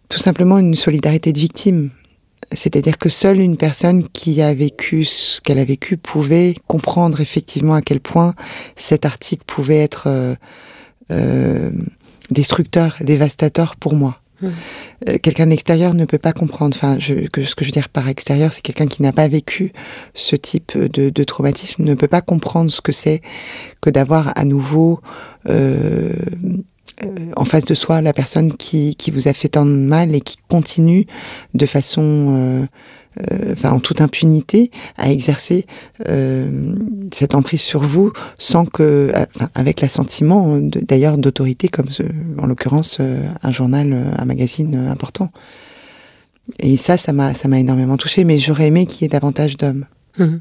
tout 0.09 0.19
simplement 0.19 0.57
une 0.59 0.75
solidarité 0.75 1.33
de 1.33 1.39
victime. 1.39 1.89
C'est-à-dire 2.51 2.97
que 2.97 3.09
seule 3.09 3.39
une 3.39 3.57
personne 3.57 4.07
qui 4.09 4.41
a 4.41 4.53
vécu 4.53 5.05
ce 5.05 5.41
qu'elle 5.41 5.59
a 5.59 5.65
vécu 5.65 5.97
pouvait 5.97 6.55
comprendre 6.67 7.19
effectivement 7.19 7.73
à 7.73 7.81
quel 7.81 7.99
point 7.99 8.35
cet 8.75 9.05
article 9.05 9.43
pouvait 9.45 9.79
être 9.79 10.03
euh, 10.07 10.35
euh 11.11 11.71
destructeur, 12.29 12.97
dévastateur 12.99 13.77
pour 13.77 13.95
moi. 13.95 14.19
Mmh. 14.41 14.47
Euh, 15.07 15.17
quelqu'un 15.17 15.47
d'extérieur 15.47 15.93
ne 15.93 16.05
peut 16.05 16.17
pas 16.17 16.33
comprendre. 16.33 16.75
Enfin, 16.75 16.99
je, 16.99 17.27
que, 17.27 17.43
ce 17.43 17.55
que 17.55 17.63
je 17.63 17.69
veux 17.69 17.73
dire 17.73 17.89
par 17.89 18.07
extérieur, 18.07 18.53
c'est 18.53 18.61
quelqu'un 18.61 18.85
qui 18.85 19.01
n'a 19.01 19.11
pas 19.11 19.27
vécu 19.27 19.71
ce 20.13 20.35
type 20.35 20.77
de, 20.77 21.09
de, 21.09 21.23
traumatisme 21.23 21.83
ne 21.83 21.95
peut 21.95 22.07
pas 22.07 22.21
comprendre 22.21 22.71
ce 22.71 22.81
que 22.81 22.91
c'est 22.91 23.21
que 23.81 23.89
d'avoir 23.89 24.37
à 24.37 24.45
nouveau 24.45 24.99
euh, 25.49 26.13
en 27.35 27.45
face 27.45 27.65
de 27.65 27.73
soi 27.73 28.01
la 28.01 28.13
personne 28.13 28.55
qui, 28.57 28.95
qui 28.95 29.11
vous 29.11 29.27
a 29.27 29.33
fait 29.33 29.49
tant 29.49 29.65
de 29.65 29.71
mal 29.71 30.15
et 30.15 30.21
qui 30.21 30.37
continue 30.47 31.05
de 31.53 31.65
façon, 31.65 32.01
euh, 32.03 32.65
euh, 33.31 33.53
enfin 33.53 33.71
en 33.71 33.79
toute 33.79 34.01
impunité, 34.01 34.71
à 34.97 35.11
exercer 35.11 35.65
cette 37.11 37.35
emprise 37.35 37.61
sur 37.61 37.81
vous 37.81 38.11
sans 38.37 38.65
que, 38.65 39.11
avec 39.53 39.81
l'assentiment 39.81 40.59
d'ailleurs 40.59 41.17
d'autorité 41.17 41.67
comme 41.67 41.87
en 42.37 42.45
l'occurrence 42.45 42.99
un 42.99 43.51
journal, 43.51 44.13
un 44.17 44.25
magazine 44.25 44.75
important. 44.75 45.31
Et 46.59 46.77
ça, 46.77 46.97
ça 46.97 47.13
m'a, 47.13 47.33
ça 47.33 47.47
m'a 47.47 47.59
énormément 47.59 47.97
touché. 47.97 48.23
Mais 48.23 48.39
j'aurais 48.39 48.67
aimé 48.67 48.85
qu'il 48.85 49.03
y 49.03 49.05
ait 49.05 49.09
davantage 49.09 49.57
d'hommes. 49.57 49.85
Mmh. 50.17 50.37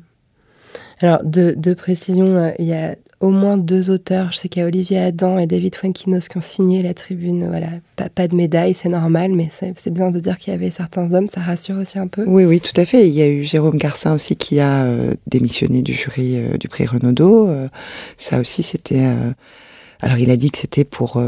Alors, 1.03 1.23
de, 1.25 1.55
de 1.57 1.75
précision, 1.75 2.55
il 2.59 2.67
y 2.67 2.73
a 2.73 2.97
au 3.21 3.31
moins 3.31 3.57
deux 3.57 3.91
auteurs. 3.91 4.33
Je 4.33 4.39
sais 4.39 4.49
qu'il 4.49 4.61
y 4.61 4.65
a 4.65 4.69
Olivier 4.69 4.99
Adam 4.99 5.39
et 5.39 5.47
David 5.47 5.75
Fuenquinos 5.75 6.29
qui 6.29 6.37
ont 6.37 6.43
signé 6.43 6.83
la 6.83 6.95
tribune. 6.95 7.47
Voilà, 7.49 7.69
pas, 8.15 8.29
de 8.29 8.35
médaille, 8.35 8.75
c'est 8.75 8.89
normal, 8.89 9.33
mais 9.33 9.49
c'est 9.51 9.91
bien 9.91 10.11
de 10.11 10.21
dire 10.21 10.39
qu'il 10.39 10.53
y 10.53 10.57
avait 10.57 10.71
certains 10.71 11.13
hommes, 11.13 11.29
ça 11.29 11.41
rassure 11.41 11.79
aussi 11.79 11.99
un 11.99 12.09
peu. 12.09 12.25
Oui, 12.27 12.45
oui, 12.45 12.61
tout 12.61 12.79
à 12.79 12.85
fait. 12.85 13.09
Il 13.09 13.15
y 13.15 13.23
a 13.23 13.29
eu 13.29 13.45
Jérôme 13.45 13.79
Garcin 13.79 14.15
aussi 14.15 14.37
qui 14.37 14.61
a 14.61 14.85
euh, 14.85 15.15
démissionné 15.27 15.83
du 15.83 15.95
jury 15.95 16.37
euh, 16.37 16.57
du 16.59 16.69
prix 16.69 16.87
Renaudot. 16.87 17.49
Euh, 17.49 17.69
ça 18.19 18.39
aussi, 18.39 18.63
c'était. 18.63 19.07
alors, 20.01 20.19
il 20.19 20.31
a 20.31 20.37
dit 20.37 20.51
que 20.51 20.59
c'était 20.59 20.85
pour 20.85 21.23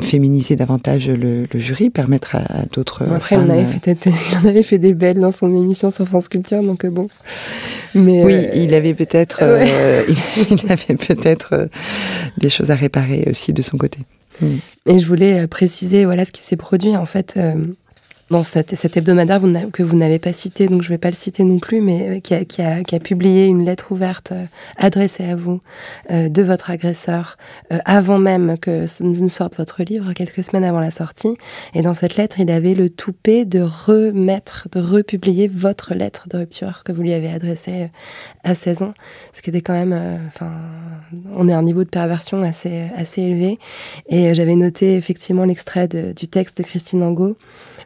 féminiser 0.00 0.56
davantage 0.56 1.08
le, 1.08 1.46
jury, 1.54 1.90
permettre 1.90 2.36
à, 2.36 2.64
d'autres. 2.72 3.04
après, 3.14 3.36
on 3.36 3.48
avait 3.48 3.64
fait, 3.64 4.06
il 4.42 4.46
avait 4.48 4.62
fait 4.62 4.78
des 4.78 4.94
belles 4.94 5.20
dans 5.20 5.32
son 5.32 5.54
émission 5.54 5.90
sur 5.90 6.06
France 6.06 6.28
Culture, 6.28 6.62
donc 6.62 6.84
bon. 6.86 7.08
Mais 7.94 8.24
oui, 8.24 8.34
euh, 8.34 8.50
il 8.54 8.74
avait 8.74 8.94
peut-être, 8.94 9.38
euh, 9.42 10.02
il, 10.50 10.70
avait 10.70 10.96
peut-être 10.96 11.54
euh, 11.54 11.66
des 12.38 12.50
choses 12.50 12.70
à 12.70 12.74
réparer 12.74 13.24
aussi 13.28 13.52
de 13.52 13.62
son 13.62 13.78
côté. 13.78 13.98
Mm. 14.40 14.46
Et 14.86 14.98
je 14.98 15.06
voulais 15.06 15.46
préciser, 15.46 16.04
voilà, 16.04 16.24
ce 16.24 16.32
qui 16.32 16.42
s'est 16.42 16.56
produit 16.56 16.96
en 16.96 17.06
fait 17.06 17.38
dans 18.30 18.42
cet, 18.42 18.96
hebdomadaire 18.96 19.40
que 19.72 19.84
vous 19.84 19.96
n'avez 19.96 20.18
pas 20.18 20.32
cité, 20.32 20.66
donc 20.66 20.82
je 20.82 20.88
ne 20.88 20.94
vais 20.94 20.98
pas 20.98 21.10
le 21.10 21.14
citer 21.14 21.44
non 21.44 21.58
plus, 21.58 21.80
mais 21.80 22.18
euh, 22.18 22.20
qui 22.20 22.62
a, 22.62 23.00
publié 23.00 23.46
une 23.46 23.64
lettre 23.64 23.92
ouverte 23.92 24.32
euh, 24.32 24.46
adressée 24.76 25.24
à 25.24 25.36
vous 25.36 25.60
euh, 26.10 26.28
de 26.28 26.42
votre 26.42 26.70
agresseur 26.70 27.36
avant 27.84 28.18
même 28.18 28.58
que 28.58 28.86
ne 29.02 29.28
sorte 29.28 29.56
votre 29.56 29.82
livre, 29.82 30.12
quelques 30.12 30.42
semaines 30.42 30.64
avant 30.64 30.80
la 30.80 30.90
sortie. 30.90 31.36
Et 31.74 31.82
dans 31.82 31.94
cette 31.94 32.16
lettre, 32.16 32.40
il 32.40 32.50
avait 32.50 32.74
le 32.74 32.90
toupet 32.90 33.44
de 33.44 33.60
remettre, 33.60 34.68
de 34.72 34.80
republier 34.80 35.46
votre 35.46 35.94
lettre 35.94 36.28
de 36.28 36.38
rupture 36.38 36.82
que 36.84 36.92
vous 36.92 37.02
lui 37.02 37.12
avez 37.12 37.30
adressée 37.30 37.90
à 38.44 38.54
16 38.54 38.82
ans, 38.82 38.94
ce 39.32 39.42
qui 39.42 39.50
était 39.50 39.60
quand 39.60 39.74
même, 39.74 40.20
enfin, 40.28 40.50
on 41.34 41.48
est 41.48 41.52
à 41.52 41.58
un 41.58 41.62
niveau 41.62 41.84
de 41.84 41.88
perversion 41.88 42.42
assez, 42.42 42.84
assez 42.96 43.22
élevé. 43.22 43.58
Et 44.08 44.34
j'avais 44.34 44.56
noté 44.56 44.96
effectivement 44.96 45.44
l'extrait 45.44 45.88
du 45.88 46.28
texte 46.28 46.58
de 46.58 46.62
Christine 46.64 47.02
Angot 47.02 47.36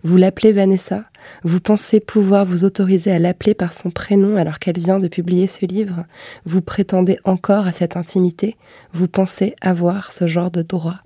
vous 0.02 0.16
l'appelez 0.16 0.52
Vanessa, 0.52 1.04
vous 1.44 1.60
pensez 1.60 2.00
pouvoir 2.00 2.44
vous 2.44 2.64
autoriser 2.64 3.10
à 3.12 3.18
l'appeler 3.18 3.54
par 3.54 3.72
son 3.72 3.90
prénom 3.90 4.36
alors 4.36 4.58
qu'elle 4.58 4.78
vient 4.78 4.98
de 4.98 5.08
publier 5.08 5.46
ce 5.46 5.66
livre, 5.66 6.04
vous 6.44 6.62
prétendez 6.62 7.18
encore 7.24 7.66
à 7.66 7.72
cette 7.72 7.96
intimité, 7.96 8.56
vous 8.92 9.08
pensez 9.08 9.54
avoir 9.60 10.12
ce 10.12 10.26
genre 10.26 10.50
de 10.50 10.62
droit. 10.62 11.00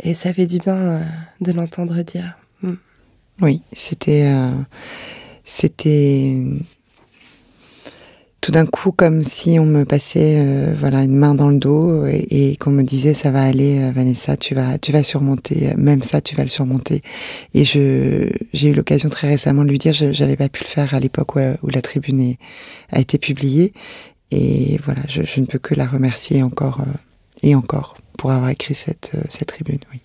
Et 0.00 0.14
ça 0.14 0.32
fait 0.32 0.46
du 0.46 0.58
bien 0.58 0.76
euh, 0.76 1.00
de 1.40 1.52
l'entendre 1.52 2.02
dire. 2.02 2.36
Hmm. 2.62 2.74
Oui, 3.40 3.62
c'était... 3.72 4.24
Euh, 4.26 4.50
c'était 5.44 6.42
tout 8.44 8.52
d'un 8.52 8.66
coup 8.66 8.92
comme 8.92 9.22
si 9.22 9.58
on 9.58 9.64
me 9.64 9.84
passait 9.84 10.36
euh, 10.36 10.74
voilà 10.78 11.02
une 11.02 11.16
main 11.16 11.34
dans 11.34 11.48
le 11.48 11.56
dos 11.56 12.04
et, 12.04 12.58
qu'on 12.60 12.72
me 12.72 12.82
disait 12.82 13.14
ça 13.14 13.30
va 13.30 13.42
aller 13.42 13.78
euh, 13.80 13.90
Vanessa 13.90 14.36
tu 14.36 14.54
vas 14.54 14.76
tu 14.76 14.92
vas 14.92 15.02
surmonter 15.02 15.72
même 15.78 16.02
ça 16.02 16.20
tu 16.20 16.36
vas 16.36 16.42
le 16.42 16.50
surmonter. 16.50 17.00
Et 17.54 17.64
je 17.64 18.28
j'ai 18.52 18.68
eu 18.68 18.74
l'occasion 18.74 19.08
très 19.08 19.28
récemment 19.28 19.64
de 19.64 19.70
lui 19.70 19.78
dire 19.78 19.94
j'avais 19.94 20.36
pas 20.36 20.50
pu 20.50 20.62
le 20.62 20.68
faire 20.68 20.92
à 20.92 21.00
l'époque 21.00 21.36
où, 21.36 21.68
la 21.70 21.80
tribune 21.80 22.34
a 22.92 23.00
été 23.00 23.16
publiée. 23.16 23.72
Et 24.30 24.78
voilà 24.84 25.00
je, 25.08 25.40
ne 25.40 25.46
peux 25.46 25.58
que 25.58 25.74
la 25.74 25.86
remercier 25.86 26.42
encore 26.42 26.82
euh, 26.82 26.92
et 27.42 27.54
encore 27.54 27.96
pour 28.18 28.30
avoir 28.30 28.50
écrit 28.50 28.74
cette 28.74 29.12
cette 29.30 29.48
tribune 29.48 29.80
oui. 29.90 30.00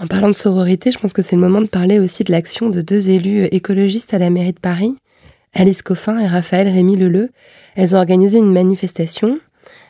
En 0.00 0.08
parlant 0.08 0.28
de 0.28 0.34
sororité, 0.34 0.90
je 0.90 0.98
pense 0.98 1.12
que 1.12 1.22
c'est 1.22 1.36
le 1.36 1.42
moment 1.42 1.60
de 1.60 1.66
parler 1.68 2.00
aussi 2.00 2.24
de 2.24 2.32
l'action 2.32 2.68
de 2.68 2.82
deux 2.82 3.10
élus 3.10 3.44
écologistes 3.52 4.12
à 4.12 4.18
la 4.18 4.30
mairie 4.30 4.54
de 4.54 4.58
Paris. 4.58 4.96
Alice 5.58 5.82
Coffin 5.82 6.20
et 6.20 6.26
Raphaël 6.28 6.68
Rémy 6.68 6.94
Leleu. 6.94 7.30
Elles 7.74 7.96
ont 7.96 7.98
organisé 7.98 8.38
une 8.38 8.52
manifestation 8.52 9.40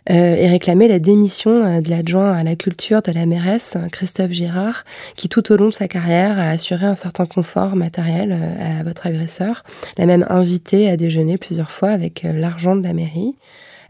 euh, 0.09 0.35
et 0.35 0.49
réclamé 0.49 0.89
la 0.89 0.99
démission 0.99 1.63
euh, 1.63 1.83
de 1.83 1.91
l'adjoint 1.91 2.33
à 2.33 2.43
la 2.43 2.57
culture 2.57 3.03
de 3.03 3.13
la 3.13 3.27
mairesse, 3.27 3.77
Christophe 3.93 4.31
Girard, 4.31 4.85
qui 5.15 5.29
tout 5.29 5.53
au 5.53 5.57
long 5.59 5.67
de 5.67 5.75
sa 5.75 5.87
carrière 5.87 6.39
a 6.39 6.49
assuré 6.49 6.87
un 6.87 6.95
certain 6.97 7.27
confort 7.27 7.77
matériel 7.77 8.33
euh, 8.33 8.81
à 8.81 8.83
votre 8.83 9.07
agresseur, 9.07 9.63
l'a 9.99 10.07
même 10.07 10.25
invité 10.31 10.89
à 10.89 10.97
déjeuner 10.97 11.37
plusieurs 11.37 11.71
fois 11.71 11.91
avec 11.91 12.23
l'argent 12.25 12.75
de 12.75 12.83
la 12.83 12.95
mairie. 12.95 13.37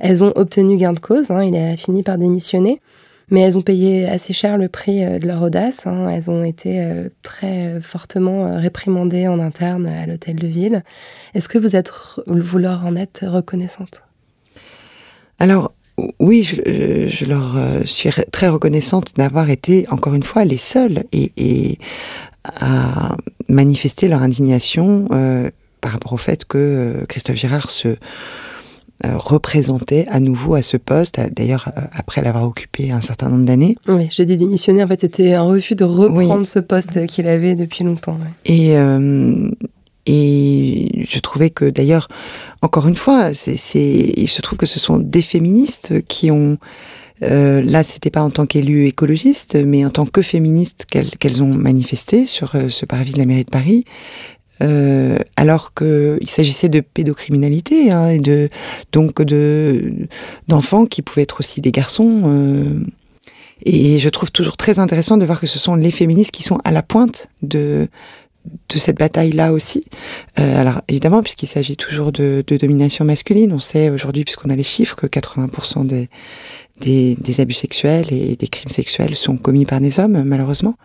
Elles 0.00 0.24
ont 0.24 0.32
obtenu 0.34 0.78
gain 0.78 0.94
de 0.94 1.00
cause, 1.00 1.30
hein, 1.30 1.44
il 1.44 1.56
a 1.56 1.76
fini 1.76 2.02
par 2.02 2.18
démissionner. 2.18 2.80
Mais 3.30 3.40
elles 3.40 3.58
ont 3.58 3.62
payé 3.62 4.08
assez 4.08 4.32
cher 4.32 4.56
le 4.56 4.68
prix 4.68 5.04
euh, 5.04 5.18
de 5.18 5.26
leur 5.26 5.42
audace. 5.42 5.86
Hein. 5.86 6.08
Elles 6.08 6.30
ont 6.30 6.44
été 6.44 6.80
euh, 6.80 7.08
très 7.22 7.80
fortement 7.80 8.46
euh, 8.46 8.58
réprimandées 8.58 9.28
en 9.28 9.38
interne 9.38 9.86
à 9.86 10.06
l'hôtel 10.06 10.36
de 10.36 10.46
ville. 10.46 10.82
Est-ce 11.34 11.48
que 11.48 11.58
vous, 11.58 11.76
êtes, 11.76 11.92
vous 12.26 12.58
leur 12.58 12.86
en 12.86 12.96
êtes 12.96 13.24
reconnaissante? 13.26 14.02
Alors, 15.38 15.72
oui, 16.20 16.42
je, 16.42 17.08
je, 17.08 17.24
leur 17.24 17.56
suis 17.84 18.08
très 18.30 18.48
reconnaissante 18.48 19.14
d'avoir 19.16 19.50
été, 19.50 19.86
encore 19.90 20.14
une 20.14 20.22
fois, 20.22 20.44
les 20.44 20.56
seuls 20.56 21.02
et, 21.12 21.78
à 22.44 23.16
manifester 23.48 24.06
leur 24.06 24.22
indignation 24.22 25.08
par 25.80 25.92
rapport 25.92 26.12
au 26.12 26.16
fait 26.16 26.44
que 26.44 27.04
Christophe 27.08 27.36
Girard 27.36 27.70
se 27.70 27.96
euh, 29.04 29.16
représentait 29.16 30.06
à 30.08 30.18
nouveau 30.18 30.56
à 30.56 30.62
ce 30.62 30.76
poste, 30.76 31.20
d'ailleurs 31.30 31.68
euh, 31.68 31.82
après 31.92 32.20
l'avoir 32.20 32.44
occupé 32.44 32.90
un 32.90 33.00
certain 33.00 33.28
nombre 33.28 33.44
d'années. 33.44 33.76
Oui, 33.86 34.08
j'ai 34.10 34.24
dit 34.24 34.36
démissionner, 34.36 34.82
en 34.82 34.88
fait 34.88 35.00
c'était 35.00 35.34
un 35.34 35.42
refus 35.42 35.76
de 35.76 35.84
reprendre 35.84 36.44
ce 36.44 36.58
poste 36.58 37.06
qu'il 37.06 37.28
avait 37.28 37.54
depuis 37.54 37.84
longtemps. 37.84 38.18
Et, 38.44 38.76
euh, 38.76 39.48
et 40.06 41.06
je 41.08 41.18
trouvais 41.20 41.50
que 41.50 41.66
d'ailleurs, 41.66 42.08
encore 42.60 42.88
une 42.88 42.96
fois, 42.96 43.34
c'est, 43.34 43.54
il 43.74 44.26
se 44.26 44.42
trouve 44.42 44.58
que 44.58 44.66
ce 44.66 44.80
sont 44.80 44.98
des 44.98 45.22
féministes 45.22 46.02
qui 46.08 46.32
ont... 46.32 46.58
Euh, 47.22 47.62
là, 47.62 47.82
c'était 47.82 48.10
pas 48.10 48.22
en 48.22 48.30
tant 48.30 48.46
qu'élu 48.46 48.86
écologiste, 48.86 49.56
mais 49.64 49.84
en 49.84 49.90
tant 49.90 50.06
que 50.06 50.22
féministe 50.22 50.86
qu'elles 50.86 51.42
ont 51.42 51.52
manifesté 51.52 52.26
sur 52.26 52.52
ce 52.68 52.84
parvis 52.84 53.12
de 53.12 53.18
la 53.18 53.26
mairie 53.26 53.44
de 53.44 53.50
Paris. 53.50 53.84
Euh, 54.60 55.18
alors 55.36 55.72
qu'il 55.72 56.28
s'agissait 56.28 56.68
de 56.68 56.80
pédocriminalité 56.80 57.92
hein, 57.92 58.08
et 58.08 58.18
de 58.18 58.48
donc 58.90 59.22
de 59.22 59.92
d'enfants 60.48 60.86
qui 60.86 61.02
pouvaient 61.02 61.22
être 61.22 61.40
aussi 61.40 61.60
des 61.60 61.70
garçons. 61.70 62.22
Euh, 62.26 62.80
et 63.64 63.98
je 63.98 64.08
trouve 64.08 64.32
toujours 64.32 64.56
très 64.56 64.78
intéressant 64.78 65.16
de 65.16 65.24
voir 65.24 65.40
que 65.40 65.46
ce 65.46 65.58
sont 65.58 65.74
les 65.74 65.90
féministes 65.90 66.30
qui 66.32 66.42
sont 66.42 66.58
à 66.64 66.72
la 66.72 66.82
pointe 66.82 67.28
de 67.42 67.88
de 68.68 68.78
cette 68.78 68.98
bataille-là 68.98 69.52
aussi. 69.52 69.84
Euh, 70.38 70.60
alors 70.60 70.80
évidemment, 70.88 71.22
puisqu'il 71.22 71.48
s'agit 71.48 71.76
toujours 71.76 72.12
de, 72.12 72.42
de, 72.46 72.56
domination 72.56 73.04
masculine, 73.04 73.52
on 73.52 73.58
sait 73.58 73.90
aujourd'hui, 73.90 74.24
puisqu'on 74.24 74.48
a 74.48 74.56
les 74.56 74.62
chiffres, 74.62 74.96
que 74.96 75.06
80% 75.06 75.86
des, 75.86 76.08
des, 76.80 77.16
des, 77.16 77.40
abus 77.40 77.54
sexuels 77.54 78.10
et 78.10 78.36
des 78.36 78.48
crimes 78.48 78.70
sexuels 78.70 79.16
sont 79.16 79.36
commis 79.36 79.66
par 79.66 79.80
des 79.80 80.00
hommes, 80.00 80.22
malheureusement. 80.22 80.76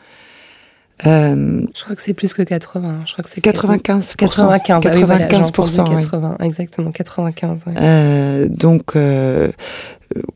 Euh, 1.05 1.65
je 1.75 1.83
crois 1.83 1.95
que 1.95 2.01
c'est 2.01 2.13
plus 2.13 2.33
que 2.33 2.43
80. 2.43 3.01
Je 3.05 3.13
crois 3.13 3.23
que 3.23 3.29
c'est 3.29 3.41
95. 3.41 4.15
95. 4.15 4.83
95 4.83 6.01
80, 6.01 6.37
exactement 6.41 6.91
95. 6.91 7.75
Euh, 7.77 8.47
donc 8.49 8.95
euh, 8.95 9.51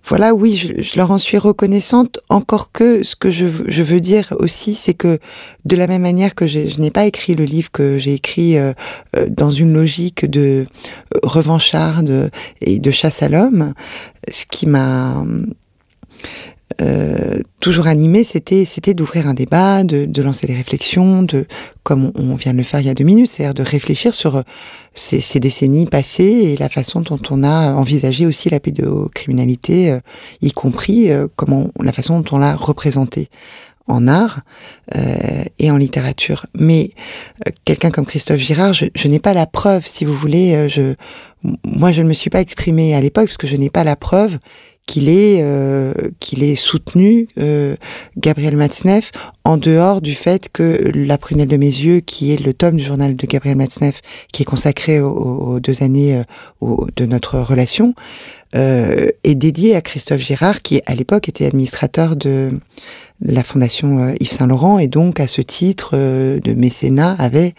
voilà, 0.06 0.34
oui, 0.34 0.56
je, 0.56 0.82
je, 0.82 0.98
leur 0.98 1.12
en 1.12 1.18
suis 1.18 1.38
reconnaissante. 1.38 2.20
Encore 2.30 2.72
que 2.72 3.04
ce 3.04 3.16
que 3.16 3.32
je, 3.32 3.48
je 3.68 3.84
veux 3.84 4.00
dire 4.00 4.34
aussi, 4.40 4.76
c'est 4.76 4.94
que 4.94 5.20
de 5.66 5.76
la 5.76 5.88
même 5.88 6.02
manière 6.02 6.36
que 6.36 6.48
je 6.48 6.80
n'ai 6.80 6.92
pas 6.92 7.06
écrit 7.06 7.36
le 7.36 7.46
livre 7.46 7.72
que 7.72 7.98
j'ai 7.98 8.14
écrit 8.14 8.58
euh, 8.58 8.74
dans 9.30 9.52
une 9.52 9.74
logique 9.74 10.30
de 10.30 10.68
revancharde 11.24 12.32
et 12.62 12.80
de 12.80 12.92
chasse 12.92 13.24
à 13.24 13.30
l'homme, 13.30 13.74
ce 14.30 14.46
qui 14.46 14.66
m'a 14.66 15.24
euh, 16.82 17.42
toujours 17.60 17.88
animé, 17.88 18.24
c'était 18.24 18.64
c'était 18.64 18.94
d'ouvrir 18.94 19.28
un 19.28 19.34
débat, 19.34 19.84
de, 19.84 20.06
de, 20.06 20.22
lancer 20.22 20.46
des 20.46 20.56
réflexions, 20.56 21.24
de 21.24 21.46
comme 21.84 22.12
on, 22.16 22.36
vient 22.36 22.52
de 22.54 22.58
le 22.58 22.64
faire 22.64 22.82
il 22.82 22.88
y 22.88 22.90
a 22.90 22.94
deux 22.94 23.04
minutes, 23.04 23.32
c'est-à-dire 23.32 23.56
de 23.56 23.64
réfléchir 23.64 24.14
sur 24.14 24.36
euh, 24.36 24.42
ces, 24.94 25.20
ces, 25.20 25.40
décennies 25.40 25.88
passées 25.88 26.24
et 26.24 26.58
la 26.58 26.70
façon 26.70 27.02
dont 27.02 27.20
on 27.32 27.44
a 27.44 27.74
envisagé 27.74 28.26
aussi 28.26 28.50
la 28.50 28.60
pédocriminalité, 28.60 29.92
euh, 29.92 30.00
y 30.42 30.52
compris 30.52 31.10
comment 31.36 31.72
la 31.82 31.92
façon 31.92 32.20
dont 32.20 32.36
on 32.36 32.40
l'a 32.40 32.56
représentée 32.56 33.30
en 33.88 34.08
art 34.08 34.42
euh, 34.96 35.44
et 35.60 35.72
en 35.72 35.78
littérature. 35.78 36.46
Mais 36.54 36.92
quelqu'un 37.66 37.90
comme 37.90 38.06
Christophe 38.06 38.40
Girard, 38.40 38.74
je, 38.74 38.86
je 38.94 39.08
n'ai 39.08 39.20
pas 39.20 39.34
la 39.34 39.46
preuve, 39.46 39.88
si 39.88 40.06
vous 40.06 40.14
voulez. 40.14 40.68
je, 40.70 40.94
moi, 41.64 41.92
je 41.92 42.02
ne 42.02 42.08
me 42.08 42.14
suis 42.14 42.30
pas 42.30 42.42
exprimée 42.42 42.94
à 42.94 43.02
l'époque 43.02 43.26
parce 43.26 43.38
que 43.38 43.48
je 43.48 43.56
n'ai 43.56 43.70
pas 43.70 43.84
la 43.84 43.96
preuve 43.96 44.38
qu'il 44.88 45.10
ait, 45.10 45.42
euh, 45.44 45.94
qu'il 46.20 46.42
ait 46.42 46.56
soutenu 46.56 47.28
euh, 47.38 47.76
Gabriel 48.18 48.58
Matzneff 48.58 49.12
en 49.44 49.58
dehors 49.58 50.02
du 50.02 50.16
fait 50.16 50.50
que 50.52 50.92
La 50.96 51.18
prunelle 51.18 51.50
de 51.50 51.58
mes 51.58 51.68
yeux, 51.68 52.00
qui 52.00 52.34
est 52.34 52.44
le 52.44 52.54
tome 52.54 52.78
du 52.78 52.84
journal 52.84 53.16
de 53.16 53.28
Gabriel 53.28 53.58
Matzneff, 53.58 54.02
qui 54.32 54.42
est 54.42 54.46
consacré 54.46 55.00
aux, 55.00 55.60
deux 55.60 55.84
années 55.84 56.24
euh, 56.62 56.76
de 56.96 57.06
notre 57.06 57.38
relation, 57.40 57.94
euh, 58.56 59.10
est 59.24 59.36
dédié 59.36 59.76
à 59.76 59.82
Christophe 59.82 60.22
Girard, 60.22 60.62
qui 60.62 60.82
à 60.86 60.96
l'époque 60.96 61.30
était 61.30 61.46
administrateur 61.46 62.16
de 62.16 62.52
la 63.22 63.44
fondation 63.44 64.00
euh, 64.00 64.14
Yves 64.20 64.30
Saint 64.30 64.48
Laurent 64.48 64.80
et 64.80 64.88
donc 64.88 65.20
à 65.20 65.28
ce 65.28 65.42
titre 65.42 65.92
euh, 65.94 66.40
de 66.40 66.54
mécénat 66.54 67.16
avait 67.18 67.54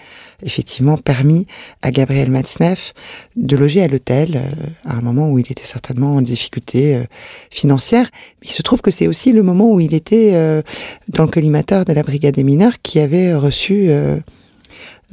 effectivement 0.45 0.97
permis 0.97 1.47
à 1.83 1.91
Gabriel 1.91 2.31
Matzneff 2.31 2.95
de 3.37 3.57
loger 3.57 3.83
à 3.83 3.89
l'hôtel 3.89 4.37
euh, 4.37 4.67
à 4.85 4.95
un 4.95 5.01
moment 5.01 5.31
où 5.31 5.39
il 5.39 5.51
était 5.51 5.65
certainement 5.65 6.17
en 6.17 6.23
difficulté 6.23 7.03
financière. 7.51 8.09
Il 8.43 8.51
se 8.51 8.63
trouve 8.63 8.81
que 8.81 8.91
c'est 8.91 9.09
aussi 9.09 9.33
le 9.33 9.43
moment 9.43 9.73
où 9.73 9.81
il 9.81 9.95
était 9.95 10.33
dans 11.09 11.25
le 11.25 11.31
collimateur 11.31 11.85
de 11.85 11.93
la 11.93 12.03
brigade 12.03 12.35
des 12.35 12.45
mineurs 12.45 12.75
qui 12.83 13.01
avait 13.01 13.35
reçu 13.35 13.91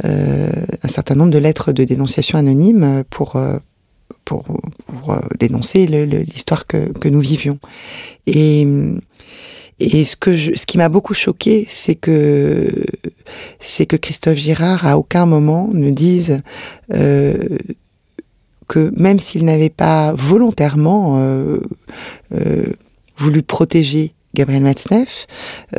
un 0.03 0.87
certain 0.87 1.15
nombre 1.15 1.31
de 1.31 1.37
lettres 1.37 1.71
de 1.71 1.83
dénonciation 1.83 2.37
anonyme 2.37 3.03
pour 3.09 3.37
pour, 4.25 4.43
pour 4.87 5.15
dénoncer 5.39 5.85
l'histoire 5.87 6.67
que, 6.67 7.07
nous 7.07 7.21
vivions. 7.21 7.59
Et 8.27 8.67
et 9.79 10.05
ce 10.05 10.15
que 10.15 10.35
ce 10.35 10.65
qui 10.65 10.77
m'a 10.77 10.87
beaucoup 10.87 11.13
choqué, 11.13 11.65
c'est 11.67 11.95
que 11.95 12.71
c'est 13.59 13.85
que 13.85 13.97
Christophe 13.97 14.37
Girard 14.37 14.87
à 14.87 14.97
aucun 14.97 15.25
moment 15.25 15.69
ne 15.73 15.91
dise 15.91 16.41
euh, 16.93 17.57
que 18.67 18.91
même 18.95 19.19
s'il 19.19 19.43
n'avait 19.43 19.69
pas 19.69 20.13
volontairement 20.13 21.17
euh, 21.17 21.59
euh, 22.33 22.65
voulu 23.17 23.43
protéger 23.43 24.14
Gabriel 24.35 24.61
Matzneff, 24.61 25.25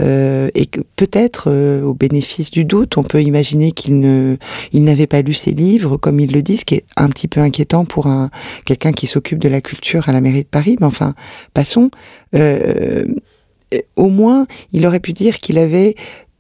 euh, 0.00 0.48
et 0.54 0.66
que 0.66 0.80
peut-être, 0.96 1.44
euh, 1.48 1.82
au 1.82 1.94
bénéfice 1.94 2.50
du 2.50 2.64
doute, 2.64 2.98
on 2.98 3.04
peut 3.04 3.22
imaginer 3.22 3.70
qu'il 3.70 4.00
ne, 4.00 4.36
il 4.72 4.82
n'avait 4.82 5.06
pas 5.06 5.22
lu 5.22 5.34
ses 5.34 5.52
livres, 5.52 5.96
comme 5.96 6.18
il 6.18 6.32
le 6.32 6.42
dit, 6.42 6.56
ce 6.56 6.64
qui 6.64 6.74
est 6.74 6.84
un 6.96 7.08
petit 7.08 7.28
peu 7.28 7.40
inquiétant 7.40 7.84
pour 7.84 8.08
un 8.08 8.30
quelqu'un 8.64 8.92
qui 8.92 9.06
s'occupe 9.06 9.38
de 9.38 9.48
la 9.48 9.60
culture 9.60 10.08
à 10.08 10.12
la 10.12 10.20
mairie 10.20 10.42
de 10.42 10.48
Paris. 10.48 10.76
Mais 10.80 10.86
enfin, 10.86 11.14
passons. 11.54 11.90
Euh, 12.34 13.04
au 13.96 14.08
moins, 14.08 14.46
il 14.72 14.86
aurait 14.86 15.00
pu 15.00 15.12
dire 15.12 15.38
qu'il 15.38 15.58
avait 15.58 15.94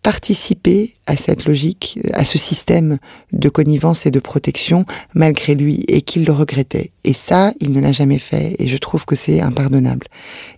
participé 0.06 0.94
à 1.06 1.16
cette 1.16 1.46
logique, 1.46 1.98
à 2.12 2.24
ce 2.24 2.38
système 2.38 2.98
de 3.32 3.48
connivence 3.48 4.06
et 4.06 4.12
de 4.12 4.20
protection 4.20 4.84
malgré 5.14 5.56
lui 5.56 5.84
et 5.88 6.00
qu'il 6.00 6.24
le 6.24 6.32
regrettait. 6.32 6.92
Et 7.02 7.12
ça, 7.12 7.52
il 7.58 7.72
ne 7.72 7.80
l'a 7.80 7.90
jamais 7.90 8.20
fait 8.20 8.54
et 8.60 8.68
je 8.68 8.76
trouve 8.76 9.04
que 9.04 9.16
c'est 9.16 9.40
impardonnable. 9.40 10.06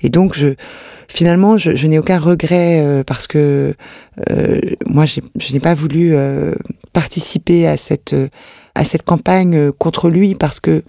Et 0.02 0.10
donc, 0.10 0.36
je, 0.36 0.48
finalement, 1.08 1.56
je, 1.56 1.86
n'ai 1.86 1.98
aucun 1.98 2.18
regret 2.18 2.82
euh, 2.82 3.04
parce 3.04 3.26
que 3.26 3.74
euh, 4.30 4.60
moi, 4.84 5.06
je 5.06 5.22
n'ai 5.50 5.60
pas 5.60 5.74
voulu 5.74 6.10
euh, 6.12 6.54
participer 6.92 7.66
à 7.66 7.78
cette 7.78 8.12
campagne 9.06 9.72
contre 9.72 10.10
lui 10.10 10.34
parce 10.34 10.60
que 10.60 10.82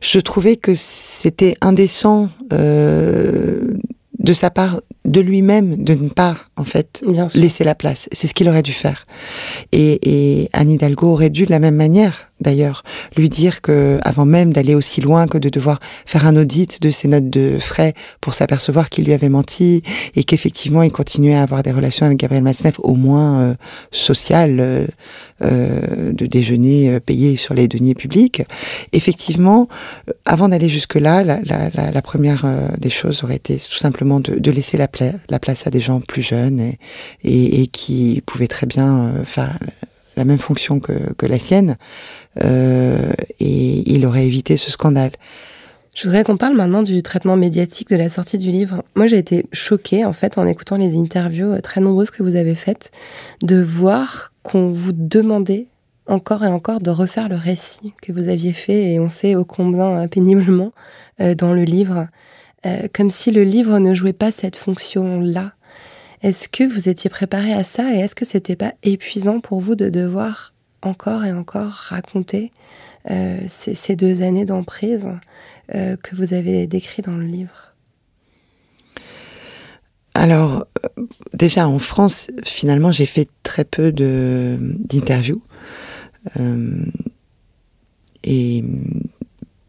je 0.00 0.20
trouvais 0.20 0.54
que 0.54 0.72
c'était 0.76 1.56
indécent 1.62 2.28
de 2.52 4.32
sa 4.32 4.50
part 4.50 4.80
de 5.04 5.20
lui-même 5.20 5.82
de 5.82 5.94
ne 5.94 6.08
pas 6.08 6.38
en 6.56 6.64
fait 6.64 7.04
laisser 7.34 7.64
la 7.64 7.74
place. 7.74 8.08
C'est 8.12 8.26
ce 8.26 8.34
qu'il 8.34 8.48
aurait 8.48 8.62
dû 8.62 8.72
faire. 8.72 9.06
Et, 9.72 10.42
et 10.42 10.48
Anne 10.52 10.70
Hidalgo 10.70 11.08
aurait 11.08 11.30
dû 11.30 11.44
de 11.44 11.50
la 11.50 11.58
même 11.58 11.76
manière 11.76 12.30
d'ailleurs, 12.40 12.82
lui 13.16 13.28
dire 13.28 13.60
que 13.62 13.98
avant 14.02 14.24
même 14.24 14.52
d'aller 14.52 14.74
aussi 14.74 15.00
loin 15.00 15.26
que 15.26 15.38
de 15.38 15.48
devoir 15.48 15.80
faire 16.04 16.26
un 16.26 16.36
audit 16.36 16.80
de 16.80 16.90
ses 16.90 17.08
notes 17.08 17.30
de 17.30 17.58
frais 17.60 17.94
pour 18.20 18.34
s'apercevoir 18.34 18.90
qu'il 18.90 19.04
lui 19.04 19.12
avait 19.12 19.28
menti 19.28 19.82
et 20.14 20.24
qu'effectivement 20.24 20.82
il 20.82 20.90
continuait 20.90 21.34
à 21.34 21.42
avoir 21.42 21.62
des 21.62 21.72
relations 21.72 22.06
avec 22.06 22.18
Gabriel 22.18 22.42
Matzneff 22.42 22.78
au 22.80 22.94
moins 22.94 23.40
euh, 23.40 23.54
sociales, 23.92 24.58
euh, 24.60 24.86
euh 25.42 26.12
de 26.12 26.26
déjeuner 26.26 26.90
euh, 26.90 27.00
payé 27.00 27.36
sur 27.36 27.54
les 27.54 27.66
deniers 27.66 27.94
publics. 27.94 28.42
Effectivement, 28.92 29.68
avant 30.26 30.48
d'aller 30.48 30.68
jusque-là, 30.68 31.24
la, 31.24 31.40
la, 31.42 31.70
la, 31.70 31.90
la, 31.90 32.02
première 32.02 32.44
des 32.78 32.90
choses 32.90 33.24
aurait 33.24 33.36
été 33.36 33.56
tout 33.56 33.78
simplement 33.78 34.20
de, 34.20 34.38
de 34.38 34.50
laisser 34.50 34.76
la, 34.76 34.86
la, 35.00 35.38
place 35.38 35.66
à 35.66 35.70
des 35.70 35.80
gens 35.80 36.00
plus 36.00 36.22
jeunes 36.22 36.72
et, 37.22 37.66
qui 37.68 38.22
pouvaient 38.26 38.48
très 38.48 38.66
bien 38.66 39.12
faire 39.24 39.58
la 40.16 40.24
même 40.24 40.38
fonction 40.38 40.80
que, 40.80 41.26
la 41.26 41.38
sienne, 41.38 41.76
euh, 42.44 43.12
et 43.40 43.92
il 43.92 44.06
aurait 44.06 44.26
évité 44.26 44.56
ce 44.56 44.70
scandale. 44.70 45.12
Je 45.94 46.04
voudrais 46.04 46.24
qu'on 46.24 46.36
parle 46.36 46.56
maintenant 46.56 46.82
du 46.82 47.02
traitement 47.02 47.36
médiatique 47.36 47.88
de 47.88 47.96
la 47.96 48.08
sortie 48.08 48.38
du 48.38 48.50
livre. 48.50 48.82
Moi, 48.96 49.06
j'ai 49.06 49.18
été 49.18 49.46
choquée, 49.52 50.04
en 50.04 50.12
fait, 50.12 50.38
en 50.38 50.46
écoutant 50.46 50.76
les 50.76 50.96
interviews 50.96 51.52
euh, 51.52 51.60
très 51.60 51.80
nombreuses 51.80 52.10
que 52.10 52.22
vous 52.22 52.34
avez 52.34 52.56
faites, 52.56 52.90
de 53.42 53.62
voir 53.62 54.32
qu'on 54.42 54.70
vous 54.70 54.92
demandait 54.92 55.68
encore 56.06 56.44
et 56.44 56.48
encore 56.48 56.80
de 56.80 56.90
refaire 56.90 57.28
le 57.28 57.36
récit 57.36 57.94
que 58.02 58.12
vous 58.12 58.28
aviez 58.28 58.52
fait, 58.52 58.92
et 58.92 59.00
on 59.00 59.08
sait 59.08 59.36
ô 59.36 59.44
combien 59.44 60.02
euh, 60.02 60.08
péniblement 60.08 60.72
dans 61.38 61.54
le 61.54 61.62
livre, 61.62 62.08
comme 62.92 63.10
si 63.10 63.30
le 63.30 63.44
livre 63.44 63.78
ne 63.78 63.94
jouait 63.94 64.12
pas 64.12 64.32
cette 64.32 64.56
fonction-là 64.56 65.52
est-ce 66.24 66.48
que 66.48 66.64
vous 66.64 66.88
étiez 66.88 67.10
préparé 67.10 67.52
à 67.52 67.62
ça 67.62 67.94
et 67.94 67.98
est-ce 67.98 68.14
que 68.14 68.24
c'était 68.24 68.56
pas 68.56 68.72
épuisant 68.82 69.40
pour 69.40 69.60
vous 69.60 69.74
de 69.74 69.90
devoir 69.90 70.54
encore 70.80 71.26
et 71.26 71.34
encore 71.34 71.70
raconter 71.70 72.50
euh, 73.10 73.40
ces, 73.46 73.94
deux 73.94 74.22
années 74.22 74.46
d'emprise 74.46 75.06
euh, 75.74 75.98
que 75.98 76.16
vous 76.16 76.32
avez 76.32 76.66
décrites 76.66 77.04
dans 77.04 77.18
le 77.18 77.26
livre? 77.26 77.74
Alors, 80.14 80.66
déjà 81.34 81.68
en 81.68 81.78
France, 81.78 82.30
finalement, 82.42 82.90
j'ai 82.90 83.04
fait 83.04 83.28
très 83.42 83.64
peu 83.64 83.92
d'interviews. 83.92 85.42
et 88.24 88.64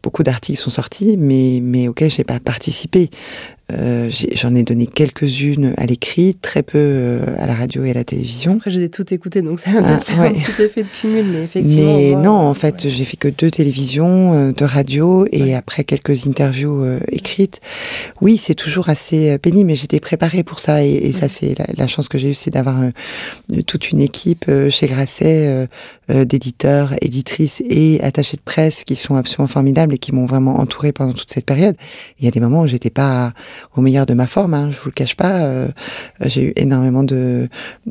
beaucoup 0.06 0.22
d'articles 0.22 0.60
sont 0.60 0.70
sortis, 0.70 1.16
mais, 1.16 1.58
mais 1.60 1.88
auxquels 1.88 2.12
je 2.12 2.18
n'ai 2.18 2.24
pas 2.24 2.38
participé. 2.38 3.10
Euh, 3.72 4.10
j'en 4.34 4.54
ai, 4.54 4.62
donné 4.62 4.86
quelques-unes 4.86 5.74
à 5.76 5.86
l'écrit, 5.86 6.36
très 6.40 6.62
peu 6.62 6.78
euh, 6.78 7.24
à 7.36 7.48
la 7.48 7.54
radio 7.54 7.84
et 7.84 7.90
à 7.90 7.94
la 7.94 8.04
télévision. 8.04 8.54
Après, 8.54 8.70
je 8.70 8.78
les 8.78 8.86
ai 8.86 8.88
toutes 8.88 9.10
écoutées, 9.10 9.42
donc 9.42 9.58
ça 9.58 9.70
a 9.70 9.74
ah, 9.78 9.82
peut-être 9.82 10.20
un 10.20 10.30
petit 10.32 10.62
effet 10.62 10.84
de 10.84 10.88
cumul, 10.88 11.26
mais 11.26 11.42
effectivement. 11.42 11.96
Mais 11.96 12.14
non, 12.14 12.36
en 12.36 12.54
fait, 12.54 12.88
j'ai 12.88 13.04
fait 13.04 13.16
que 13.16 13.26
deux 13.26 13.50
télévisions, 13.50 14.34
euh, 14.34 14.52
deux 14.52 14.64
radios, 14.64 15.26
et 15.32 15.56
après 15.56 15.82
quelques 15.82 16.28
interviews 16.28 16.84
écrites. 17.08 17.60
Oui, 18.20 18.36
c'est 18.36 18.54
toujours 18.54 18.88
assez 18.88 19.36
pénible, 19.38 19.66
mais 19.66 19.76
j'étais 19.76 19.98
préparée 19.98 20.44
pour 20.44 20.60
ça, 20.60 20.84
et, 20.84 21.10
ça, 21.10 21.28
c'est 21.28 21.56
la, 21.76 21.86
chance 21.88 22.08
que 22.08 22.18
j'ai 22.18 22.30
eue, 22.30 22.34
c'est 22.34 22.50
d'avoir 22.50 22.76
toute 23.66 23.90
une 23.90 24.00
équipe 24.00 24.50
chez 24.70 24.86
Grasset 24.86 25.68
d'éditeurs, 26.08 26.94
éditrices 27.00 27.62
et 27.68 28.00
attachés 28.02 28.36
de 28.36 28.42
presse 28.42 28.84
qui 28.84 28.94
sont 28.94 29.16
absolument 29.16 29.48
formidables 29.48 29.94
et 29.94 29.98
qui 29.98 30.12
m'ont 30.12 30.26
vraiment 30.26 30.60
entourée 30.60 30.92
pendant 30.92 31.12
toute 31.12 31.30
cette 31.30 31.46
période. 31.46 31.76
Il 32.18 32.24
y 32.24 32.28
a 32.28 32.30
des 32.30 32.40
moments 32.40 32.62
où 32.62 32.66
j'étais 32.66 32.90
pas 32.90 33.32
au 33.76 33.80
meilleur 33.80 34.06
de 34.06 34.14
ma 34.14 34.26
forme. 34.26 34.54
Hein, 34.54 34.70
je 34.72 34.78
vous 34.78 34.86
le 34.86 34.92
cache 34.92 35.16
pas. 35.16 35.40
Euh, 35.40 35.68
j'ai 36.24 36.48
eu 36.48 36.52
énormément 36.56 37.02
de 37.02 37.48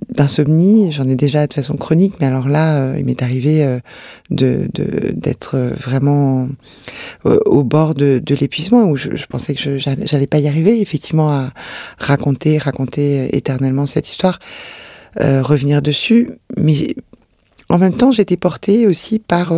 d'insomnie. 0.09 0.91
J'en 0.91 1.07
ai 1.07 1.15
déjà 1.15 1.47
de 1.47 1.53
façon 1.53 1.75
chronique, 1.75 2.15
mais 2.19 2.25
alors 2.25 2.47
là, 2.47 2.75
euh, 2.75 2.95
il 2.97 3.05
m'est 3.05 3.21
arrivé 3.21 3.63
euh, 3.63 3.79
de 4.29 4.67
d'être 5.13 5.57
vraiment 5.57 6.47
au 7.23 7.63
bord 7.63 7.93
de, 7.93 8.21
de 8.23 8.35
l'épuisement 8.35 8.83
où 8.83 8.97
je, 8.97 9.15
je, 9.15 9.25
pensais 9.25 9.53
que 9.55 9.79
j'allais 9.79 10.27
pas 10.27 10.39
y 10.39 10.47
arriver. 10.47 10.81
Effectivement, 10.81 11.29
à 11.29 11.51
raconter, 11.97 12.57
raconter 12.57 13.35
éternellement 13.35 13.85
cette 13.85 14.07
histoire, 14.07 14.39
revenir 15.19 15.81
dessus, 15.81 16.31
mais 16.57 16.95
en 17.69 17.77
même 17.77 17.95
temps, 17.95 18.11
j'étais 18.11 18.37
portée 18.37 18.85
aussi 18.87 19.19
par 19.19 19.53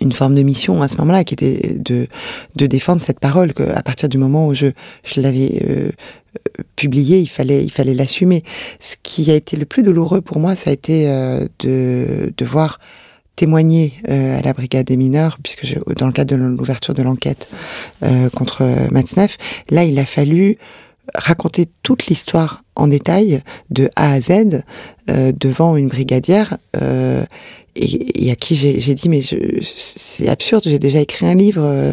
une 0.00 0.12
forme 0.12 0.34
de 0.34 0.42
mission 0.42 0.82
à 0.82 0.88
ce 0.88 0.96
moment-là 0.98 1.24
qui 1.24 1.34
était 1.34 1.74
de, 1.74 2.08
de 2.56 2.66
défendre 2.66 3.02
cette 3.02 3.20
parole 3.20 3.52
que 3.52 3.62
à 3.74 3.82
partir 3.82 4.08
du 4.08 4.18
moment 4.18 4.46
où 4.46 4.54
je, 4.54 4.66
je 5.04 5.20
l'avais 5.20 5.62
euh, 5.68 5.90
publiée 6.76 7.18
il 7.18 7.28
fallait 7.28 7.64
il 7.64 7.70
fallait 7.70 7.94
l'assumer. 7.94 8.44
Ce 8.80 8.96
qui 9.02 9.30
a 9.30 9.34
été 9.34 9.56
le 9.56 9.64
plus 9.64 9.82
douloureux 9.82 10.20
pour 10.20 10.38
moi 10.38 10.56
ça 10.56 10.70
a 10.70 10.72
été 10.72 11.08
euh, 11.08 11.46
de 11.60 12.32
devoir 12.36 12.78
témoigner 13.36 13.94
euh, 14.08 14.38
à 14.38 14.42
la 14.42 14.52
brigade 14.52 14.86
des 14.86 14.96
mineurs 14.96 15.38
puisque 15.42 15.64
je, 15.64 15.76
dans 15.96 16.06
le 16.06 16.12
cadre 16.12 16.36
de 16.36 16.40
l'ouverture 16.40 16.94
de 16.94 17.02
l'enquête 17.02 17.48
euh, 18.02 18.28
contre 18.30 18.64
Matzneff 18.90 19.38
là 19.70 19.84
il 19.84 19.98
a 19.98 20.04
fallu 20.04 20.58
raconter 21.14 21.68
toute 21.82 22.06
l'histoire 22.06 22.62
en 22.74 22.88
détail 22.88 23.42
de 23.70 23.90
A 23.96 24.12
à 24.12 24.20
Z 24.20 24.62
euh, 25.08 25.32
devant 25.38 25.76
une 25.76 25.88
brigadière 25.88 26.58
euh, 27.80 27.86
et, 28.14 28.30
à 28.30 28.36
qui 28.36 28.56
j'ai 28.56 28.94
dit 28.94 29.08
mais 29.08 29.22
c'est 29.22 30.28
absurde, 30.28 30.64
j'ai 30.66 30.78
déjà 30.78 31.00
écrit 31.00 31.26
un 31.26 31.34
livre 31.34 31.62
euh, 31.62 31.92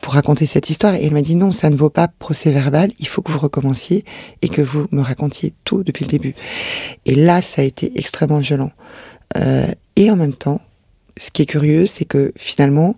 pour 0.00 0.14
raconter 0.14 0.46
cette 0.46 0.70
histoire 0.70 0.94
et 0.94 1.04
elle 1.04 1.12
m'a 1.12 1.22
dit 1.22 1.34
non, 1.34 1.50
ça 1.50 1.70
ne 1.70 1.76
vaut 1.76 1.90
pas 1.90 2.08
procès 2.08 2.50
verbal, 2.50 2.90
il 2.98 3.08
faut 3.08 3.22
que 3.22 3.32
vous 3.32 3.38
recommenciez 3.38 4.04
et 4.42 4.48
que 4.48 4.62
vous 4.62 4.86
me 4.90 5.02
racontiez 5.02 5.52
tout 5.64 5.82
depuis 5.82 6.04
le 6.04 6.10
début. 6.10 6.34
Et 7.04 7.14
là, 7.14 7.42
ça 7.42 7.62
a 7.62 7.64
été 7.64 7.92
extrêmement 7.96 8.38
violent. 8.38 8.70
et 9.96 10.10
en 10.10 10.16
même 10.16 10.34
temps, 10.34 10.60
ce 11.16 11.30
qui 11.30 11.42
est 11.42 11.46
curieux, 11.46 11.86
c'est 11.86 12.04
que 12.04 12.32
finalement, 12.36 12.96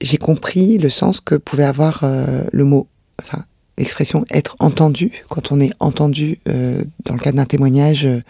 j'ai 0.00 0.16
compris 0.16 0.78
le 0.78 0.90
sens 0.90 1.20
que 1.20 1.34
pouvait 1.34 1.64
avoir 1.64 2.04
le 2.04 2.64
mot, 2.64 2.86
enfin 3.20 3.44
l'expression 3.78 4.24
être 4.30 4.56
entendu 4.58 5.12
quand 5.28 5.52
on 5.52 5.60
est 5.60 5.72
entendu 5.80 6.38
dans 6.46 7.14
le 7.14 7.20
cadre 7.20 7.36
d'un 7.36 7.46
témoignage 7.46 8.04
euh, 8.04 8.22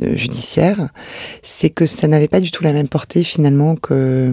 judiciaire, 0.00 0.90
c'est 1.42 1.70
que 1.70 1.86
ça 1.86 2.08
n'avait 2.08 2.28
pas 2.28 2.40
du 2.40 2.50
tout 2.50 2.62
la 2.62 2.72
même 2.72 2.88
portée 2.88 3.24
finalement 3.24 3.76
que 3.76 4.32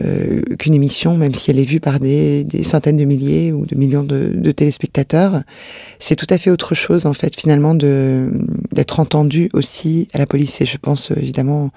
euh, 0.00 0.42
qu'une 0.58 0.74
émission, 0.74 1.16
même 1.16 1.34
si 1.34 1.52
elle 1.52 1.58
est 1.60 1.64
vue 1.64 1.78
par 1.78 2.00
des, 2.00 2.42
des, 2.42 2.64
centaines 2.64 2.96
de 2.96 3.04
milliers 3.04 3.52
ou 3.52 3.64
de 3.64 3.76
millions 3.76 4.02
de, 4.02 4.32
de 4.34 4.50
téléspectateurs, 4.50 5.42
c'est 6.00 6.16
tout 6.16 6.26
à 6.30 6.38
fait 6.38 6.50
autre 6.50 6.74
chose 6.74 7.06
en 7.06 7.12
fait 7.12 7.38
finalement 7.38 7.76
de 7.76 8.30
d'être 8.72 8.98
entendu 8.98 9.50
aussi 9.52 10.08
à 10.12 10.18
la 10.18 10.26
police. 10.26 10.60
Et 10.60 10.66
je 10.66 10.78
pense 10.78 11.12
évidemment 11.12 11.70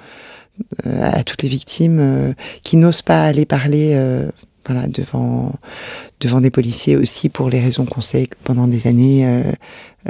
euh, 0.86 1.12
à 1.14 1.24
toutes 1.24 1.44
les 1.44 1.50
victimes 1.50 2.00
euh, 2.00 2.34
qui 2.64 2.78
n'osent 2.78 3.04
pas 3.04 3.24
aller 3.24 3.46
parler 3.46 3.92
euh, 3.94 4.30
devant, 4.74 5.54
devant 6.20 6.42
des 6.42 6.50
policiers 6.50 6.96
aussi 6.96 7.30
pour 7.30 7.50
les 7.50 7.60
raisons 7.60 7.86
qu'on 7.86 8.02
sait 8.02 8.28
que 8.28 8.36
pendant 8.44 8.68
des 8.68 8.88
années, 8.88 9.26
euh, 9.26 9.44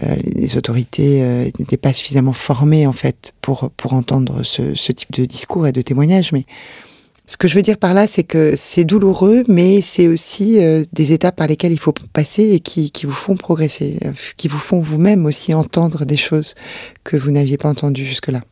euh, 0.04 0.16
les 0.24 0.58
autorités 0.58 1.22
euh, 1.22 1.50
n'étaient 1.60 1.78
pas 1.78 1.94
suffisamment 1.94 2.34
formées 2.34 2.88
en 2.88 2.92
fait 2.92 3.34
pour, 3.42 3.72
pour 3.78 3.94
entendre 3.94 4.44
ce, 4.44 4.76
ce 4.76 4.92
type 4.92 5.12
de 5.12 5.26
discours 5.26 5.68
et 5.68 5.72
de 5.72 5.82
témoignages. 5.82 6.32
Mais 6.32 6.46
ce 7.26 7.38
que 7.38 7.48
je 7.48 7.56
veux 7.56 7.62
dire 7.62 7.78
par 7.78 7.94
là, 7.94 8.08
c'est 8.08 8.24
que 8.24 8.54
c'est 8.56 8.86
douloureux, 8.86 9.44
mais 9.48 9.82
c'est 9.82 10.08
aussi 10.08 10.60
des 10.94 11.12
étapes 11.12 11.36
par 11.36 11.48
lesquelles 11.48 11.74
il 11.74 11.80
faut 11.80 11.94
passer 12.14 12.52
et 12.52 12.62
qui, 12.62 12.90
qui 12.90 13.06
vous 13.06 13.12
font 13.12 13.36
progresser, 13.36 14.00
qui 14.38 14.48
vous 14.48 14.60
font 14.60 14.80
vous-même 14.80 15.26
aussi 15.26 15.54
entendre 15.54 16.06
des 16.06 16.16
choses 16.16 16.56
que 17.04 17.18
vous 17.18 17.32
n'aviez 17.32 17.58
pas 17.58 17.68
entendues 17.68 18.06
jusque-là. 18.06 18.44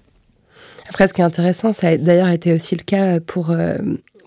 Après, 0.90 1.08
ce 1.08 1.14
qui 1.14 1.22
est 1.22 1.24
intéressant, 1.26 1.72
ça 1.72 1.88
a 1.88 1.98
d'ailleurs 1.98 2.28
été 2.28 2.54
aussi 2.54 2.76
le 2.76 2.84
cas 2.84 3.22
pour 3.22 3.56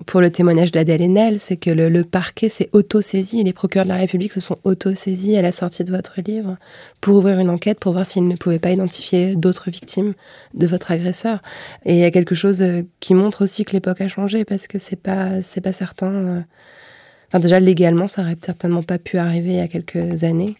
pour 0.06 0.20
le 0.20 0.30
témoignage 0.30 0.70
d'Adèle 0.70 1.02
Haenel, 1.02 1.38
c'est 1.38 1.56
que 1.56 1.70
le, 1.70 2.04
parquet 2.04 2.48
s'est 2.48 2.68
auto-saisi, 2.72 3.42
les 3.42 3.52
procureurs 3.52 3.84
de 3.84 3.90
la 3.90 3.96
République 3.96 4.32
se 4.32 4.40
sont 4.40 4.58
auto-saisis 4.64 5.36
à 5.36 5.42
la 5.42 5.52
sortie 5.52 5.84
de 5.84 5.90
votre 5.90 6.20
livre 6.20 6.56
pour 7.00 7.16
ouvrir 7.16 7.38
une 7.38 7.50
enquête, 7.50 7.80
pour 7.80 7.92
voir 7.92 8.06
s'ils 8.06 8.26
ne 8.26 8.36
pouvaient 8.36 8.58
pas 8.58 8.70
identifier 8.70 9.34
d'autres 9.34 9.70
victimes 9.70 10.14
de 10.54 10.66
votre 10.66 10.90
agresseur. 10.90 11.42
Et 11.84 11.94
il 11.94 11.98
y 11.98 12.04
a 12.04 12.10
quelque 12.10 12.34
chose 12.34 12.62
euh, 12.62 12.82
qui 13.00 13.14
montre 13.14 13.42
aussi 13.42 13.64
que 13.64 13.72
l'époque 13.72 14.00
a 14.00 14.08
changé, 14.08 14.44
parce 14.44 14.66
que 14.66 14.78
c'est 14.78 15.00
pas, 15.00 15.42
c'est 15.42 15.60
pas 15.60 15.72
certain. 15.72 16.12
Euh, 16.12 17.38
déjà, 17.38 17.60
légalement, 17.60 18.08
ça 18.08 18.22
aurait 18.22 18.38
certainement 18.42 18.82
pas 18.82 18.98
pu 18.98 19.18
arriver 19.18 19.50
il 19.50 19.56
y 19.56 19.60
a 19.60 19.68
quelques 19.68 20.24
années. 20.24 20.56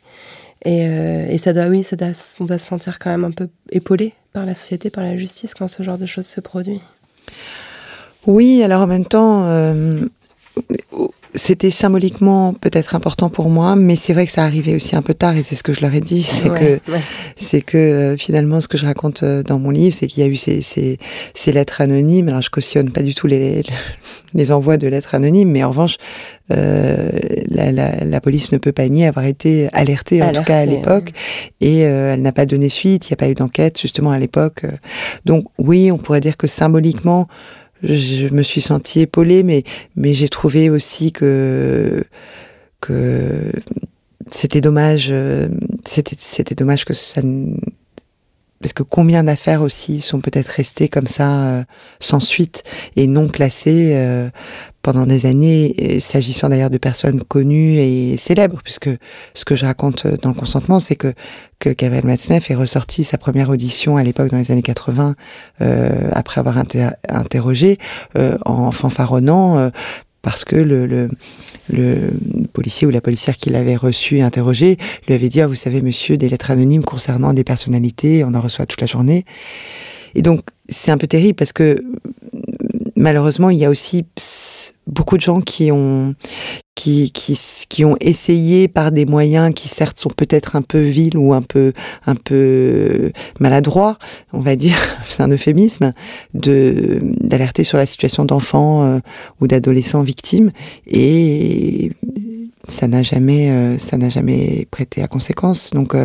Et, 0.65 0.87
euh, 0.87 1.29
et 1.29 1.39
ça 1.39 1.53
doit, 1.53 1.67
oui, 1.67 1.85
ça 1.85 1.97
doit, 1.97 2.11
on 2.41 2.45
doit 2.45 2.59
se 2.59 2.67
sentir 2.67 2.99
quand 2.99 3.11
même 3.11 3.25
un 3.25 3.31
peu 3.31 3.49
épaulé 3.71 4.15
par 4.33 4.45
la 4.45 4.55
société, 4.55 4.91
par 4.91 5.05
la 5.05 5.17
justice 5.17 5.55
quand 5.55 5.69
ce 5.69 5.83
genre 5.83 5.99
de 5.99 6.07
choses 6.07 6.27
se 6.27 6.41
produit. 6.41 6.81
Oui, 8.29 8.63
alors 8.63 8.83
en 8.83 8.87
même 8.87 9.07
temps, 9.07 9.45
euh, 9.47 10.05
c'était 11.35 11.71
symboliquement 11.71 12.53
peut-être 12.53 12.95
important 12.95 13.31
pour 13.31 13.49
moi, 13.49 13.75
mais 13.75 13.97
c'est 13.97 14.13
vrai 14.13 14.27
que 14.27 14.33
ça 14.33 14.45
arrivait 14.45 14.75
aussi 14.75 14.97
un 14.97 15.03
peu 15.03 15.15
tard 15.15 15.35
et 15.35 15.43
c'est 15.43 15.55
ce 15.55 15.63
que 15.63 15.73
je 15.73 15.81
leur 15.81 15.95
ai 15.95 16.03
dit, 16.03 16.23
c'est 16.23 16.51
que 16.51 16.79
c'est 17.37 17.63
que 17.63 17.79
euh, 17.79 18.17
finalement 18.19 18.61
ce 18.61 18.69
que 18.69 18.77
je 18.77 18.85
raconte 18.85 19.23
euh, 19.23 19.43
dans 19.43 19.59
mon 19.59 19.71
livre, 19.71 19.97
c'est 19.99 20.07
qu'il 20.09 20.23
y 20.23 20.27
a 20.27 20.29
eu 20.29 20.37
ces, 20.37 20.61
ces, 20.61 20.99
ces, 21.33 21.53
lettres 21.53 21.81
anonymes. 21.81 22.29
Alors 22.29 22.43
je 22.43 22.51
cautionne 22.51 22.91
pas 22.91 23.03
du 23.03 23.15
tout 23.15 23.27
les, 23.27 23.63
les 24.35 24.53
envois 24.53 24.77
de 24.77 24.89
lettres 24.89 25.15
anonymes, 25.15 25.51
mais 25.51 25.65
en 25.65 25.71
revanche, 25.71 25.97
euh, 26.51 27.11
la, 27.49 27.73
la, 27.73 28.05
la, 28.05 28.21
police 28.21 28.53
ne 28.53 28.59
peut 28.59 28.73
pas 28.73 28.89
nier 28.89 29.07
avoir 29.07 29.25
été 29.25 29.69
alertée, 29.73 30.23
en 30.23 30.33
tout 30.33 30.45
cas 30.45 30.59
à 30.59 30.67
l'époque, 30.67 31.13
et 31.61 31.87
euh, 31.87 32.15
elle 32.15 32.23
n'a 32.23 32.33
pas 32.33 32.47
donné 32.47 32.69
suite. 32.69 33.09
Il 33.09 33.13
n'y 33.13 33.15
a 33.15 33.17
pas 33.17 33.29
eu 33.29 33.35
d'enquête 33.35 33.81
justement 33.81 34.11
à 34.11 34.19
l'époque. 34.19 34.67
Donc 35.25 35.47
oui, 35.59 35.91
on 35.91 35.99
pourrait 35.99 36.21
dire 36.21 36.37
que 36.37 36.47
symboliquement 36.47 37.27
je 37.83 38.29
me 38.29 38.43
suis 38.43 38.61
sentie 38.61 39.01
épaulée, 39.01 39.43
mais, 39.43 39.65
mais 39.97 40.15
j'ai 40.15 40.29
trouvé 40.29 40.71
aussi 40.71 41.13
que, 41.13 42.05
que 42.81 43.53
c'était 44.31 44.61
dommage, 44.61 45.09
euh, 45.11 45.49
c'était, 45.85 46.17
c'était 46.19 46.55
dommage 46.55 46.85
que 46.85 46.95
ça, 46.95 47.23
parce 48.61 48.73
que 48.73 48.83
combien 48.83 49.25
d'affaires 49.25 49.63
aussi 49.63 50.01
sont 50.01 50.21
peut-être 50.21 50.49
restées 50.49 50.89
comme 50.89 51.07
ça, 51.07 51.45
euh, 51.45 51.65
sans 52.01 52.21
suite, 52.21 52.65
et 52.97 53.07
non 53.07 53.29
classées 53.29 53.93
euh, 53.95 54.31
pendant 54.83 55.07
des 55.07 55.27
années, 55.27 56.01
s'agissant 56.01 56.49
d'ailleurs 56.49 56.71
de 56.71 56.79
personnes 56.79 57.23
connues 57.23 57.77
et 57.77 58.17
célèbres, 58.17 58.61
puisque 58.63 58.89
ce 59.35 59.45
que 59.45 59.55
je 59.55 59.67
raconte 59.67 60.07
dans 60.07 60.31
le 60.31 60.35
consentement, 60.35 60.81
c'est 60.81 60.97
que, 60.97 61.13
que 61.59 61.71
Gabriel 61.71 62.07
Matzneff 62.07 62.51
est 62.51 62.55
ressorti 62.55 63.05
sa 63.05 63.19
première 63.19 63.51
audition 63.51 63.97
à 63.97 64.03
l'époque, 64.03 64.31
dans 64.31 64.39
les 64.39 64.51
années 64.51 64.63
80, 64.63 65.15
euh, 65.61 66.11
après 66.13 66.41
avoir 66.41 66.57
interrogé, 67.09 67.79
euh, 68.17 68.39
en 68.47 68.71
fanfaronnant, 68.71 69.59
euh, 69.59 69.71
parce 70.23 70.45
que 70.45 70.57
le, 70.57 70.87
le, 70.87 72.11
policier 72.53 72.87
ou 72.87 72.91
la 72.91 73.01
policière 73.01 73.37
qui 73.37 73.51
l'avait 73.51 73.77
reçu 73.77 74.17
et 74.17 74.23
interrogé 74.23 74.77
lui 75.07 75.15
avait 75.15 75.29
dit, 75.29 75.41
ah, 75.41 75.47
vous 75.47 75.55
savez, 75.55 75.81
monsieur, 75.83 76.17
des 76.17 76.29
lettres 76.29 76.51
anonymes 76.51 76.85
concernant 76.85 77.33
des 77.33 77.45
personnalités, 77.45 78.25
on 78.25 78.35
en 78.35 78.41
reçoit 78.41 78.67
toute 78.67 78.81
la 78.81 78.87
journée. 78.87 79.25
Et 80.15 80.23
donc, 80.23 80.41
c'est 80.69 80.91
un 80.91 80.99
peu 80.99 81.07
terrible 81.07 81.35
parce 81.35 81.53
que 81.53 81.85
malheureusement, 82.99 83.49
il 83.51 83.59
y 83.59 83.65
a 83.65 83.71
aussi 83.71 84.05
beaucoup 84.87 85.17
de 85.17 85.23
gens 85.23 85.41
qui 85.41 85.71
ont 85.73 86.15
qui, 86.75 87.13
qui, 87.13 87.85
ont 87.85 87.97
essayé 88.01 88.69
par 88.69 88.93
des 88.93 89.05
moyens 89.05 89.53
qui 89.53 89.67
certes 89.67 89.99
sont 89.99 90.11
peut-être 90.11 90.55
un 90.55 90.63
peu 90.63 90.79
vils 90.79 91.17
ou 91.17 91.35
un 91.35 91.43
peu 91.43 91.73
un 92.07 92.15
peu 92.15 93.11
maladroits, 93.41 93.99
on 94.33 94.41
va 94.41 94.55
dire, 94.55 94.79
c'est 95.03 95.21
un 95.21 95.29
euphémisme, 95.29 95.93
d'alerter 96.35 97.65
sur 97.65 97.79
la 97.79 97.87
situation 97.87 98.25
d'enfants 98.25 98.85
euh, 98.85 99.01
ou 99.41 99.49
d'adolescents 99.49 100.03
victimes 100.03 100.53
et 100.87 101.91
ça 102.69 102.87
n'a 102.87 103.03
jamais, 103.03 103.77
n'a 103.97 104.11
jamais 104.11 104.67
prêté 104.71 105.03
à 105.03 105.09
conséquence. 105.09 105.71
Donc 105.71 105.97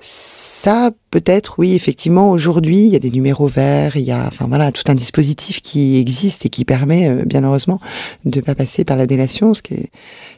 ça, 0.00 0.92
peut-être, 1.10 1.56
oui, 1.58 1.74
effectivement, 1.74 2.30
aujourd'hui, 2.30 2.78
il 2.78 2.88
y 2.88 2.96
a 2.96 3.00
des 3.00 3.10
numéros 3.10 3.48
verts, 3.48 3.96
il 3.96 4.02
y 4.02 4.12
a, 4.12 4.26
enfin 4.26 4.46
voilà, 4.46 4.70
tout 4.70 4.84
un 4.86 4.94
dispositif 4.94 5.60
qui 5.60 5.98
existe 5.98 6.46
et 6.46 6.48
qui 6.50 6.64
permet, 6.64 7.08
euh, 7.08 7.24
bien 7.24 7.42
heureusement, 7.42 7.80
de 8.24 8.40
pas 8.40 8.54
passer 8.54 8.84
par 8.84 8.96
la 8.96 9.06
délation, 9.06 9.54
ce 9.54 9.62
qui 9.62 9.74
est 9.74 9.90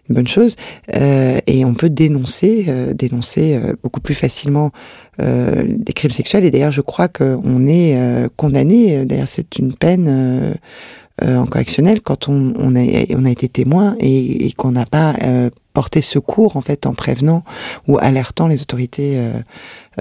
une 0.08 0.14
bonne 0.14 0.28
chose. 0.28 0.56
Euh, 0.94 1.38
et 1.46 1.64
on 1.66 1.74
peut 1.74 1.90
dénoncer, 1.90 2.66
euh, 2.68 2.94
dénoncer 2.94 3.60
beaucoup 3.82 4.00
plus 4.00 4.14
facilement 4.14 4.70
des 5.18 5.92
crimes 5.92 6.10
sexuels. 6.10 6.46
Et 6.46 6.50
d'ailleurs, 6.50 6.72
je 6.72 6.80
crois 6.80 7.08
qu'on 7.08 7.66
est 7.66 7.94
condamné. 8.36 9.04
D'ailleurs, 9.04 9.28
c'est 9.28 9.58
une 9.58 9.74
peine. 9.74 10.54
En 11.22 11.46
correctionnel 11.46 12.00
quand 12.00 12.28
on, 12.28 12.74
a, 12.76 13.30
été 13.30 13.48
témoin 13.48 13.96
et, 14.00 14.52
qu'on 14.56 14.72
n'a 14.72 14.86
pas 14.86 15.14
porter 15.72 16.00
secours 16.00 16.56
en 16.56 16.60
fait 16.60 16.86
en 16.86 16.94
prévenant 16.94 17.44
ou 17.86 17.98
alertant 17.98 18.48
les 18.48 18.60
autorités 18.60 19.18
euh, 19.18 19.32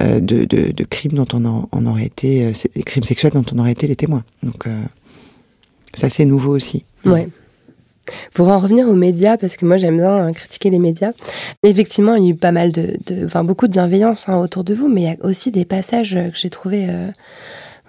euh, 0.01 0.20
de, 0.20 0.84
crimes 0.84 1.13
dont 1.13 1.28
on, 1.34 1.86
aurait 1.86 2.05
été 2.05 2.45
euh, 2.45 2.82
crimes 2.86 3.03
sexuels 3.03 3.34
dont 3.34 3.45
on 3.53 3.59
aurait 3.59 3.72
été 3.72 3.88
les 3.88 3.95
témoins. 3.95 4.24
Donc 4.43 4.65
ça 5.95 6.09
c'est 6.09 6.26
nouveau 6.26 6.55
aussi. 6.55 6.86
Ouais. 7.05 7.28
Pour 8.34 8.49
en 8.49 8.57
revenir 8.57 8.89
aux 8.89 8.95
médias, 8.95 9.38
parce 9.38 9.55
que 9.55 9.65
moi 9.67 9.78
j'aime 9.78 9.97
bien 9.97 10.15
hein, 10.15 10.34
critiquer 10.34 10.72
les 10.72 10.80
médias, 10.80 11.11
effectivement 11.61 12.15
il 12.15 12.24
y 12.24 12.28
a 12.28 12.32
eu 12.32 12.36
pas 12.36 12.51
mal 12.51 12.72
de, 12.72 12.97
de 13.05 13.26
enfin 13.26 13.43
beaucoup 13.43 13.67
de 13.67 13.72
bienveillance 13.72 14.28
hein, 14.28 14.38
autour 14.38 14.63
de 14.63 14.74
vous, 14.74 14.88
mais 14.88 15.01
il 15.01 15.05
y 15.05 15.11
a 15.11 15.15
aussi 15.24 15.51
des 15.51 15.65
passages 15.65 16.15
que 16.15 16.36
j'ai 16.36 16.49
trouvé 16.49 16.88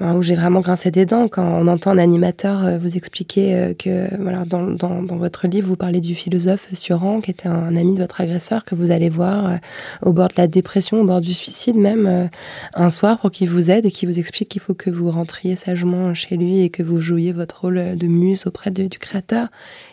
où 0.00 0.22
j'ai 0.22 0.34
vraiment 0.34 0.60
grincé 0.60 0.90
des 0.90 1.04
dents 1.04 1.28
quand 1.28 1.44
on 1.44 1.66
entend 1.66 1.90
un 1.90 1.98
animateur 1.98 2.64
euh, 2.64 2.78
vous 2.78 2.96
expliquer 2.96 3.54
euh, 3.54 3.74
que, 3.74 4.08
voilà, 4.20 4.44
dans, 4.46 4.62
dans, 4.62 5.16
votre 5.16 5.46
livre, 5.46 5.68
vous 5.68 5.76
parlez 5.76 6.00
du 6.00 6.14
philosophe 6.14 6.68
Suran, 6.72 7.20
qui 7.20 7.30
était 7.30 7.48
un, 7.48 7.76
ami 7.76 7.94
de 7.94 8.00
votre 8.00 8.20
agresseur, 8.20 8.64
que 8.64 8.74
vous 8.74 8.90
allez 8.90 9.10
voir 9.10 9.46
euh, 9.46 9.56
au 10.02 10.12
bord 10.12 10.28
de 10.28 10.34
la 10.38 10.46
dépression, 10.46 11.00
au 11.00 11.04
bord 11.04 11.20
du 11.20 11.34
suicide 11.34 11.76
même, 11.76 12.30
un 12.74 12.90
soir 12.90 13.18
pour 13.18 13.30
qu'il 13.30 13.48
vous 13.48 13.70
aide 13.70 13.84
et 13.84 13.90
qui 13.90 14.06
vous 14.06 14.18
explique 14.18 14.48
qu'il 14.48 14.62
faut 14.62 14.74
que 14.74 14.90
vous 14.90 15.10
rentriez 15.10 15.56
sagement 15.56 16.14
chez 16.14 16.36
lui 16.36 16.60
et 16.60 16.70
que 16.70 16.82
vous 16.82 17.00
jouiez 17.00 17.32
votre 17.32 17.62
rôle 17.62 17.96
de 17.96 18.06
muse 18.06 18.46
auprès 18.46 18.70
du 18.70 18.88
créateur. 18.88 19.48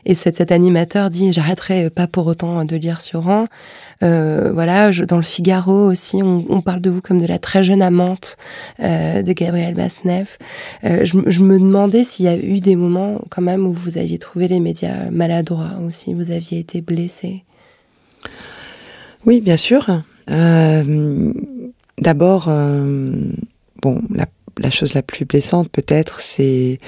Et 0.06 0.14
cet, 0.14 0.36
cet 0.36 0.52
animateur 0.52 1.10
dit, 1.10 1.34
j'arrêterai 1.34 1.90
pas 1.90 2.08
pour 2.08 2.28
autant 2.28 2.64
de 2.64 2.76
lire 2.76 3.02
Suran. 3.02 3.48
Voilà, 4.02 4.92
dans 4.92 5.18
le 5.18 5.24
Figaro 5.24 5.90
aussi, 5.90 6.22
on, 6.24 6.62
parle 6.62 6.82
de 6.82 6.90
vous 6.90 7.02
comme 7.02 7.20
de 7.20 7.28
la 7.28 7.40
très 7.40 7.64
jeune 7.64 7.82
amante 7.82 8.38
de 8.80 9.34
Gabriel 9.34 9.76
Euh, 10.06 11.06
je, 11.06 11.18
je, 11.26 11.42
me 11.42 11.60
demandais 11.60 12.04
s'il 12.04 12.26
y 12.26 12.30
a 12.30 12.38
eu 12.38 12.60
des 12.60 12.76
moments 12.76 13.22
quand 13.30 13.42
même 13.42 13.66
où 13.66 13.74
vous 13.74 13.98
aviez 13.98 14.18
trouvé 14.18 14.48
les 14.48 14.60
médias 14.60 15.10
maladroits 15.12 15.80
ou 15.82 15.92
si 15.92 16.14
vous 16.14 16.32
aviez 16.32 16.60
été 16.60 16.82
blessé. 16.82 17.44
Oui, 19.26 19.42
bien 19.42 19.58
sûr. 19.58 19.86
Euh, 20.30 21.34
d'abord, 21.98 22.46
euh, 22.48 23.32
bon, 23.82 24.02
la, 24.14 24.26
la, 24.60 24.70
chose 24.70 24.94
la 24.94 25.02
plus 25.02 25.26
blessante 25.26 25.70
peut-être, 25.70 26.20
c'est 26.20 26.80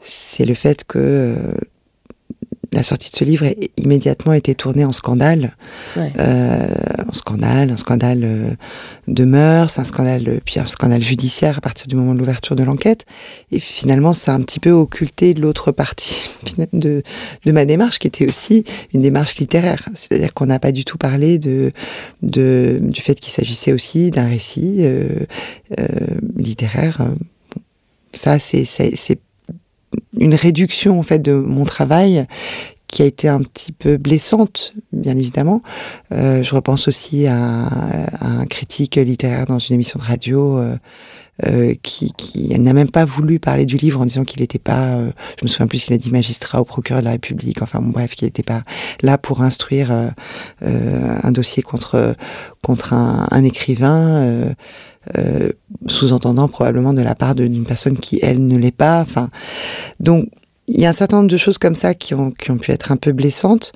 c'est 0.00 0.46
le 0.46 0.54
fait 0.54 0.84
que 0.84 1.54
la 2.72 2.82
sortie 2.82 3.10
de 3.10 3.16
ce 3.16 3.24
livre 3.24 3.46
a 3.46 3.50
immédiatement 3.76 4.32
été 4.32 4.54
tournée 4.54 4.84
en 4.84 4.92
scandale. 4.92 5.56
Euh, 5.96 6.68
en 7.08 7.12
scandale, 7.12 7.70
un 7.70 7.76
scandale 7.76 8.20
euh, 8.22 8.50
de 9.08 9.24
mœurs, 9.24 9.78
un 9.78 9.84
scandale, 9.84 10.28
euh, 10.28 10.40
puis 10.44 10.60
un 10.60 10.66
scandale 10.66 11.02
judiciaire 11.02 11.58
à 11.58 11.60
partir 11.60 11.88
du 11.88 11.96
moment 11.96 12.14
de 12.14 12.20
l'ouverture 12.20 12.56
de 12.56 12.62
l'enquête. 12.62 13.06
Et 13.50 13.60
finalement, 13.60 14.12
ça 14.12 14.32
a 14.32 14.34
un 14.36 14.42
petit 14.42 14.60
peu 14.60 14.70
occulté 14.70 15.34
l'autre 15.34 15.72
partie 15.72 16.30
de, 16.72 17.02
de 17.44 17.52
ma 17.52 17.64
démarche, 17.64 17.98
qui 17.98 18.06
était 18.06 18.26
aussi 18.26 18.64
une 18.94 19.02
démarche 19.02 19.36
littéraire. 19.38 19.88
C'est-à-dire 19.94 20.32
qu'on 20.32 20.46
n'a 20.46 20.58
pas 20.58 20.72
du 20.72 20.84
tout 20.84 20.98
parlé 20.98 21.38
de, 21.38 21.72
de 22.22 22.78
du 22.80 23.00
fait 23.00 23.18
qu'il 23.18 23.32
s'agissait 23.32 23.72
aussi 23.72 24.10
d'un 24.10 24.26
récit 24.26 24.78
euh, 24.80 25.08
euh, 25.78 25.86
littéraire. 26.36 27.06
Ça, 28.12 28.38
c'est 28.38 28.64
une 30.20 30.34
réduction 30.34 31.00
en 31.00 31.02
fait 31.02 31.18
de 31.18 31.32
mon 31.32 31.64
travail 31.64 32.26
qui 32.86 33.02
a 33.02 33.04
été 33.04 33.28
un 33.28 33.40
petit 33.40 33.72
peu 33.72 33.96
blessante, 33.96 34.74
bien 34.92 35.16
évidemment. 35.16 35.62
Euh, 36.12 36.42
je 36.42 36.54
repense 36.54 36.88
aussi 36.88 37.26
à, 37.26 37.68
un 38.20 38.46
critique 38.46 38.96
littéraire 38.96 39.46
dans 39.46 39.58
une 39.58 39.74
émission 39.74 39.98
de 40.00 40.04
radio 40.04 40.58
euh, 40.58 40.76
euh, 41.46 41.74
qui, 41.82 42.12
n'a 42.58 42.72
même 42.72 42.90
pas 42.90 43.04
voulu 43.04 43.38
parler 43.38 43.66
du 43.66 43.76
livre 43.76 44.00
en 44.00 44.06
disant 44.06 44.24
qu'il 44.24 44.40
n'était 44.40 44.58
pas, 44.58 44.98
je 45.38 45.44
me 45.44 45.48
souviens 45.48 45.66
plus 45.66 45.78
s'il 45.78 45.94
a 45.94 45.98
dit 45.98 46.10
magistrat 46.10 46.60
ou 46.60 46.64
procureur 46.64 47.00
de 47.00 47.06
la 47.06 47.12
République, 47.12 47.62
enfin 47.62 47.80
bon, 47.80 47.90
bref, 47.90 48.14
qu'il 48.14 48.26
n'était 48.26 48.42
pas 48.42 48.62
là 49.02 49.18
pour 49.18 49.42
instruire 49.42 49.90
un 50.60 51.30
dossier 51.32 51.62
contre 51.62 52.14
contre 52.62 52.92
un, 52.92 53.44
écrivain. 53.44 54.54
Euh, 55.16 55.50
sous-entendant 55.86 56.46
probablement 56.46 56.92
de 56.92 57.00
la 57.00 57.14
part 57.14 57.34
d'une 57.34 57.64
personne 57.64 57.96
qui, 57.96 58.18
elle, 58.22 58.46
ne 58.46 58.58
l'est 58.58 58.70
pas. 58.70 59.00
Enfin, 59.00 59.30
donc, 59.98 60.28
il 60.68 60.78
y 60.78 60.84
a 60.84 60.90
un 60.90 60.92
certain 60.92 61.16
nombre 61.16 61.30
de 61.30 61.38
choses 61.38 61.56
comme 61.56 61.74
ça 61.74 61.94
qui 61.94 62.12
ont 62.14 62.32
pu 62.32 62.70
être 62.70 62.92
un 62.92 62.98
peu 62.98 63.12
blessantes, 63.12 63.72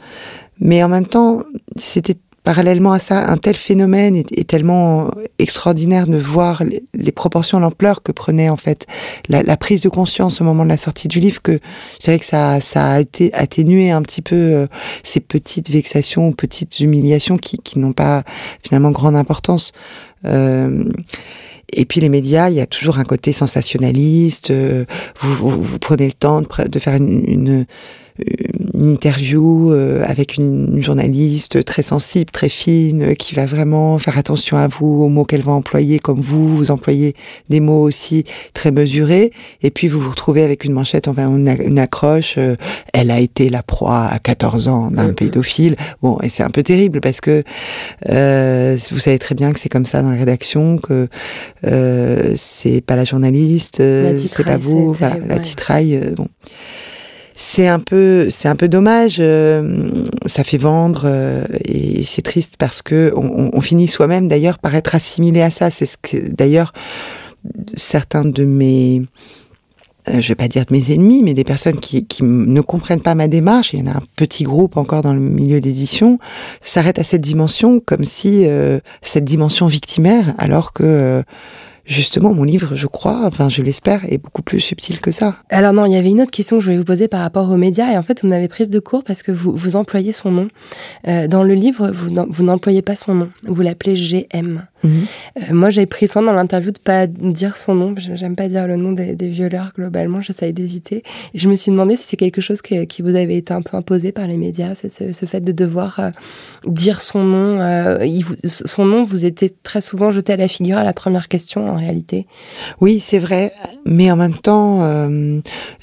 mais 0.60 0.84
en 0.84 0.88
même 0.88 1.06
temps, 1.06 1.42
c'était 1.76 2.16
parallèlement 2.44 2.92
à 2.92 2.98
ça, 2.98 3.30
un 3.30 3.38
tel 3.38 3.56
phénomène 3.56 4.14
est, 4.16 4.48
tellement 4.48 5.10
extraordinaire 5.38 6.06
de 6.06 6.18
voir 6.18 6.62
les, 6.92 7.12
proportions, 7.12 7.58
l'ampleur 7.58 8.02
que 8.02 8.12
prenait 8.12 8.50
en 8.50 8.56
fait 8.56 8.86
la, 9.28 9.56
prise 9.56 9.80
de 9.80 9.88
conscience 9.88 10.40
au 10.40 10.44
moment 10.44 10.64
de 10.64 10.68
la 10.68 10.76
sortie 10.76 11.08
du 11.08 11.20
livre 11.20 11.40
que 11.40 11.58
je 11.94 12.04
dirais 12.04 12.18
que 12.18 12.26
ça, 12.26 12.60
ça 12.60 12.92
a 12.92 13.00
été 13.00 13.32
atténué 13.32 13.90
un 13.90 14.02
petit 14.02 14.20
peu 14.20 14.36
euh, 14.36 14.66
ces 15.02 15.20
petites 15.20 15.70
vexations, 15.70 16.32
petites 16.32 16.80
humiliations 16.80 17.38
qui, 17.38 17.56
qui 17.58 17.78
n'ont 17.78 17.94
pas 17.94 18.24
finalement 18.62 18.90
grande 18.90 19.16
importance. 19.16 19.72
Euh, 20.26 20.84
et 21.72 21.86
puis 21.86 22.00
les 22.02 22.10
médias, 22.10 22.50
il 22.50 22.56
y 22.56 22.60
a 22.60 22.66
toujours 22.66 22.98
un 22.98 23.04
côté 23.04 23.32
sensationnaliste. 23.32 24.50
Euh, 24.50 24.84
vous, 25.20 25.34
vous, 25.34 25.62
vous, 25.62 25.78
prenez 25.78 26.06
le 26.06 26.12
temps 26.12 26.42
de, 26.42 26.68
de 26.68 26.78
faire 26.78 26.94
une, 26.94 27.24
une 27.26 27.66
une 28.18 28.90
interview 28.90 29.72
euh, 29.72 30.04
avec 30.06 30.36
une 30.36 30.80
journaliste 30.82 31.64
très 31.64 31.82
sensible, 31.82 32.30
très 32.30 32.48
fine, 32.48 33.14
qui 33.16 33.34
va 33.34 33.44
vraiment 33.44 33.98
faire 33.98 34.18
attention 34.18 34.56
à 34.56 34.68
vous, 34.68 35.02
aux 35.02 35.08
mots 35.08 35.24
qu'elle 35.24 35.42
va 35.42 35.52
employer, 35.52 35.98
comme 35.98 36.20
vous, 36.20 36.56
vous 36.56 36.70
employez 36.70 37.14
des 37.48 37.60
mots 37.60 37.82
aussi 37.82 38.24
très 38.52 38.70
mesurés, 38.70 39.32
et 39.62 39.70
puis 39.70 39.88
vous 39.88 40.00
vous 40.00 40.10
retrouvez 40.10 40.44
avec 40.44 40.64
une 40.64 40.72
manchette, 40.72 41.08
enfin 41.08 41.28
une, 41.28 41.78
accroche, 41.78 42.34
euh, 42.38 42.56
elle 42.92 43.10
a 43.10 43.18
été 43.18 43.48
la 43.48 43.62
proie 43.62 44.04
à 44.04 44.18
14 44.18 44.68
ans 44.68 44.90
d'un 44.90 45.12
pédophile. 45.12 45.76
Bon, 46.02 46.18
et 46.22 46.28
c'est 46.28 46.42
un 46.42 46.50
peu 46.50 46.62
terrible 46.62 47.00
parce 47.00 47.20
que 47.20 47.42
euh, 48.08 48.76
vous 48.90 48.98
savez 48.98 49.18
très 49.18 49.34
bien 49.34 49.52
que 49.52 49.58
c'est 49.58 49.68
comme 49.68 49.86
ça 49.86 50.02
dans 50.02 50.10
les 50.10 50.18
rédactions, 50.18 50.76
que 50.78 51.08
euh, 51.64 52.34
c'est 52.36 52.80
pas 52.80 52.96
la 52.96 53.04
journaliste, 53.04 53.76
c'est 53.78 54.44
pas 54.44 54.58
vous, 54.58 54.92
voilà, 54.92 55.16
la 55.26 55.38
titraille. 55.38 56.00
bon 56.16 56.28
c'est 57.34 57.66
un 57.66 57.80
peu 57.80 58.30
c'est 58.30 58.48
un 58.48 58.54
peu 58.54 58.68
dommage 58.68 59.16
euh, 59.18 60.04
ça 60.26 60.44
fait 60.44 60.58
vendre 60.58 61.02
euh, 61.04 61.44
et 61.64 62.04
c'est 62.04 62.22
triste 62.22 62.54
parce 62.58 62.80
que 62.80 63.12
on, 63.16 63.60
finit 63.60 63.88
soi-même 63.88 64.28
d'ailleurs 64.28 64.58
par 64.58 64.74
être 64.74 64.94
assimilé 64.94 65.40
à 65.40 65.50
ça. 65.50 65.70
C'est 65.70 65.86
ce 65.86 65.96
que 65.96 66.28
d'ailleurs 66.30 66.72
certains 67.74 68.24
de 68.24 68.44
mes 68.44 69.02
euh, 70.08 70.20
je 70.20 70.28
vais 70.28 70.34
pas 70.34 70.48
dire 70.48 70.66
de 70.66 70.72
mes 70.72 70.92
ennemis, 70.92 71.22
mais 71.22 71.34
des 71.34 71.44
personnes 71.44 71.80
qui, 71.80 72.06
qui 72.06 72.22
ne 72.22 72.60
comprennent 72.60 73.00
pas 73.00 73.14
ma 73.14 73.26
démarche, 73.26 73.72
il 73.72 73.80
y 73.80 73.82
en 73.82 73.86
a 73.86 73.96
un 73.96 74.02
petit 74.16 74.44
groupe 74.44 74.76
encore 74.76 75.02
dans 75.02 75.14
le 75.14 75.20
milieu 75.20 75.60
d'édition, 75.60 76.18
s'arrêtent 76.60 76.98
à 76.98 77.04
cette 77.04 77.22
dimension 77.22 77.80
comme 77.80 78.04
si 78.04 78.46
cette 79.00 79.24
dimension 79.24 79.66
victimaire, 79.66 80.34
alors 80.36 80.74
que 80.74 81.24
justement, 81.86 82.34
mon 82.34 82.44
livre, 82.44 82.76
je 82.76 82.86
crois, 82.86 83.22
enfin, 83.24 83.48
je 83.48 83.62
l'espère, 83.62 84.04
est 84.04 84.18
beaucoup 84.18 84.42
plus 84.42 84.60
subtil 84.60 85.00
que 85.00 85.10
ça. 85.10 85.36
Alors 85.50 85.72
non, 85.72 85.86
il 85.86 85.92
y 85.92 85.96
avait 85.96 86.10
une 86.10 86.20
autre 86.20 86.30
question 86.30 86.56
que 86.56 86.60
je 86.60 86.66
voulais 86.66 86.78
vous 86.78 86.84
poser 86.84 87.08
par 87.08 87.20
rapport 87.20 87.50
aux 87.50 87.56
médias, 87.56 87.92
et 87.92 87.98
en 87.98 88.02
fait, 88.02 88.22
vous 88.22 88.28
m'avez 88.28 88.48
prise 88.48 88.70
de 88.70 88.78
court 88.78 89.04
parce 89.04 89.22
que 89.22 89.32
vous, 89.32 89.54
vous 89.54 89.76
employez 89.76 90.12
son 90.12 90.30
nom. 90.30 90.48
Euh, 91.08 91.28
dans 91.28 91.42
le 91.42 91.54
livre, 91.54 91.90
vous 91.92 92.42
n'employez 92.42 92.82
pas 92.82 92.96
son 92.96 93.14
nom, 93.14 93.30
vous 93.44 93.62
l'appelez 93.62 93.94
GM. 93.94 94.62
Euh, 94.84 95.40
moi, 95.50 95.70
j'ai 95.70 95.86
pris 95.86 96.08
soin 96.08 96.22
dans 96.22 96.32
l'interview 96.32 96.70
de 96.70 96.78
pas 96.78 97.06
dire 97.06 97.56
son 97.56 97.74
nom. 97.74 97.94
J'aime 97.96 98.36
pas 98.36 98.48
dire 98.48 98.66
le 98.66 98.76
nom 98.76 98.92
des, 98.92 99.14
des 99.14 99.28
violeurs 99.28 99.72
globalement. 99.74 100.20
J'essaye 100.20 100.52
d'éviter. 100.52 101.02
Et 101.32 101.38
je 101.38 101.48
me 101.48 101.54
suis 101.54 101.70
demandé 101.70 101.96
si 101.96 102.04
c'est 102.04 102.16
quelque 102.16 102.40
chose 102.40 102.62
que, 102.62 102.84
qui 102.84 103.02
vous 103.02 103.14
avait 103.14 103.36
été 103.36 103.52
un 103.52 103.62
peu 103.62 103.76
imposé 103.76 104.12
par 104.12 104.26
les 104.26 104.36
médias, 104.36 104.74
ce, 104.74 104.88
ce 104.88 105.26
fait 105.26 105.40
de 105.40 105.52
devoir 105.52 105.98
euh, 105.98 106.10
dire 106.66 107.00
son 107.00 107.22
nom. 107.22 107.60
Euh, 107.60 108.04
il, 108.04 108.24
son 108.44 108.84
nom 108.84 109.04
vous 109.04 109.24
était 109.24 109.50
très 109.62 109.80
souvent 109.80 110.10
jeté 110.10 110.32
à 110.32 110.36
la 110.36 110.48
figure 110.48 110.78
à 110.78 110.84
la 110.84 110.92
première 110.92 111.28
question, 111.28 111.68
en 111.68 111.76
réalité. 111.76 112.26
Oui, 112.80 113.00
c'est 113.04 113.18
vrai. 113.18 113.52
Mais 113.86 114.10
en 114.10 114.16
même 114.16 114.36
temps, 114.36 114.80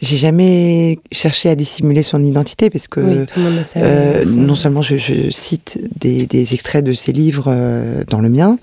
j'ai 0.01 0.17
jamais 0.17 0.99
cherché 1.11 1.49
à 1.49 1.55
dissimuler 1.55 2.03
son 2.03 2.23
identité 2.23 2.69
parce 2.69 2.87
que 2.87 2.99
oui, 2.99 3.25
tout 3.25 3.39
le 3.39 3.45
monde 3.45 3.57
le 3.59 3.63
sait, 3.63 4.25
non 4.25 4.55
seulement 4.55 4.81
je, 4.81 4.97
je 4.97 5.29
cite 5.29 5.79
des, 5.99 6.25
des, 6.25 6.53
extraits 6.53 6.83
de 6.83 6.93
ses 6.93 7.11
livres 7.11 7.53
dans 8.09 8.19
le 8.19 8.29
mien. 8.29 8.57